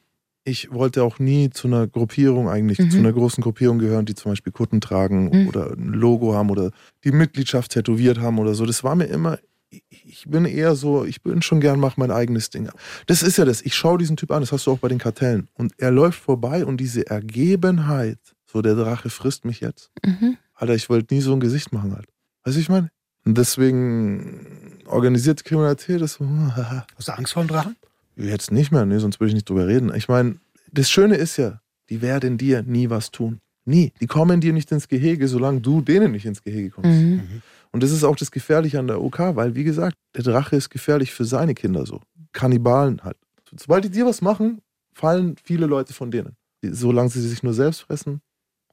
Ich 0.43 0.71
wollte 0.71 1.03
auch 1.03 1.17
nie 1.19 1.49
zu 1.49 1.67
einer 1.67 1.87
Gruppierung 1.87 2.47
eigentlich, 2.47 2.77
Mhm. 2.79 2.91
zu 2.91 2.97
einer 2.99 3.11
großen 3.11 3.41
Gruppierung 3.41 3.79
gehören, 3.79 4.05
die 4.05 4.13
zum 4.15 4.31
Beispiel 4.33 4.53
Kutten 4.53 4.79
tragen 4.79 5.29
Mhm. 5.31 5.47
oder 5.47 5.71
ein 5.71 5.89
Logo 5.93 6.33
haben 6.35 6.49
oder 6.51 6.71
die 7.03 7.11
Mitgliedschaft 7.11 7.71
tätowiert 7.71 8.19
haben 8.19 8.37
oder 8.39 8.53
so. 8.53 8.65
Das 8.67 8.83
war 8.83 8.95
mir 8.95 9.05
immer, 9.05 9.39
ich- 9.69 10.25
bin 10.27 10.45
eher 10.45 10.75
so, 10.75 11.05
ich 11.05 11.21
bin 11.21 11.41
schon 11.41 11.59
gern, 11.59 11.79
mach 11.79 11.97
mein 11.97 12.11
eigenes 12.11 12.49
Ding. 12.49 12.69
Das 13.05 13.21
ist 13.23 13.37
ja 13.37 13.45
das. 13.45 13.61
Ich 13.61 13.75
schaue 13.75 13.97
diesen 13.97 14.17
Typ 14.17 14.31
an, 14.31 14.41
das 14.41 14.51
hast 14.51 14.65
du 14.67 14.71
auch 14.71 14.79
bei 14.79 14.87
den 14.87 14.97
Kartellen. 14.97 15.47
Und 15.53 15.73
er 15.77 15.91
läuft 15.91 16.19
vorbei 16.19 16.65
und 16.65 16.77
diese 16.77 17.07
Ergebenheit, 17.07 18.19
so 18.45 18.61
der 18.61 18.75
Drache 18.75 19.09
frisst 19.09 19.45
mich 19.45 19.59
jetzt. 19.59 19.91
Mhm. 20.05 20.37
Alter, 20.53 20.75
ich 20.75 20.89
wollte 20.89 21.13
nie 21.13 21.21
so 21.21 21.33
ein 21.33 21.39
Gesicht 21.39 21.71
machen 21.73 21.93
halt. 21.95 22.07
Weißt 22.43 22.57
du, 22.57 22.61
ich 22.61 22.69
meine? 22.69 22.89
Und 23.25 23.37
deswegen 23.37 24.81
organisierte 24.85 25.43
Kriminalität 25.43 26.01
ist 26.01 26.13
so, 26.15 26.25
hast 26.97 27.07
du 27.07 27.11
Angst 27.17 27.33
vor 27.33 27.43
dem 27.43 27.47
Drachen? 27.49 27.75
Jetzt 28.15 28.51
nicht 28.51 28.71
mehr, 28.71 28.85
nee, 28.85 28.97
sonst 28.97 29.19
würde 29.19 29.29
ich 29.29 29.35
nicht 29.35 29.47
drüber 29.49 29.67
reden. 29.67 29.93
Ich 29.95 30.07
meine, 30.07 30.37
das 30.71 30.89
Schöne 30.89 31.15
ist 31.15 31.37
ja, 31.37 31.61
die 31.89 32.01
werden 32.01 32.37
dir 32.37 32.63
nie 32.63 32.89
was 32.89 33.11
tun. 33.11 33.39
Nie. 33.65 33.91
Die 33.99 34.07
kommen 34.07 34.39
dir 34.41 34.53
nicht 34.53 34.71
ins 34.71 34.87
Gehege, 34.87 35.27
solange 35.27 35.59
du 35.61 35.81
denen 35.81 36.13
nicht 36.13 36.25
ins 36.25 36.41
Gehege 36.41 36.69
kommst. 36.69 36.89
Mhm. 36.89 37.41
Und 37.71 37.83
das 37.83 37.91
ist 37.91 38.03
auch 38.03 38.15
das 38.15 38.31
Gefährliche 38.31 38.79
an 38.79 38.87
der 38.87 39.01
OK, 39.01 39.19
weil, 39.35 39.55
wie 39.55 39.63
gesagt, 39.63 39.97
der 40.15 40.23
Drache 40.23 40.55
ist 40.55 40.69
gefährlich 40.69 41.13
für 41.13 41.25
seine 41.25 41.53
Kinder 41.53 41.85
so. 41.85 42.01
Kannibalen 42.33 43.03
halt. 43.03 43.17
Sobald 43.55 43.83
die 43.85 43.89
dir 43.89 44.05
was 44.05 44.21
machen, 44.21 44.61
fallen 44.93 45.35
viele 45.43 45.65
Leute 45.65 45.93
von 45.93 46.11
denen. 46.11 46.35
Solange 46.63 47.09
sie 47.09 47.21
sich 47.21 47.43
nur 47.43 47.53
selbst 47.53 47.81
fressen, 47.81 48.21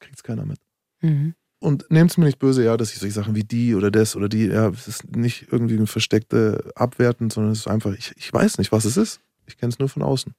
kriegt 0.00 0.16
es 0.16 0.22
keiner 0.22 0.44
mit. 0.44 0.59
Mhm. 1.00 1.35
Und 1.61 1.90
nehmt 1.90 2.11
es 2.11 2.18
mir 2.18 2.26
nicht 2.26 2.38
böse, 2.38 2.64
ja, 2.64 2.76
dass 2.76 2.92
ich 2.92 2.98
solche 2.98 3.14
Sachen 3.14 3.35
wie 3.35 3.44
die 3.44 3.74
oder 3.74 3.90
das 3.90 4.16
oder 4.16 4.28
die, 4.28 4.46
ja, 4.46 4.68
es 4.68 4.87
ist 4.87 5.16
nicht 5.16 5.48
irgendwie 5.50 5.76
ein 5.76 5.87
versteckte 5.87 6.72
Abwerten, 6.74 7.30
sondern 7.30 7.52
es 7.52 7.61
ist 7.61 7.68
einfach, 7.68 7.92
ich, 7.92 8.12
ich 8.16 8.33
weiß 8.33 8.59
nicht, 8.59 8.72
was 8.72 8.85
es 8.85 8.96
ist. 8.96 9.20
Ich 9.46 9.57
kenne 9.57 9.70
es 9.70 9.78
nur 9.78 9.88
von 9.88 10.02
außen. 10.02 10.35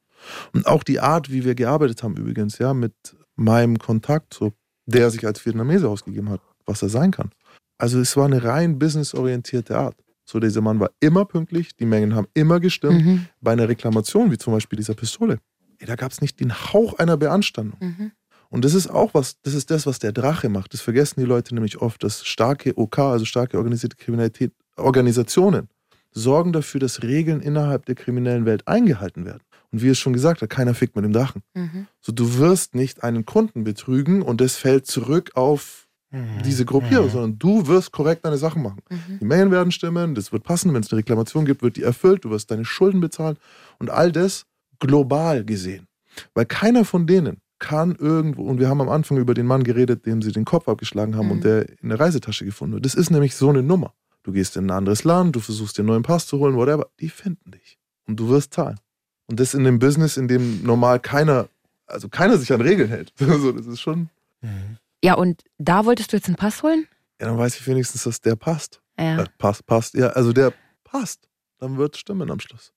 Und 0.52 0.66
auch 0.66 0.82
die 0.82 1.00
Art, 1.00 1.30
wie 1.30 1.44
wir 1.44 1.54
gearbeitet 1.54 2.02
haben 2.02 2.16
übrigens, 2.16 2.58
ja, 2.58 2.74
mit 2.74 2.94
meinem 3.36 3.78
Kontakt, 3.78 4.34
so, 4.34 4.52
der 4.86 5.10
sich 5.10 5.26
als 5.26 5.44
Vietnamese 5.44 5.88
ausgegeben 5.88 6.30
hat, 6.30 6.40
was 6.64 6.82
er 6.82 6.88
sein 6.88 7.10
kann. 7.10 7.30
Also 7.78 8.00
es 8.00 8.16
war 8.16 8.26
eine 8.26 8.42
rein 8.42 8.78
businessorientierte 8.78 9.76
Art. 9.76 9.96
So, 10.24 10.40
dieser 10.40 10.60
Mann 10.60 10.80
war 10.80 10.90
immer 11.00 11.24
pünktlich, 11.24 11.76
die 11.76 11.86
Mengen 11.86 12.14
haben 12.14 12.26
immer 12.34 12.58
gestimmt. 12.58 13.04
Mhm. 13.04 13.26
Bei 13.40 13.52
einer 13.52 13.68
Reklamation, 13.68 14.30
wie 14.30 14.38
zum 14.38 14.52
Beispiel 14.52 14.76
dieser 14.76 14.94
Pistole, 14.94 15.38
ey, 15.78 15.86
da 15.86 15.94
gab 15.94 16.10
es 16.10 16.20
nicht 16.20 16.40
den 16.40 16.52
Hauch 16.52 16.98
einer 16.98 17.16
Beanstandung. 17.16 17.78
Mhm. 17.80 18.12
Und 18.48 18.64
das 18.64 18.74
ist 18.74 18.88
auch 18.88 19.14
was, 19.14 19.40
das 19.42 19.54
ist 19.54 19.70
das, 19.70 19.86
was 19.86 19.98
der 19.98 20.12
Drache 20.12 20.48
macht. 20.48 20.72
Das 20.72 20.80
vergessen 20.80 21.20
die 21.20 21.26
Leute 21.26 21.54
nämlich 21.54 21.80
oft, 21.80 22.02
dass 22.02 22.24
starke 22.24 22.76
OK, 22.76 22.98
also 22.98 23.24
starke 23.24 23.56
organisierte 23.58 23.96
Kriminalität, 23.96 24.52
Organisationen 24.76 25.68
sorgen 26.12 26.52
dafür, 26.52 26.80
dass 26.80 27.02
Regeln 27.02 27.40
innerhalb 27.40 27.86
der 27.86 27.94
kriminellen 27.94 28.46
Welt 28.46 28.66
eingehalten 28.66 29.26
werden. 29.26 29.42
Und 29.70 29.82
wie 29.82 29.88
es 29.88 29.98
schon 29.98 30.12
gesagt 30.12 30.40
hat, 30.42 30.48
keiner 30.48 30.74
fickt 30.74 30.96
mit 30.96 31.04
dem 31.04 31.12
Drachen. 31.12 31.42
Mhm. 31.54 31.86
So, 32.00 32.12
du 32.12 32.38
wirst 32.38 32.74
nicht 32.74 33.02
einen 33.02 33.26
Kunden 33.26 33.64
betrügen 33.64 34.22
und 34.22 34.40
das 34.40 34.56
fällt 34.56 34.86
zurück 34.86 35.32
auf 35.34 35.85
Mhm. 36.12 36.42
diese 36.44 36.64
Gruppierung, 36.64 37.10
sondern 37.10 37.38
du 37.38 37.66
wirst 37.66 37.90
korrekt 37.92 38.24
deine 38.24 38.36
Sachen 38.38 38.62
machen. 38.62 38.80
Mhm. 38.88 39.18
Die 39.20 39.24
Mengen 39.24 39.50
werden 39.50 39.72
stimmen, 39.72 40.14
das 40.14 40.32
wird 40.32 40.44
passen, 40.44 40.72
wenn 40.72 40.82
es 40.82 40.92
eine 40.92 40.98
Reklamation 40.98 41.44
gibt, 41.44 41.62
wird 41.62 41.76
die 41.76 41.82
erfüllt, 41.82 42.24
du 42.24 42.30
wirst 42.30 42.50
deine 42.50 42.64
Schulden 42.64 43.00
bezahlen 43.00 43.36
und 43.78 43.90
all 43.90 44.12
das 44.12 44.46
global 44.78 45.44
gesehen. 45.44 45.88
Weil 46.34 46.46
keiner 46.46 46.84
von 46.84 47.06
denen 47.06 47.38
kann 47.58 47.96
irgendwo, 47.96 48.42
und 48.44 48.60
wir 48.60 48.68
haben 48.68 48.80
am 48.80 48.88
Anfang 48.88 49.16
über 49.18 49.34
den 49.34 49.46
Mann 49.46 49.64
geredet, 49.64 50.04
dem 50.06 50.20
sie 50.22 50.30
den 50.30 50.44
Kopf 50.44 50.68
abgeschlagen 50.68 51.16
haben 51.16 51.26
Mhm. 51.26 51.32
und 51.32 51.44
der 51.44 51.68
in 51.82 51.88
der 51.88 51.98
Reisetasche 51.98 52.44
gefunden 52.44 52.74
wird. 52.74 52.84
Das 52.84 52.94
ist 52.94 53.10
nämlich 53.10 53.34
so 53.34 53.48
eine 53.48 53.62
Nummer. 53.62 53.92
Du 54.22 54.32
gehst 54.32 54.56
in 54.56 54.66
ein 54.66 54.70
anderes 54.70 55.04
Land, 55.04 55.36
du 55.36 55.40
versuchst 55.40 55.76
dir 55.78 55.82
einen 55.82 55.88
neuen 55.88 56.02
Pass 56.02 56.26
zu 56.26 56.38
holen, 56.38 56.54
whatever, 56.56 56.86
die 57.00 57.08
finden 57.08 57.50
dich. 57.52 57.78
Und 58.06 58.20
du 58.20 58.28
wirst 58.28 58.52
zahlen. 58.54 58.78
Und 59.26 59.40
das 59.40 59.54
in 59.54 59.66
einem 59.66 59.78
Business, 59.78 60.16
in 60.16 60.28
dem 60.28 60.62
normal 60.62 61.00
keiner, 61.00 61.48
also 61.86 62.08
keiner 62.08 62.36
sich 62.38 62.52
an 62.52 62.60
Regeln 62.60 62.88
hält. 62.88 63.12
so, 63.18 63.52
das 63.52 63.66
ist 63.66 63.80
schon, 63.80 64.08
Mhm. 64.42 64.76
Ja, 65.04 65.14
und 65.14 65.42
da 65.58 65.84
wolltest 65.84 66.12
du 66.12 66.16
jetzt 66.16 66.26
einen 66.26 66.36
Pass 66.36 66.62
holen? 66.62 66.86
ja, 67.20 67.28
dann 67.28 67.38
weiß 67.38 67.56
ich 67.56 67.66
wenigstens, 67.66 68.04
dass 68.04 68.20
der 68.20 68.36
passt. 68.36 68.80
Ja. 68.98 69.22
Äh, 69.22 69.26
passt, 69.38 69.66
passt. 69.66 69.94
Ja, 69.94 70.08
also 70.08 70.32
der 70.32 70.52
passt. 70.84 71.28
Dann 71.58 71.78
wird 71.78 71.94
es 71.94 72.00
stimmen 72.00 72.30
am 72.30 72.40
Schluss. 72.40 72.72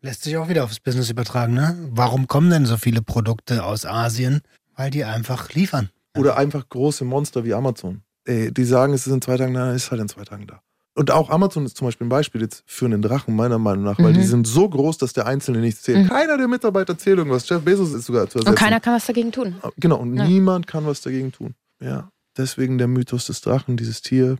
Lässt 0.00 0.22
sich 0.22 0.36
auch 0.36 0.48
wieder 0.48 0.64
aufs 0.64 0.80
Business 0.80 1.10
übertragen, 1.10 1.54
ne? 1.54 1.76
Warum 1.90 2.26
kommen 2.28 2.50
denn 2.50 2.66
so 2.66 2.76
viele 2.76 3.02
Produkte 3.02 3.64
aus 3.64 3.84
Asien? 3.84 4.42
Weil 4.74 4.90
die 4.90 5.04
einfach 5.04 5.52
liefern. 5.52 5.90
Oder 6.16 6.36
einfach 6.36 6.68
große 6.68 7.04
Monster 7.04 7.44
wie 7.44 7.54
Amazon. 7.54 8.02
Ey, 8.24 8.52
die 8.52 8.64
sagen, 8.64 8.92
es 8.92 9.06
ist 9.06 9.12
in 9.12 9.22
zwei 9.22 9.36
Tagen 9.36 9.54
da, 9.54 9.72
ist 9.72 9.90
halt 9.90 10.00
in 10.00 10.08
zwei 10.08 10.24
Tagen 10.24 10.46
da. 10.46 10.62
Und 10.98 11.10
auch 11.12 11.30
Amazon 11.30 11.64
ist 11.64 11.76
zum 11.76 11.86
Beispiel 11.86 12.06
ein 12.06 12.10
Beispiel 12.10 12.40
jetzt 12.42 12.64
für 12.66 12.84
einen 12.86 13.02
Drachen, 13.02 13.36
meiner 13.36 13.58
Meinung 13.58 13.84
nach, 13.84 13.98
weil 13.98 14.10
Mhm. 14.12 14.14
die 14.18 14.24
sind 14.24 14.46
so 14.48 14.68
groß, 14.68 14.98
dass 14.98 15.12
der 15.12 15.26
Einzelne 15.26 15.60
nichts 15.60 15.82
zählt. 15.82 15.98
Mhm. 16.04 16.08
Keiner 16.08 16.36
der 16.36 16.48
Mitarbeiter 16.48 16.98
zählt 16.98 17.18
irgendwas. 17.18 17.48
Jeff 17.48 17.62
Bezos 17.62 17.92
ist 17.92 18.06
sogar 18.06 18.28
zu 18.28 18.38
ersetzen. 18.38 18.48
Und 18.50 18.58
keiner 18.58 18.80
kann 18.80 18.94
was 18.94 19.06
dagegen 19.06 19.30
tun. 19.30 19.54
Genau, 19.76 19.96
und 19.98 20.16
Ja. 20.16 20.24
niemand 20.26 20.66
kann 20.66 20.84
was 20.86 21.00
dagegen 21.00 21.30
tun. 21.30 21.54
Ja. 21.80 22.10
Deswegen 22.36 22.78
der 22.78 22.88
Mythos 22.88 23.26
des 23.26 23.40
Drachen, 23.40 23.76
dieses 23.76 24.02
Tier. 24.02 24.38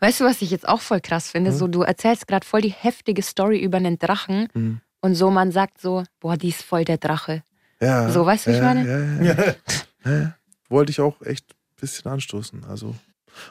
Weißt 0.00 0.20
du, 0.20 0.24
was 0.24 0.40
ich 0.40 0.50
jetzt 0.50 0.66
auch 0.66 0.80
voll 0.80 1.00
krass 1.00 1.28
finde? 1.30 1.50
Ja. 1.50 1.56
So, 1.56 1.68
du 1.68 1.82
erzählst 1.82 2.26
gerade 2.26 2.46
voll 2.46 2.62
die 2.62 2.72
heftige 2.72 3.22
Story 3.22 3.58
über 3.62 3.76
einen 3.76 3.98
Drachen 3.98 4.48
Mhm. 4.54 4.80
und 5.02 5.14
so 5.14 5.30
man 5.30 5.52
sagt 5.52 5.78
so, 5.80 6.04
boah, 6.20 6.36
die 6.38 6.48
ist 6.48 6.62
voll 6.62 6.84
der 6.86 6.96
Drache. 6.98 7.42
Ja. 7.82 8.08
So, 8.10 8.24
weißt 8.24 8.46
du, 8.46 8.50
wie 8.50 8.54
ich 8.54 8.60
ja, 8.60 8.64
meine? 8.64 8.88
Ja, 8.88 9.24
ja, 9.24 9.34
ja. 9.44 9.54
ja, 10.06 10.18
ja. 10.22 10.34
Wollte 10.70 10.90
ich 10.90 11.00
auch 11.00 11.20
echt 11.22 11.44
ein 11.50 11.80
bisschen 11.80 12.10
anstoßen. 12.10 12.64
Also. 12.64 12.94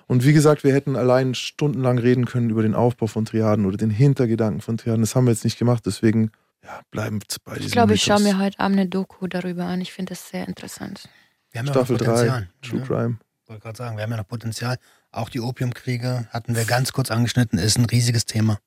Und 0.08 0.26
wie 0.26 0.34
gesagt, 0.34 0.64
wir 0.64 0.74
hätten 0.74 0.96
allein 0.96 1.36
stundenlang 1.36 1.98
reden 1.98 2.26
können 2.26 2.50
über 2.50 2.62
den 2.62 2.76
Aufbau 2.76 3.08
von 3.08 3.26
Triaden 3.26 3.66
oder 3.66 3.78
den 3.78 3.90
Hintergedanken 3.90 4.62
von 4.62 4.78
Triaden. 4.78 5.02
Das 5.02 5.16
haben 5.16 5.26
wir 5.26 5.32
jetzt 5.32 5.44
nicht 5.44 5.58
gemacht, 5.60 5.84
deswegen 5.86 6.32
ja, 6.64 6.82
bleiben 6.92 7.22
wir 7.22 7.28
bei 7.46 7.54
diesem 7.56 7.68
Ich 7.68 7.72
glaube, 7.72 7.94
ich 7.94 8.04
schaue 8.04 8.22
mir 8.22 8.40
heute 8.40 8.60
Abend 8.60 8.80
eine 8.80 8.90
Doku 8.90 9.28
darüber 9.28 9.66
an. 9.66 9.82
Ich 9.82 9.94
finde 9.94 10.12
das 10.12 10.30
sehr 10.30 10.48
interessant. 10.48 11.10
Wir 11.52 11.60
haben 11.60 11.68
Staffel 11.68 11.98
ja 11.98 12.08
noch 12.08 12.16
3, 12.16 12.26
Potenzial. 12.26 12.50
True 12.62 12.80
Ja, 12.80 12.86
Crime. 12.86 13.18
wollte 13.48 13.62
gerade 13.62 13.78
sagen, 13.78 13.98
wir 13.98 14.04
haben 14.04 14.12
ja 14.12 14.18
noch 14.18 14.28
Potenzial. 14.28 14.78
Auch 15.12 15.30
die 15.30 15.40
Opiumkriege 15.40 16.28
hatten 16.32 16.56
wir 16.56 16.66
ganz 16.66 16.92
kurz 16.92 17.12
angeschnitten, 17.12 17.58
ist 17.58 17.78
ein 17.78 17.86
riesiges 17.86 18.26
Thema. 18.26 18.60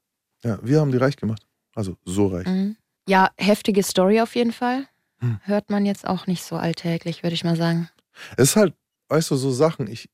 Ja, 0.42 0.58
wir 0.62 0.80
haben 0.80 0.90
die 0.90 0.98
reich 0.98 1.16
gemacht. 1.16 1.46
Also 1.74 1.96
so 2.04 2.28
reich. 2.28 2.46
Mhm. 2.46 2.76
Ja, 3.08 3.30
heftige 3.36 3.82
Story 3.82 4.20
auf 4.20 4.34
jeden 4.34 4.52
Fall. 4.52 4.86
Hm. 5.18 5.38
Hört 5.44 5.70
man 5.70 5.84
jetzt 5.84 6.06
auch 6.06 6.26
nicht 6.26 6.42
so 6.42 6.56
alltäglich, 6.56 7.22
würde 7.22 7.34
ich 7.34 7.44
mal 7.44 7.56
sagen. 7.56 7.88
Es 8.36 8.50
ist 8.50 8.56
halt, 8.56 8.74
weißt 9.10 9.30
du, 9.32 9.36
so 9.36 9.50
Sachen, 9.50 9.88
ich, 9.88 10.08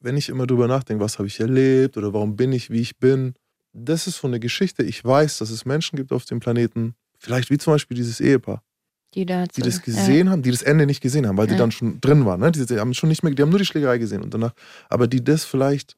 wenn 0.00 0.16
ich 0.16 0.28
immer 0.28 0.46
drüber 0.46 0.66
nachdenke, 0.68 1.02
was 1.02 1.18
habe 1.18 1.28
ich 1.28 1.40
erlebt 1.40 1.96
oder 1.96 2.12
warum 2.12 2.36
bin 2.36 2.52
ich, 2.52 2.68
wie 2.70 2.80
ich 2.80 2.98
bin, 2.98 3.34
das 3.72 4.06
ist 4.06 4.18
so 4.18 4.26
eine 4.26 4.40
Geschichte. 4.40 4.82
Ich 4.82 5.04
weiß, 5.04 5.38
dass 5.38 5.50
es 5.50 5.64
Menschen 5.64 5.96
gibt 5.96 6.12
auf 6.12 6.24
dem 6.24 6.40
Planeten, 6.40 6.94
vielleicht 7.18 7.50
wie 7.50 7.58
zum 7.58 7.74
Beispiel 7.74 7.96
dieses 7.96 8.20
Ehepaar, 8.20 8.62
Die, 9.14 9.24
da 9.24 9.46
die 9.46 9.62
das 9.62 9.80
gesehen 9.82 10.28
haben, 10.30 10.42
die 10.42 10.50
das 10.50 10.62
Ende 10.62 10.86
nicht 10.86 11.00
gesehen 11.00 11.26
haben, 11.26 11.36
weil 11.36 11.46
die 11.46 11.52
Ja. 11.54 11.58
dann 11.58 11.70
schon 11.70 12.00
drin 12.00 12.26
waren. 12.26 12.40
Ne? 12.40 12.50
Die, 12.50 12.66
die 12.66 12.78
haben 12.78 12.92
schon 12.94 13.08
nicht 13.08 13.22
mehr, 13.22 13.32
die 13.32 13.40
haben 13.42 13.50
nur 13.50 13.58
die 13.60 13.64
Schlägerei 13.66 13.98
gesehen 13.98 14.22
und 14.22 14.34
danach, 14.34 14.52
aber 14.88 15.06
die 15.06 15.22
das 15.22 15.44
vielleicht 15.44 15.96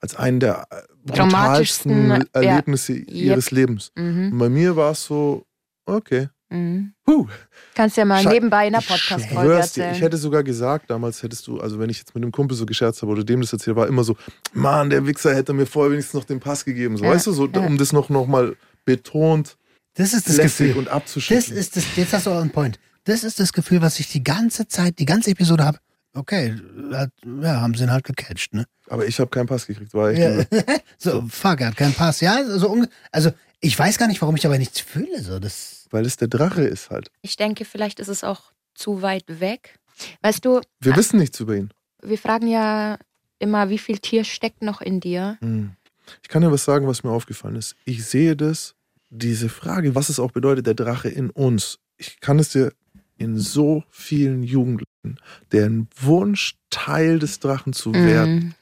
als 0.00 0.16
einen 0.16 0.40
der 0.40 0.66
äh, 0.70 0.82
brutalsten 1.04 2.08
ja. 2.10 2.20
Erlebnisse 2.32 2.94
ihres 2.94 3.50
Lebens. 3.52 3.92
Ja. 3.96 4.02
Mhm. 4.02 4.32
Und 4.32 4.38
bei 4.38 4.48
mir 4.48 4.74
war 4.74 4.90
es 4.92 5.04
so, 5.04 5.46
okay, 5.86 6.28
Mhm. 6.52 6.92
Huh. 7.06 7.26
Kannst 7.74 7.96
ja 7.96 8.04
mal 8.04 8.22
Sche- 8.24 8.28
nebenbei 8.30 8.66
in 8.66 8.72
der 8.74 8.82
Ich 8.82 8.88
Podcast-Folge 8.88 9.48
dir, 9.54 9.58
erzählen. 9.58 9.94
ich 9.94 10.00
hätte 10.02 10.16
sogar 10.16 10.42
gesagt, 10.42 10.90
damals 10.90 11.22
hättest 11.22 11.46
du, 11.46 11.60
also 11.60 11.78
wenn 11.78 11.88
ich 11.90 11.98
jetzt 11.98 12.14
mit 12.14 12.22
einem 12.22 12.32
Kumpel 12.32 12.56
so 12.56 12.66
gescherzt 12.66 13.00
habe 13.02 13.12
oder 13.12 13.24
dem 13.24 13.40
das 13.40 13.52
erzählt, 13.52 13.76
war 13.76 13.86
immer 13.88 14.04
so, 14.04 14.16
Mann, 14.52 14.90
der 14.90 15.06
Wichser 15.06 15.34
hätte 15.34 15.52
mir 15.52 15.66
vorher 15.66 15.92
wenigstens 15.92 16.14
noch 16.14 16.24
den 16.24 16.40
Pass 16.40 16.64
gegeben. 16.64 16.96
So, 16.96 17.04
Ja, 17.04 17.10
weißt 17.10 17.26
du, 17.26 17.32
so, 17.32 17.48
ja. 17.48 17.60
um 17.60 17.78
das 17.78 17.92
noch, 17.92 18.08
noch 18.10 18.26
mal 18.26 18.54
betont, 18.84 19.56
Das 19.94 20.12
ist 20.12 20.28
das 20.28 20.36
lässig 20.36 20.68
Gefühl. 20.68 20.78
und 20.78 20.84
Das 20.86 20.94
abzuschütteln. 20.94 21.56
ist 21.56 21.76
das, 21.76 21.84
jetzt 21.96 22.12
hast 22.12 22.26
du 22.26 22.30
auch 22.30 22.40
einen 22.40 22.50
Point. 22.50 22.78
Das 23.04 23.24
ist 23.24 23.40
das 23.40 23.52
Gefühl, 23.52 23.82
was 23.82 23.98
ich 23.98 24.08
die 24.08 24.22
ganze 24.22 24.68
Zeit, 24.68 24.98
die 24.98 25.06
ganze 25.06 25.30
Episode 25.30 25.64
habe. 25.64 25.78
Okay, 26.14 26.54
hat, 26.92 27.10
ja, 27.40 27.60
haben 27.62 27.74
sie 27.74 27.84
ihn 27.84 27.90
halt 27.90 28.04
gecatcht, 28.04 28.52
ne? 28.52 28.66
Aber 28.88 29.06
ich 29.06 29.18
habe 29.18 29.30
keinen 29.30 29.46
Pass 29.46 29.66
gekriegt, 29.66 29.94
war 29.94 30.10
echt 30.10 30.20
Ja. 30.52 30.62
so, 30.98 31.24
fuck, 31.28 31.60
er 31.62 31.68
hat 31.68 31.76
keinen 31.76 31.94
Pass. 31.94 32.20
Ja, 32.20 32.34
also, 32.36 32.70
unge- 32.70 32.88
also 33.10 33.32
ich 33.60 33.78
weiß 33.78 33.96
gar 33.96 34.08
nicht, 34.08 34.20
warum 34.20 34.36
ich 34.36 34.44
aber 34.44 34.58
nichts 34.58 34.80
fühle. 34.80 35.22
So, 35.22 35.38
das, 35.38 35.81
Weil 35.92 36.06
es 36.06 36.16
der 36.16 36.28
Drache 36.28 36.62
ist 36.62 36.90
halt. 36.90 37.10
Ich 37.20 37.36
denke, 37.36 37.64
vielleicht 37.64 38.00
ist 38.00 38.08
es 38.08 38.24
auch 38.24 38.52
zu 38.74 39.02
weit 39.02 39.24
weg. 39.40 39.78
Weißt 40.22 40.44
du, 40.44 40.60
Wir 40.80 40.96
wissen 40.96 41.18
nichts 41.18 41.38
über 41.38 41.54
ihn. 41.54 41.70
wir 42.02 42.18
fragen 42.18 42.48
ja 42.48 42.98
immer, 43.38 43.68
wie 43.68 43.78
viel 43.78 43.98
Tier 43.98 44.24
steckt 44.24 44.62
noch 44.62 44.80
in 44.80 45.00
dir? 45.00 45.36
Hm. 45.40 45.72
Ich 46.22 46.28
kann 46.28 46.42
dir 46.42 46.50
was 46.50 46.64
sagen, 46.64 46.86
was 46.86 47.04
mir 47.04 47.10
aufgefallen 47.10 47.56
ist. 47.56 47.76
Ich 47.84 48.04
sehe 48.04 48.34
das, 48.34 48.74
diese 49.10 49.48
Frage, 49.48 49.94
was 49.94 50.08
es 50.08 50.18
auch 50.18 50.32
bedeutet, 50.32 50.66
der 50.66 50.74
Drache 50.74 51.08
in 51.08 51.30
uns. 51.30 51.78
Ich 51.98 52.18
kann 52.20 52.38
es 52.38 52.50
dir 52.50 52.72
in 53.18 53.38
so 53.38 53.84
vielen 53.90 54.42
Jugendlichen, 54.42 55.18
deren 55.52 55.88
Wunsch, 56.00 56.56
Teil 56.70 57.18
des 57.18 57.38
Drachen 57.38 57.72
zu 57.72 57.92
werden. 57.94 58.34
Mhm. 58.34 58.54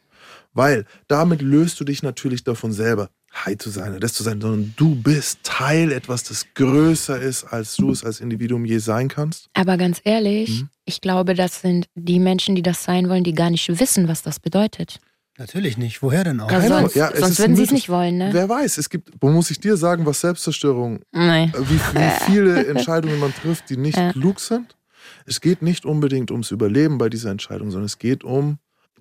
Weil 0.53 0.85
damit 1.07 1.41
löst 1.43 1.79
du 1.81 1.85
dich 1.85 2.03
natürlich 2.03 2.43
davon 2.45 2.73
selber, 2.73 3.09
high 3.33 3.57
zu 3.57 3.71
sein 3.71 3.91
oder 3.91 4.01
das 4.01 4.13
zu 4.15 4.23
sein, 4.23 4.41
sondern 4.41 4.75
du 4.77 4.95
bist 4.97 5.39
Teil 5.45 5.93
etwas, 5.93 6.25
das 6.25 6.47
größer 6.55 7.21
ist, 7.21 7.45
als 7.45 7.77
du 7.77 7.91
es 7.91 8.05
als 8.05 8.21
Individuum 8.21 8.65
je 8.65 8.79
sein 8.79 9.09
kannst. 9.09 9.49
Aber 9.55 9.77
ganz 9.77 10.01
ehrlich, 10.05 10.63
Mhm. 10.63 10.69
ich 10.85 11.01
glaube, 11.01 11.35
das 11.35 11.61
sind 11.61 11.87
die 11.95 12.19
Menschen, 12.19 12.55
die 12.57 12.63
das 12.63 12.83
sein 12.85 13.09
wollen, 13.09 13.23
die 13.25 13.35
gar 13.35 13.51
nicht 13.51 13.69
wissen, 13.81 14.09
was 14.09 14.23
das 14.23 14.41
bedeutet. 14.41 14.99
natürlich 15.39 15.79
nicht. 15.79 16.03
Woher 16.03 16.23
denn 16.25 16.39
auch? 16.41 16.51
Ja, 16.51 16.61
sonst 16.61 16.95
ja, 16.95 17.09
es 17.09 17.21
sonst 17.21 17.39
würden 17.39 17.57
sie 17.57 17.63
es 17.63 17.71
nicht 17.71 17.89
wollen, 17.89 18.19
ne? 18.19 18.29
Wer 18.33 18.47
weiß, 18.47 18.77
es 18.77 18.91
gibt, 18.91 19.11
wo 19.23 19.31
muss 19.31 19.51
ich 19.51 19.59
dir 19.59 19.79
sagen, 19.79 20.05
was 20.05 20.21
Selbstzerstörung 20.21 21.01
Nein. 21.13 21.51
wie, 21.57 21.79
wie 21.79 22.11
viele 22.27 22.67
Entscheidungen 22.67 23.19
man 23.19 23.33
trifft, 23.33 23.71
die 23.71 23.79
nicht 23.79 23.97
Ja. 23.97 24.13
klug 24.13 24.39
sind. 24.41 24.77
Es 25.25 25.41
geht 25.41 25.63
nicht 25.63 25.87
unbedingt 25.87 26.31
ums 26.31 26.51
Überleben 26.51 26.99
bei 26.99 27.09
dieser 27.09 27.31
Entscheidung, 27.31 27.71
sondern 27.71 27.87
es 27.87 27.99
geht 27.99 28.23
um, 28.23 28.59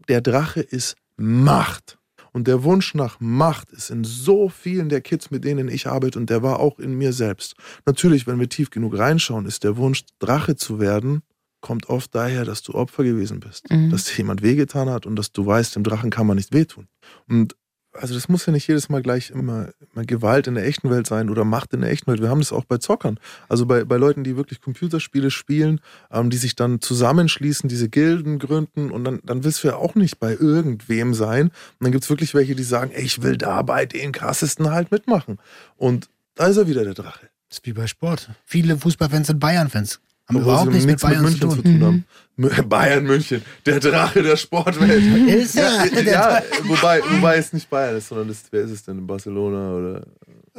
der 0.08 0.22
Drache 0.22 0.62
ist 0.62 0.96
Macht. 1.18 1.98
Und 2.32 2.48
der 2.48 2.64
Wunsch 2.64 2.94
nach 2.96 3.20
Macht 3.20 3.72
ist 3.72 3.90
in 3.90 4.04
so 4.04 4.50
vielen 4.50 4.90
der 4.90 5.02
Kids, 5.02 5.32
mit 5.32 5.44
denen 5.44 5.68
ich 5.68 5.88
arbeite, 5.88 6.20
und 6.20 6.30
der 6.30 6.44
war 6.44 6.60
auch 6.60 6.80
in 6.80 6.94
mir 6.94 7.14
selbst. 7.14 7.56
Natürlich, 7.86 8.28
wenn 8.28 8.40
wir 8.40 8.50
tief 8.50 8.70
genug 8.70 8.98
reinschauen, 8.98 9.46
ist 9.46 9.64
der 9.64 9.78
Wunsch, 9.78 10.04
Drache 10.20 10.56
zu 10.56 10.80
werden, 10.80 11.24
kommt 11.62 11.90
oft 11.90 12.16
daher, 12.16 12.46
dass 12.46 12.62
du 12.62 12.74
Opfer 12.74 13.04
gewesen 13.04 13.40
bist. 13.40 13.70
Mhm. 13.70 13.90
Dass 13.90 14.06
dir 14.06 14.18
jemand 14.18 14.42
wehgetan 14.42 14.90
hat 14.90 15.06
und 15.06 15.16
dass 15.16 15.32
du 15.32 15.46
weißt, 15.46 15.76
dem 15.76 15.84
Drachen 15.84 16.10
kann 16.10 16.28
man 16.28 16.38
nicht 16.38 16.54
wehtun. 16.54 16.88
Und 17.28 17.56
also 18.02 18.14
das 18.14 18.30
muss 18.30 18.46
ja 18.46 18.54
nicht 18.54 18.68
jedes 18.68 18.90
Mal 18.90 19.02
gleich 19.02 19.30
immer, 19.30 19.70
immer 19.94 20.06
Gewalt 20.06 20.48
in 20.48 20.56
der 20.56 20.66
echten 20.66 20.90
Welt 20.90 21.06
sein 21.06 21.30
oder 21.30 21.44
Macht 21.44 21.74
in 21.74 21.82
der 21.82 21.92
echten 21.92 22.10
Welt. 22.10 22.22
Wir 22.22 22.30
haben 22.30 22.40
das 22.40 22.54
auch 22.54 22.64
bei 22.64 22.78
Zockern. 22.78 23.20
Also 23.50 23.66
bei, 23.66 23.84
bei 23.84 23.98
Leuten, 23.98 24.24
die 24.24 24.38
wirklich 24.38 24.62
Computerspiele 24.62 25.32
spielen, 25.32 25.82
ähm, 26.12 26.30
die 26.30 26.38
sich 26.38 26.56
dann 26.56 26.82
zusammenschließen, 26.82 27.68
diese 27.68 27.90
Gilden 27.90 28.40
gründen 28.40 28.90
und 28.92 29.04
dann, 29.04 29.20
dann 29.24 29.44
willst 29.44 29.64
du 29.64 29.68
ja 29.68 29.76
auch 29.76 29.96
nicht 29.96 30.20
bei 30.20 30.32
irgendwem 30.32 31.14
sein. 31.14 31.48
Und 31.48 31.54
dann 31.82 31.92
gibt 31.92 32.06
es 32.06 32.10
wirklich 32.10 32.34
welche, 32.34 32.56
die 32.56 32.64
sagen, 32.64 32.92
ey, 32.92 33.04
ich 33.04 33.22
will 33.22 33.38
da 33.38 33.62
bei 33.62 33.86
den 33.86 34.12
krassesten 34.12 34.72
halt 34.72 34.92
mitmachen. 34.92 35.38
Und 35.76 36.10
da 36.36 36.48
ist 36.48 36.58
er 36.58 36.68
wieder, 36.68 36.84
der 36.84 36.94
Drache. 36.94 37.30
Das 37.50 37.60
ist 37.60 37.66
wie 37.66 37.74
bei 37.74 37.88
Sport. 37.88 38.30
Viele 38.46 38.78
Fußballfans 38.78 39.28
sind 39.28 39.40
Bayern-Fans. 39.40 40.00
Haben 40.30 40.38
Obwohl 40.38 40.42
überhaupt 40.54 40.72
sie 40.74 40.78
nichts 40.86 40.86
mit 40.86 41.02
Bayern 41.02 41.24
München 41.24 41.50
zu 41.52 41.62
tun. 41.64 41.82
haben. 41.84 42.06
Mü- 42.38 42.62
Bayern 42.64 43.04
München, 43.04 43.42
der 43.66 43.80
Drache 43.80 44.22
der 44.24 44.38
Sportwelt. 44.38 45.28
Ist 45.28 45.56
Ja, 45.56 45.84
ja, 45.86 46.02
ja, 46.02 46.42
wobei, 46.64 47.02
wobei 47.10 47.38
es 47.38 47.52
nicht 47.52 47.70
Bayern 47.70 47.98
ist, 47.98 48.08
sondern 48.10 48.28
das, 48.30 48.44
wer 48.52 48.62
ist 48.62 48.72
es 48.72 48.84
denn? 48.84 49.06
Barcelona 49.08 49.74
oder. 49.74 50.06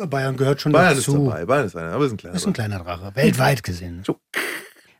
Bayern 0.09 0.37
gehört 0.37 0.61
schon 0.61 0.73
Bayern 0.73 0.97
ist 0.99 1.07
dazu. 1.09 1.25
dabei. 1.25 1.45
Bayern 1.47 1.67
ist 1.67 1.77
einer, 1.77 1.93
aber 1.93 2.05
ist 2.07 2.13
ein 2.13 2.17
kleiner. 2.17 2.37
Ist 2.37 2.47
ein 2.47 2.53
kleiner 2.53 2.79
Drache. 2.81 3.13
Weltweit 3.15 3.63
gesehen. 3.63 4.03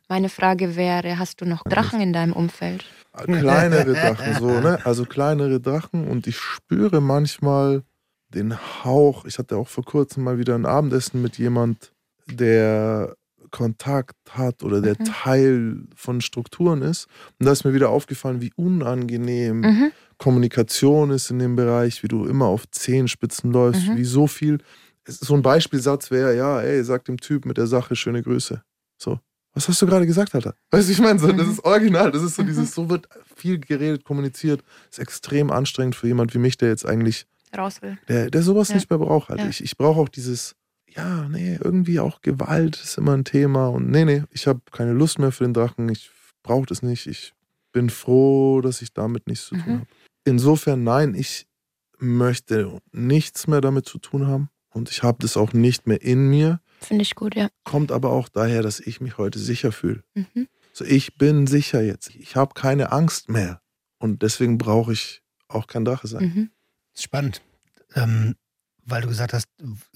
Meine 0.07 0.29
Frage 0.29 0.75
wäre, 0.75 1.19
hast 1.19 1.41
du 1.41 1.45
noch 1.45 1.63
Drachen 1.63 2.01
in 2.01 2.13
deinem 2.13 2.33
Umfeld? 2.33 2.85
kleinere 3.25 3.93
Drachen, 3.93 4.35
so, 4.39 4.59
ne? 4.61 4.79
Also 4.85 5.03
kleinere 5.05 5.59
Drachen 5.59 6.07
und 6.07 6.27
ich 6.27 6.37
spüre 6.37 7.01
manchmal 7.01 7.83
den 8.29 8.55
Hauch. 8.85 9.25
Ich 9.25 9.37
hatte 9.37 9.57
auch 9.57 9.67
vor 9.67 9.83
kurzem 9.83 10.23
mal 10.23 10.37
wieder 10.37 10.55
ein 10.55 10.65
Abendessen 10.65 11.21
mit 11.21 11.37
jemand, 11.37 11.91
der 12.27 13.15
Kontakt 13.51 14.15
hat 14.31 14.63
oder 14.63 14.81
der 14.81 14.95
Mhm. 14.99 15.03
Teil 15.05 15.83
von 15.95 16.21
Strukturen 16.21 16.81
ist. 16.81 17.07
Und 17.39 17.45
da 17.45 17.51
ist 17.51 17.63
mir 17.65 17.73
wieder 17.73 17.89
aufgefallen, 17.89 18.41
wie 18.41 18.51
unangenehm 18.55 19.59
Mhm. 19.61 19.91
Kommunikation 20.17 21.11
ist 21.11 21.29
in 21.31 21.39
dem 21.39 21.55
Bereich, 21.55 22.03
wie 22.03 22.07
du 22.07 22.25
immer 22.25 22.45
auf 22.45 22.69
Zehenspitzen 22.71 23.51
läufst, 23.51 23.87
Mhm. 23.87 23.97
wie 23.97 24.05
so 24.05 24.27
viel. 24.27 24.59
Es 25.03 25.15
ist 25.21 25.25
so 25.25 25.33
ein 25.33 25.41
Beispielsatz 25.41 26.11
wäre, 26.11 26.35
ja, 26.37 26.61
ey, 26.61 26.83
sag 26.83 27.05
dem 27.05 27.17
Typ 27.17 27.45
mit 27.45 27.57
der 27.57 27.67
Sache 27.67 27.95
schöne 27.95 28.21
Grüße. 28.23 28.61
So. 28.97 29.19
Was 29.53 29.67
hast 29.67 29.81
du 29.81 29.85
gerade 29.87 30.05
gesagt, 30.07 30.33
Alter? 30.33 30.55
Weißt 30.71 30.87
du, 30.87 30.93
ich 30.93 30.99
meine, 31.01 31.19
so, 31.19 31.29
das 31.31 31.45
Mhm. 31.47 31.51
ist 31.53 31.63
original. 31.65 32.11
Das 32.11 32.23
ist 32.23 32.35
so 32.35 32.43
Mhm. 32.43 32.47
dieses, 32.47 32.73
so 32.73 32.89
wird 32.89 33.09
viel 33.35 33.59
geredet, 33.59 34.03
kommuniziert. 34.05 34.63
ist 34.89 34.99
extrem 34.99 35.51
anstrengend 35.51 35.95
für 35.95 36.07
jemand 36.07 36.33
wie 36.33 36.37
mich, 36.37 36.55
der 36.57 36.69
jetzt 36.69 36.85
eigentlich, 36.85 37.25
Raus 37.57 37.81
will. 37.81 37.97
der, 38.07 38.29
der 38.29 38.43
sowas 38.43 38.69
Ja. 38.69 38.75
nicht 38.75 38.89
mehr 38.89 38.99
braucht. 38.99 39.27
Halt. 39.29 39.41
Ja. 39.41 39.47
Ich, 39.49 39.61
ich 39.63 39.75
brauche 39.75 39.99
auch 39.99 40.07
dieses, 40.09 40.55
ja, 40.95 41.27
nee, 41.29 41.57
irgendwie 41.61 41.99
auch 41.99 42.21
Gewalt 42.21 42.75
ist 42.81 42.97
immer 42.97 43.13
ein 43.13 43.23
Thema. 43.25 43.67
Und 43.67 43.89
nee, 43.89 44.05
nee, 44.05 44.23
ich 44.31 44.47
habe 44.47 44.61
keine 44.71 44.93
Lust 44.93 45.19
mehr 45.19 45.31
für 45.31 45.43
den 45.43 45.53
Drachen. 45.53 45.89
Ich 45.89 46.11
brauche 46.43 46.65
das 46.65 46.81
nicht. 46.81 47.07
Ich 47.07 47.33
bin 47.71 47.89
froh, 47.89 48.61
dass 48.61 48.81
ich 48.81 48.93
damit 48.93 49.27
nichts 49.27 49.45
zu 49.47 49.55
tun 49.55 49.63
Mhm. 49.65 49.79
habe. 49.79 49.87
Insofern, 50.25 50.83
nein, 50.83 51.15
ich 51.15 51.47
möchte 51.99 52.79
nichts 52.91 53.47
mehr 53.47 53.61
damit 53.61 53.85
zu 53.87 53.97
tun 53.99 54.27
haben. 54.27 54.49
Und 54.73 54.89
ich 54.89 55.03
habe 55.03 55.17
das 55.21 55.35
auch 55.37 55.53
nicht 55.53 55.87
mehr 55.87 56.01
in 56.01 56.29
mir. 56.29 56.61
Finde 56.79 57.03
ich 57.03 57.15
gut, 57.15 57.35
ja. 57.35 57.49
Kommt 57.63 57.91
aber 57.91 58.11
auch 58.11 58.29
daher, 58.29 58.61
dass 58.61 58.79
ich 58.79 59.01
mich 59.01 59.17
heute 59.17 59.37
sicher 59.39 59.71
fühle. 59.71 60.03
Mhm. 60.13 60.47
So, 60.73 60.85
ich 60.85 61.17
bin 61.17 61.47
sicher 61.47 61.81
jetzt. 61.81 62.15
Ich 62.15 62.35
habe 62.35 62.53
keine 62.53 62.91
Angst 62.91 63.29
mehr. 63.29 63.61
Und 63.99 64.21
deswegen 64.23 64.57
brauche 64.57 64.93
ich 64.93 65.21
auch 65.47 65.67
kein 65.67 65.85
Drache 65.85 66.07
sein. 66.07 66.23
Mhm. 66.23 66.51
ist 66.93 67.03
spannend. 67.03 67.41
Ähm, 67.95 68.35
weil 68.91 69.01
du 69.01 69.07
gesagt 69.07 69.33
hast, 69.33 69.47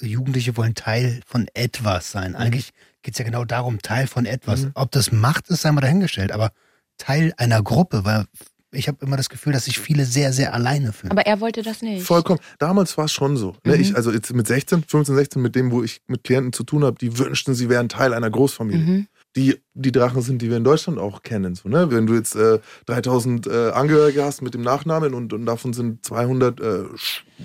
Jugendliche 0.01 0.57
wollen 0.57 0.73
Teil 0.73 1.21
von 1.25 1.47
etwas 1.53 2.11
sein. 2.11 2.35
Eigentlich 2.35 2.71
geht 3.03 3.13
es 3.13 3.19
ja 3.19 3.25
genau 3.25 3.45
darum, 3.45 3.81
Teil 3.81 4.07
von 4.07 4.25
etwas. 4.25 4.63
Mhm. 4.63 4.71
Ob 4.73 4.91
das 4.91 5.11
Macht 5.11 5.49
ist, 5.49 5.61
sei 5.61 5.71
mal 5.71 5.81
dahingestellt, 5.81 6.31
aber 6.31 6.51
Teil 6.97 7.33
einer 7.37 7.61
Gruppe, 7.61 8.05
weil 8.05 8.25
ich 8.71 8.87
habe 8.87 8.97
immer 9.05 9.17
das 9.17 9.29
Gefühl, 9.29 9.53
dass 9.53 9.65
sich 9.65 9.79
viele 9.79 10.05
sehr, 10.05 10.33
sehr 10.33 10.53
alleine 10.53 10.91
fühlen. 10.91 11.11
Aber 11.11 11.25
er 11.25 11.39
wollte 11.39 11.61
das 11.61 11.81
nicht. 11.81 12.03
Vollkommen. 12.03 12.39
Damals 12.59 12.97
war 12.97 13.05
es 13.05 13.11
schon 13.11 13.37
so. 13.37 13.55
Ne? 13.63 13.75
Mhm. 13.75 13.81
Ich, 13.81 13.95
also 13.95 14.11
jetzt 14.11 14.33
mit 14.33 14.47
16, 14.47 14.83
15, 14.87 15.15
16, 15.15 15.41
mit 15.41 15.55
dem, 15.55 15.71
wo 15.71 15.83
ich 15.83 16.01
mit 16.07 16.23
Klienten 16.23 16.51
zu 16.53 16.63
tun 16.63 16.83
habe, 16.83 16.97
die 16.99 17.17
wünschten, 17.17 17.55
sie 17.55 17.69
wären 17.69 17.89
Teil 17.89 18.13
einer 18.13 18.29
Großfamilie. 18.29 18.81
Mhm. 18.81 19.07
Die 19.35 19.59
die 19.73 19.91
Drachen 19.91 20.21
sind, 20.21 20.41
die 20.41 20.49
wir 20.49 20.57
in 20.57 20.63
Deutschland 20.63 20.97
auch 20.97 21.21
kennen. 21.21 21.55
So, 21.55 21.67
ne? 21.67 21.91
Wenn 21.91 22.07
du 22.07 22.13
jetzt 22.15 22.35
äh, 22.35 22.59
3000 22.85 23.45
äh, 23.45 23.71
Angehörige 23.71 24.23
hast 24.23 24.41
mit 24.41 24.53
dem 24.53 24.61
Nachnamen 24.61 25.13
und, 25.13 25.33
und 25.33 25.45
davon 25.45 25.73
sind 25.73 26.05
200 26.05 26.59
äh, 26.61 26.83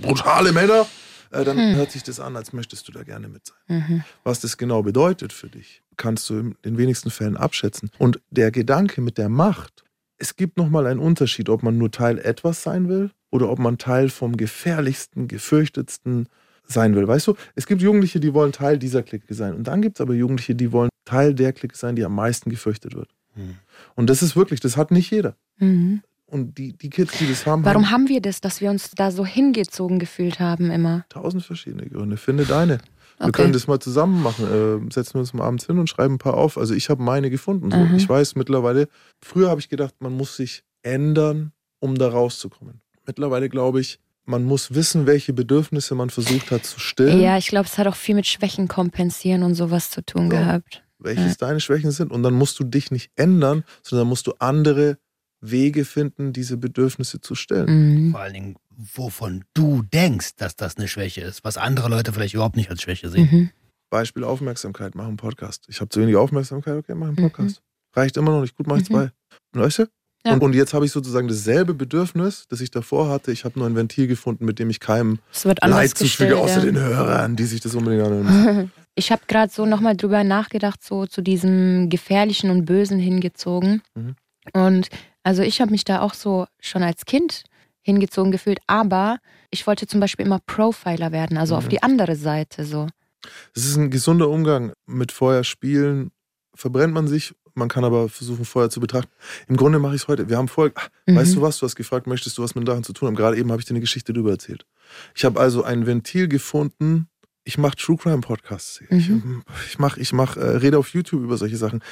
brutale 0.01 0.53
Männer, 0.53 0.86
äh, 1.31 1.45
dann 1.45 1.57
Hm. 1.57 1.76
hört 1.76 1.91
sich 1.91 2.03
das 2.03 2.20
an, 2.20 2.37
als 2.37 2.53
möchtest 2.53 2.87
du 2.89 2.93
da 2.93 3.03
gerne 3.03 3.28
mit 3.28 3.47
sein. 3.47 3.85
Mhm. 3.89 4.05
Was 4.24 4.41
das 4.41 4.57
genau 4.57 4.83
bedeutet 4.83 5.33
für 5.33 5.49
dich, 5.49 5.83
kannst 5.97 6.28
du 6.31 6.39
in 6.39 6.57
den 6.64 6.78
wenigsten 6.78 7.11
Fällen 7.11 7.37
abschätzen. 7.37 7.91
Und 7.99 8.20
der 8.31 8.51
Gedanke 8.51 9.01
mit 9.01 9.18
der 9.18 9.28
Macht, 9.28 9.85
es 10.18 10.37
gibt 10.37 10.57
nochmal 10.57 10.87
einen 10.87 11.01
Unterschied, 11.01 11.49
ob 11.49 11.62
man 11.62 11.78
nur 11.78 11.91
Teil 11.91 12.18
etwas 12.18 12.62
sein 12.62 12.89
will 12.89 13.11
oder 13.31 13.49
ob 13.51 13.59
man 13.59 13.78
Teil 13.78 14.09
vom 14.11 14.37
gefährlichsten, 14.37 15.28
gefürchtetsten 15.28 16.28
sein 16.66 16.95
will. 16.95 17.07
Weißt 17.09 17.26
du, 17.26 17.35
es 17.55 17.66
gibt 17.66 17.83
Jugendliche, 17.83 18.20
die 18.20 18.35
wollen 18.35 18.53
Teil 18.53 18.78
dieser 18.78 19.03
Clique 19.03 19.35
sein. 19.35 19.55
Und 19.55 19.64
dann 19.64 19.83
gibt 19.83 19.97
es 19.97 20.01
aber 20.01 20.14
Jugendliche, 20.14 20.55
die 20.55 20.72
wollen 20.72 20.91
Teil 21.05 21.35
der 21.35 21.53
Clique 21.53 21.76
sein, 21.76 21.97
die 21.97 22.05
am 22.05 22.14
meisten 22.14 22.51
gefürchtet 22.51 22.95
wird. 22.95 23.09
Hm. 23.35 23.57
Und 23.95 24.11
das 24.11 24.22
ist 24.22 24.37
wirklich, 24.37 24.61
das 24.61 24.76
hat 24.76 24.91
nicht 24.91 25.11
jeder. 25.11 25.37
Mhm. 25.59 26.03
Und 26.31 26.57
die, 26.59 26.72
die 26.72 26.91
Kids, 26.91 27.18
die 27.18 27.26
das 27.26 27.45
haben, 27.47 27.64
Warum 27.64 27.91
haben 27.91 28.09
wir 28.09 28.20
das, 28.22 28.41
dass 28.41 28.61
wir 28.61 28.70
uns 28.70 28.91
da 28.93 29.11
so 29.11 29.26
hingezogen 29.26 29.99
gefühlt 29.99 30.39
haben 30.41 30.70
immer? 30.70 31.05
tausend 31.09 31.45
verschiedene 31.45 31.87
Gründe. 31.89 32.16
Finde 32.16 32.45
deine. 32.45 32.78
Wir 33.18 33.26
Okay. 33.28 33.33
können 33.43 33.53
das 33.53 33.66
mal 33.66 33.81
zusammen 33.81 34.22
machen. 34.22 34.47
Äh, 34.47 34.93
setzen 34.93 35.14
wir 35.14 35.20
uns 35.20 35.35
mal 35.35 35.45
abends 35.45 35.66
hin 35.66 35.78
und 35.78 35.89
schreiben 35.91 36.14
ein 36.14 36.18
paar 36.18 36.35
auf. 36.35 36.57
Also 36.57 36.72
ich 36.74 36.89
habe 36.89 37.03
meine 37.03 37.28
gefunden. 37.31 37.70
So. 37.70 37.76
Mhm. 37.76 37.97
Ich 37.97 38.09
weiß 38.09 38.35
mittlerweile, 38.37 38.89
früher 39.20 39.51
habe 39.51 39.61
ich 39.61 39.68
gedacht, 39.68 39.95
man 39.99 40.16
muss 40.16 40.37
sich 40.37 40.62
ändern, 40.83 41.53
um 41.81 41.99
da 41.99 42.09
rauszukommen. 42.09 42.81
Mittlerweile 43.07 43.49
glaube 43.49 43.81
ich, 43.81 43.99
man 44.24 44.45
muss 44.45 44.72
wissen, 44.74 45.07
welche 45.07 45.33
Bedürfnisse 45.33 45.95
man 45.97 46.09
versucht 46.11 46.51
hat 46.53 46.64
zu 46.64 46.78
stillen, 46.78 47.20
Ja, 47.20 47.37
ich 47.37 47.49
glaube, 47.49 47.66
es 47.66 47.76
hat 47.76 47.87
auch 47.89 47.97
viel 47.97 48.14
mit 48.14 48.26
Schwächen 48.26 48.68
kompensieren 48.68 49.43
und 49.43 49.55
sowas 49.55 49.91
zu 49.91 50.03
tun 50.03 50.31
Ja. 50.31 50.41
gehabt. 50.41 50.85
welches 51.03 51.39
deine 51.39 51.61
Schwächen 51.61 51.91
sind. 51.91 52.12
Und 52.12 52.22
dann 52.22 52.35
musst 52.35 52.61
du 52.61 52.64
dich 52.64 52.91
nicht 52.91 53.11
ändern, 53.16 53.64
sondern 53.83 54.03
dann 54.05 54.09
musst 54.11 54.26
du 54.26 54.35
andere 54.39 54.99
Wege 55.41 55.84
finden, 55.84 56.32
diese 56.32 56.57
Bedürfnisse 56.57 57.20
zu 57.20 57.34
stillen. 57.34 58.07
Mhm. 58.07 58.11
Vor 58.12 58.20
allen 58.20 58.34
Dingen, 58.34 58.57
wovon 58.76 59.45
du 59.55 59.82
denkst, 59.82 60.36
dass 60.36 60.57
das 60.57 60.76
eine 60.76 60.88
Schwäche 60.88 61.22
ist, 61.22 61.45
was 61.45 61.57
andere 61.57 61.88
Leute 61.88 62.12
vielleicht 62.12 62.34
überhaupt 62.34 62.57
nicht 62.57 62.70
als 62.70 62.82
Schwäche 62.82 63.09
sehen. 63.09 63.28
Mhm. 63.30 63.51
Beispiel 63.91 64.24
Aufmerksamkeit, 64.24 64.95
mach 64.95 65.07
einen 65.07 65.16
Podcast. 65.16 65.64
Ich 65.68 65.80
habe 65.80 65.88
zu 65.88 66.01
wenig 66.01 66.16
Aufmerksamkeit, 66.16 66.76
okay, 66.76 66.95
mach 66.95 67.09
einen 67.09 67.16
Podcast. 67.16 67.62
Reicht 67.95 68.16
immer 68.16 68.30
noch 68.30 68.43
nicht, 68.43 68.55
gut, 68.55 68.66
mach 68.66 68.76
ich 68.76 68.88
Mhm. 68.88 68.95
zwei. 68.95 69.11
Und 69.55 69.61
weißt 69.61 69.78
du? 69.80 69.86
Ja. 70.24 70.34
Und, 70.34 70.43
und 70.43 70.55
jetzt 70.55 70.74
habe 70.74 70.84
ich 70.84 70.93
sozusagen 70.93 71.28
dasselbe 71.28 71.72
Bedürfnis, 71.72 72.45
das 72.49 72.61
ich 72.61 72.70
davor 72.70 73.09
hatte. 73.09 73.32
Ich 73.32 73.45
habe 73.45 73.59
nur 73.59 73.66
ein 73.66 73.74
Ventil 73.74 74.07
gefunden, 74.07 74.45
mit 74.45 74.59
dem 74.59 74.68
ich 74.68 74.78
keinem 74.78 75.18
Leid 75.62 75.97
zufüge, 75.97 76.36
außer 76.36 76.59
ja. 76.59 76.64
den 76.66 76.78
Hörern, 76.78 77.36
die 77.36 77.45
sich 77.45 77.61
das 77.61 77.74
unbedingt 77.74 78.05
anhören. 78.05 78.70
Ich 78.97 79.12
habe 79.12 79.22
gerade 79.28 79.51
so 79.51 79.64
nochmal 79.66 79.97
drüber 79.97 80.24
nachgedacht, 80.24 80.84
so 80.84 81.07
zu 81.07 81.22
diesem 81.22 81.88
Gefährlichen 81.88 82.51
und 82.51 82.66
Bösen 82.66 82.99
hingezogen. 82.99 83.82
Mhm. 83.95 84.16
Und 84.53 84.88
also 85.23 85.43
ich 85.43 85.61
habe 85.61 85.71
mich 85.71 85.85
da 85.85 86.01
auch 86.01 86.14
so 86.14 86.47
schon 86.61 86.83
als 86.83 87.05
Kind 87.05 87.45
hingezogen 87.83 88.31
gefühlt, 88.33 88.59
aber 88.66 89.18
ich 89.51 89.66
wollte 89.66 89.87
zum 89.87 90.01
Beispiel 90.01 90.27
immer 90.27 90.39
Profiler 90.47 91.12
werden, 91.12 91.39
also 91.39 91.57
auf 91.57 91.64
Mhm. 91.66 91.68
die 91.71 91.83
andere 91.83 92.16
Seite 92.16 92.64
so. 92.64 92.87
Es 93.55 93.64
ist 93.64 93.77
ein 93.77 93.91
gesunder 93.91 94.29
Umgang 94.29 94.73
mit 94.87 95.12
Feuer 95.12 95.45
spielen. 95.45 96.11
Verbrennt 96.55 96.93
man 96.95 97.07
sich, 97.09 97.35
man 97.55 97.68
kann 97.68 97.85
aber 97.85 98.09
versuchen, 98.09 98.45
Feuer 98.45 98.71
zu 98.71 98.81
betrachten. 98.81 99.11
Im 99.49 99.57
Grunde 99.57 99.79
mache 99.79 99.95
ich 99.95 100.03
es 100.03 100.09
heute. 100.09 100.29
Wir 100.29 100.37
haben 100.37 100.49
vorher, 100.49 100.73
ach, 100.77 100.89
Mhm. 101.07 101.16
weißt 101.16 101.37
du 101.37 101.43
was, 101.43 101.59
du 101.59 101.66
hast 101.66 101.77
gefragt, 101.77 102.07
möchtest 102.07 102.37
du 102.39 102.43
was 102.43 102.55
mit 102.55 102.66
Drachen 102.66 102.85
zu 102.85 102.93
tun 102.93 103.09
haben? 103.09 103.16
Gerade 103.16 103.37
eben 103.39 103.51
habe 103.51 103.61
ich 103.61 103.66
dir 103.66 103.73
eine 103.73 103.81
Geschichte 103.81 104.12
darüber 104.12 104.31
erzählt. 104.31 104.66
Ich 105.14 105.25
habe 105.25 105.41
also 105.41 105.62
ein 105.62 105.87
Ventil 105.87 106.29
gefunden. 106.29 107.09
Ich 107.45 107.57
mache 107.57 107.77
True 107.77 107.97
Crime 107.97 108.21
Podcasts. 108.21 108.81
Ich, 108.91 109.09
Mhm. 109.09 109.43
ich 109.66 109.79
mache, 109.79 109.99
ich 110.01 110.12
mach, 110.12 110.37
äh, 110.37 110.41
rede 110.57 110.79
auf 110.79 110.91
YouTube 110.91 111.23
über 111.23 111.37
solche 111.39 111.57
Sachen. 111.57 111.83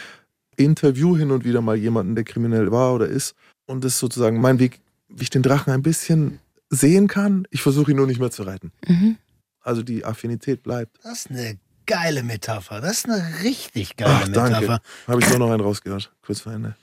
Interview 0.59 1.17
hin 1.17 1.31
und 1.31 1.45
wieder 1.45 1.61
mal 1.61 1.77
jemanden, 1.77 2.15
der 2.15 2.25
kriminell 2.25 2.71
war 2.71 2.95
oder 2.95 3.07
ist. 3.07 3.35
Und 3.67 3.85
das 3.85 3.95
ist 3.95 3.99
sozusagen 4.01 4.41
mein 4.41 4.59
Weg, 4.59 4.81
wie 5.09 5.23
ich 5.23 5.31
den 5.31 5.43
Drachen 5.43 5.73
ein 5.73 5.83
bisschen 5.83 6.41
sehen 6.71 7.07
kann. 7.07 7.47
Ich 7.51 7.63
versuche 7.63 7.91
ihn 7.93 7.97
nur 7.97 8.07
nicht 8.07 8.21
mehr 8.21 8.31
zu 8.31 8.43
reiten. 8.43 8.73
Mhm. 8.87 9.17
Also 9.61 9.83
die 9.83 10.05
Affinität 10.05 10.63
bleibt. 10.63 10.99
Das 11.03 11.21
ist 11.21 11.31
eine 11.31 11.59
geile 11.87 12.23
Metapher. 12.23 12.81
Das 12.81 12.99
ist 12.99 13.09
eine 13.09 13.23
richtig 13.43 13.97
geile 13.97 14.13
Ach, 14.13 14.29
danke. 14.29 14.61
Metapher. 14.61 14.81
Habe 15.07 15.21
ich 15.21 15.29
nur 15.31 15.39
noch 15.39 15.51
einen 15.51 15.61
rausgehört. 15.61 16.13
Kurz 16.23 16.41
vor 16.41 16.53
Ende. 16.53 16.77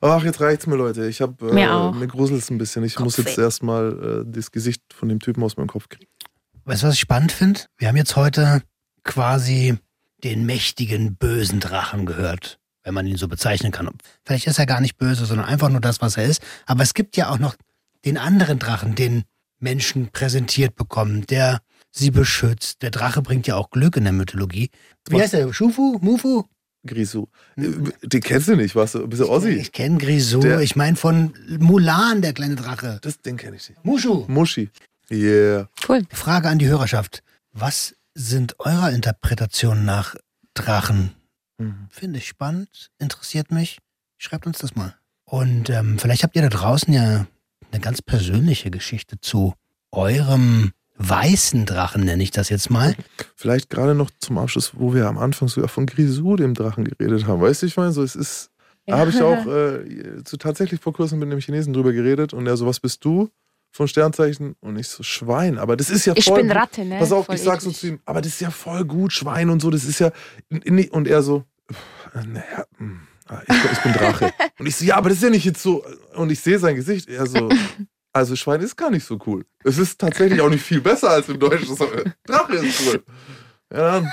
Ach, 0.00 0.22
jetzt 0.22 0.40
reicht's 0.40 0.66
mir, 0.66 0.76
Leute. 0.76 1.06
Ich 1.06 1.20
habe 1.22 1.52
Mir 1.54 1.68
äh, 1.94 1.98
mir 1.98 2.06
gruselt's 2.06 2.50
ein 2.50 2.58
bisschen. 2.58 2.84
Ich 2.84 2.98
muss 2.98 3.16
Kopfweh. 3.16 3.30
jetzt 3.30 3.38
erstmal 3.38 4.24
äh, 4.26 4.30
das 4.30 4.50
Gesicht 4.50 4.82
von 4.92 5.08
dem 5.08 5.18
Typen 5.20 5.42
aus 5.42 5.56
meinem 5.56 5.68
Kopf 5.68 5.88
kriegen. 5.88 6.10
Weißt 6.64 6.82
du, 6.82 6.88
was 6.88 6.94
ich 6.94 7.00
spannend 7.00 7.32
finde? 7.32 7.60
Wir 7.78 7.88
haben 7.88 7.96
jetzt 7.96 8.16
heute 8.16 8.62
quasi 9.02 9.76
den 10.22 10.46
mächtigen, 10.46 11.16
bösen 11.16 11.60
Drachen 11.60 12.06
gehört, 12.06 12.58
wenn 12.84 12.94
man 12.94 13.06
ihn 13.06 13.16
so 13.16 13.26
bezeichnen 13.28 13.72
kann. 13.72 13.88
Vielleicht 14.24 14.46
ist 14.46 14.58
er 14.58 14.66
gar 14.66 14.80
nicht 14.80 14.96
böse, 14.98 15.24
sondern 15.26 15.46
einfach 15.46 15.70
nur 15.70 15.80
das, 15.80 16.00
was 16.00 16.16
er 16.16 16.24
ist. 16.26 16.42
Aber 16.66 16.82
es 16.82 16.94
gibt 16.94 17.16
ja 17.16 17.30
auch 17.30 17.38
noch 17.38 17.56
den 18.04 18.18
anderen 18.18 18.58
Drachen, 18.58 18.94
den 18.94 19.24
Menschen 19.58 20.08
präsentiert 20.12 20.76
bekommen, 20.76 21.26
der 21.26 21.60
sie 21.90 22.10
beschützt. 22.10 22.82
Der 22.82 22.90
Drache 22.90 23.22
bringt 23.22 23.46
ja 23.46 23.56
auch 23.56 23.70
Glück 23.70 23.96
in 23.96 24.04
der 24.04 24.12
Mythologie. 24.12 24.70
Wie 25.08 25.20
heißt 25.20 25.32
der? 25.32 25.52
Schufu? 25.52 25.98
Mufu? 26.00 26.44
Grisou. 26.86 27.28
Den 27.56 28.20
kennst 28.20 28.48
du 28.48 28.56
nicht, 28.56 28.76
was? 28.76 28.92
Bist 29.06 29.22
du 29.22 29.28
Ossi? 29.30 29.48
Ich 29.50 29.72
kenne 29.72 29.96
Grisou. 29.96 30.40
Der- 30.40 30.60
Ich 30.60 30.76
meine 30.76 30.96
von 30.96 31.32
Mulan, 31.58 32.20
der 32.20 32.34
kleine 32.34 32.56
Drache. 32.56 32.98
Das, 33.00 33.22
den 33.22 33.38
kenne 33.38 33.56
ich 33.56 33.70
nicht. 33.70 33.82
Mushu. 33.84 34.26
Muschi. 34.28 34.68
Yeah. 35.10 35.68
Cool. 35.88 36.02
Frage 36.10 36.48
an 36.48 36.58
die 36.58 36.66
Hörerschaft. 36.66 37.22
Was 37.52 37.94
sind 38.14 38.60
eurer 38.60 38.90
Interpretation 38.90 39.86
nach 39.86 40.14
Drachen? 40.52 41.12
Mhm. 41.58 41.86
Finde 41.90 42.18
ich 42.18 42.28
spannend, 42.28 42.90
interessiert 42.98 43.50
mich. 43.50 43.78
Schreibt 44.18 44.46
uns 44.46 44.58
das 44.58 44.74
mal. 44.74 44.94
Und 45.24 45.70
ähm, 45.70 45.98
vielleicht 45.98 46.22
habt 46.22 46.36
ihr 46.36 46.42
da 46.42 46.48
draußen 46.48 46.92
ja 46.92 47.26
eine 47.70 47.80
ganz 47.80 48.02
persönliche 48.02 48.70
Geschichte 48.70 49.20
zu 49.20 49.54
eurem 49.90 50.72
weißen 50.96 51.66
Drachen, 51.66 52.04
nenne 52.04 52.22
ich 52.22 52.30
das 52.30 52.48
jetzt 52.48 52.70
mal. 52.70 52.94
Vielleicht 53.34 53.68
gerade 53.70 53.94
noch 53.94 54.10
zum 54.18 54.38
Abschluss, 54.38 54.72
wo 54.74 54.94
wir 54.94 55.08
am 55.08 55.18
Anfang 55.18 55.48
sogar 55.48 55.68
von 55.68 55.86
Grisou, 55.86 56.36
dem 56.36 56.54
Drachen, 56.54 56.84
geredet 56.84 57.26
haben. 57.26 57.40
Weißt 57.40 57.62
du, 57.62 57.66
ich 57.66 57.76
meine, 57.76 57.92
so, 57.92 58.02
es 58.02 58.14
ist. 58.14 58.50
Da 58.86 58.98
habe 58.98 59.10
ich 59.10 59.20
auch 59.22 59.46
äh, 59.46 60.22
zu, 60.24 60.36
tatsächlich 60.36 60.80
vor 60.80 60.92
kurzem 60.92 61.18
mit 61.18 61.30
einem 61.30 61.40
Chinesen 61.40 61.72
drüber 61.72 61.92
geredet 61.92 62.32
und 62.32 62.46
er 62.46 62.56
so, 62.56 62.66
was 62.66 62.80
bist 62.80 63.04
du? 63.04 63.28
Von 63.76 63.88
Sternzeichen 63.88 64.54
und 64.60 64.78
ich 64.78 64.86
so, 64.86 65.02
Schwein. 65.02 65.58
Aber 65.58 65.76
das 65.76 65.90
ist 65.90 66.04
ja 66.06 66.12
Ich 66.16 66.26
voll. 66.26 66.42
bin 66.42 66.50
Ratte, 66.52 66.84
ne? 66.84 66.96
Pass 67.00 67.10
auf, 67.10 67.26
Voll 67.26 67.34
ich 67.34 67.42
sag 67.42 67.60
so 67.60 67.72
zu 67.72 67.88
ihm, 67.88 68.00
aber 68.04 68.20
das 68.20 68.34
ist 68.34 68.40
ja 68.40 68.50
voll 68.50 68.84
gut, 68.84 69.12
Schwein 69.12 69.50
und 69.50 69.60
so, 69.60 69.68
das 69.68 69.82
ist 69.84 69.98
ja. 69.98 70.12
Und 70.92 71.08
er 71.08 71.22
so, 71.22 71.42
naja, 72.14 72.64
hm, 72.78 73.00
ah, 73.28 73.40
ich, 73.48 73.72
ich 73.72 73.78
bin 73.80 73.92
Drache. 73.94 74.32
Und 74.60 74.66
ich 74.66 74.76
so, 74.76 74.84
ja, 74.84 74.94
aber 74.96 75.08
das 75.08 75.18
ist 75.18 75.24
ja 75.24 75.30
nicht 75.30 75.44
jetzt 75.44 75.60
so. 75.60 75.84
Und 76.14 76.30
ich 76.30 76.38
sehe 76.38 76.60
sein 76.60 76.76
Gesicht, 76.76 77.08
er 77.08 77.26
so, 77.26 77.48
also 78.12 78.36
Schwein 78.36 78.60
ist 78.60 78.76
gar 78.76 78.90
nicht 78.90 79.04
so 79.04 79.18
cool. 79.26 79.44
Es 79.64 79.76
ist 79.78 80.00
tatsächlich 80.00 80.40
auch 80.40 80.50
nicht 80.50 80.62
viel 80.64 80.80
besser 80.80 81.10
als 81.10 81.28
im 81.28 81.40
Deutschen. 81.40 81.74
So, 81.74 81.88
Drache 82.24 82.54
ist 82.54 82.80
cool. 82.86 83.02
Ja, 83.72 83.78
dann, 84.00 84.08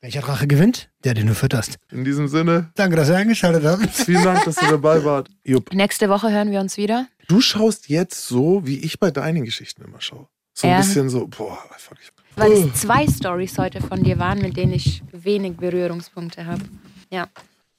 Welcher 0.00 0.20
Drache 0.20 0.46
gewinnt? 0.46 0.90
Der, 1.04 1.14
den 1.14 1.26
du 1.28 1.34
fütterst. 1.34 1.78
in 1.90 2.04
diesem 2.04 2.28
Sinne, 2.28 2.70
Danke, 2.74 2.96
dass 2.96 3.08
ihr 3.08 3.16
eingeschaltet 3.16 3.64
habt. 3.64 3.88
vielen 3.90 4.22
Dank, 4.24 4.44
dass 4.44 4.60
ihr 4.60 4.68
dabei 4.68 5.04
wart. 5.04 5.28
Jupp. 5.44 5.72
Nächste 5.72 6.08
Woche 6.08 6.30
hören 6.30 6.50
wir 6.50 6.60
uns 6.60 6.76
wieder. 6.76 7.06
Du 7.28 7.40
schaust 7.40 7.88
jetzt 7.88 8.26
so, 8.28 8.66
wie 8.66 8.78
ich 8.78 8.98
bei 9.00 9.10
deinen 9.10 9.44
Geschichten 9.44 9.82
immer 9.82 10.00
schaue. 10.00 10.28
So 10.54 10.66
ein 10.66 10.72
Ja. 10.72 10.78
bisschen 10.78 11.08
so, 11.08 11.26
boah, 11.26 11.58
fuck 11.78 11.98
ich. 12.00 12.08
Weil 12.36 12.52
Oh. 12.52 12.68
es 12.72 12.80
zwei 12.80 13.06
Stories 13.08 13.58
heute 13.58 13.80
von 13.80 14.02
dir 14.04 14.18
waren, 14.18 14.40
mit 14.40 14.56
denen 14.56 14.72
ich 14.72 15.02
wenig 15.12 15.56
Berührungspunkte 15.56 16.46
habe. 16.46 16.62
Ja. 17.10 17.28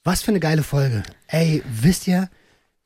Was 0.04 0.22
für 0.22 0.30
eine 0.32 0.40
geile 0.40 0.62
Folge. 0.62 1.02
Ey, 1.28 1.62
wisst 1.68 2.06
ihr, 2.08 2.28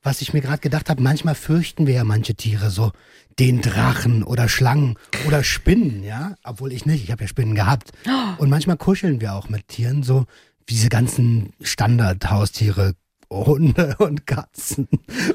was 0.03 0.21
ich 0.21 0.33
mir 0.33 0.41
gerade 0.41 0.59
gedacht 0.59 0.91
habe? 0.91 1.03
Manchmal 1.03 1.35
fürchten 1.35 1.87
wir 1.87 1.95
ja 1.95 2.05
manche 2.05 2.35
Tiere 2.35 2.71
so. 2.71 2.93
Den 3.39 3.63
Drachen 3.63 4.23
oder 4.23 4.49
Schlangen 4.49 4.99
oder 5.27 5.43
Spinnen, 5.45 6.03
ja? 6.05 6.35
Obwohl 6.45 6.73
ich 6.73 6.85
nicht, 6.87 7.03
ich 7.05 7.11
habe 7.11 7.23
ja 7.23 7.29
Spinnen 7.29 7.55
gehabt. 7.55 7.93
Und 8.39 8.51
manchmal 8.51 8.77
kuscheln 8.77 9.21
wir 9.21 9.35
auch 9.35 9.49
mit 9.49 9.69
Tieren, 9.69 10.03
so 10.03 10.27
wie 10.67 10.75
diese 10.75 10.89
ganzen 10.91 11.53
Standardhaustiere. 11.63 12.95
Hunde 13.33 13.97
und 13.99 14.27
Katzen. 14.27 14.89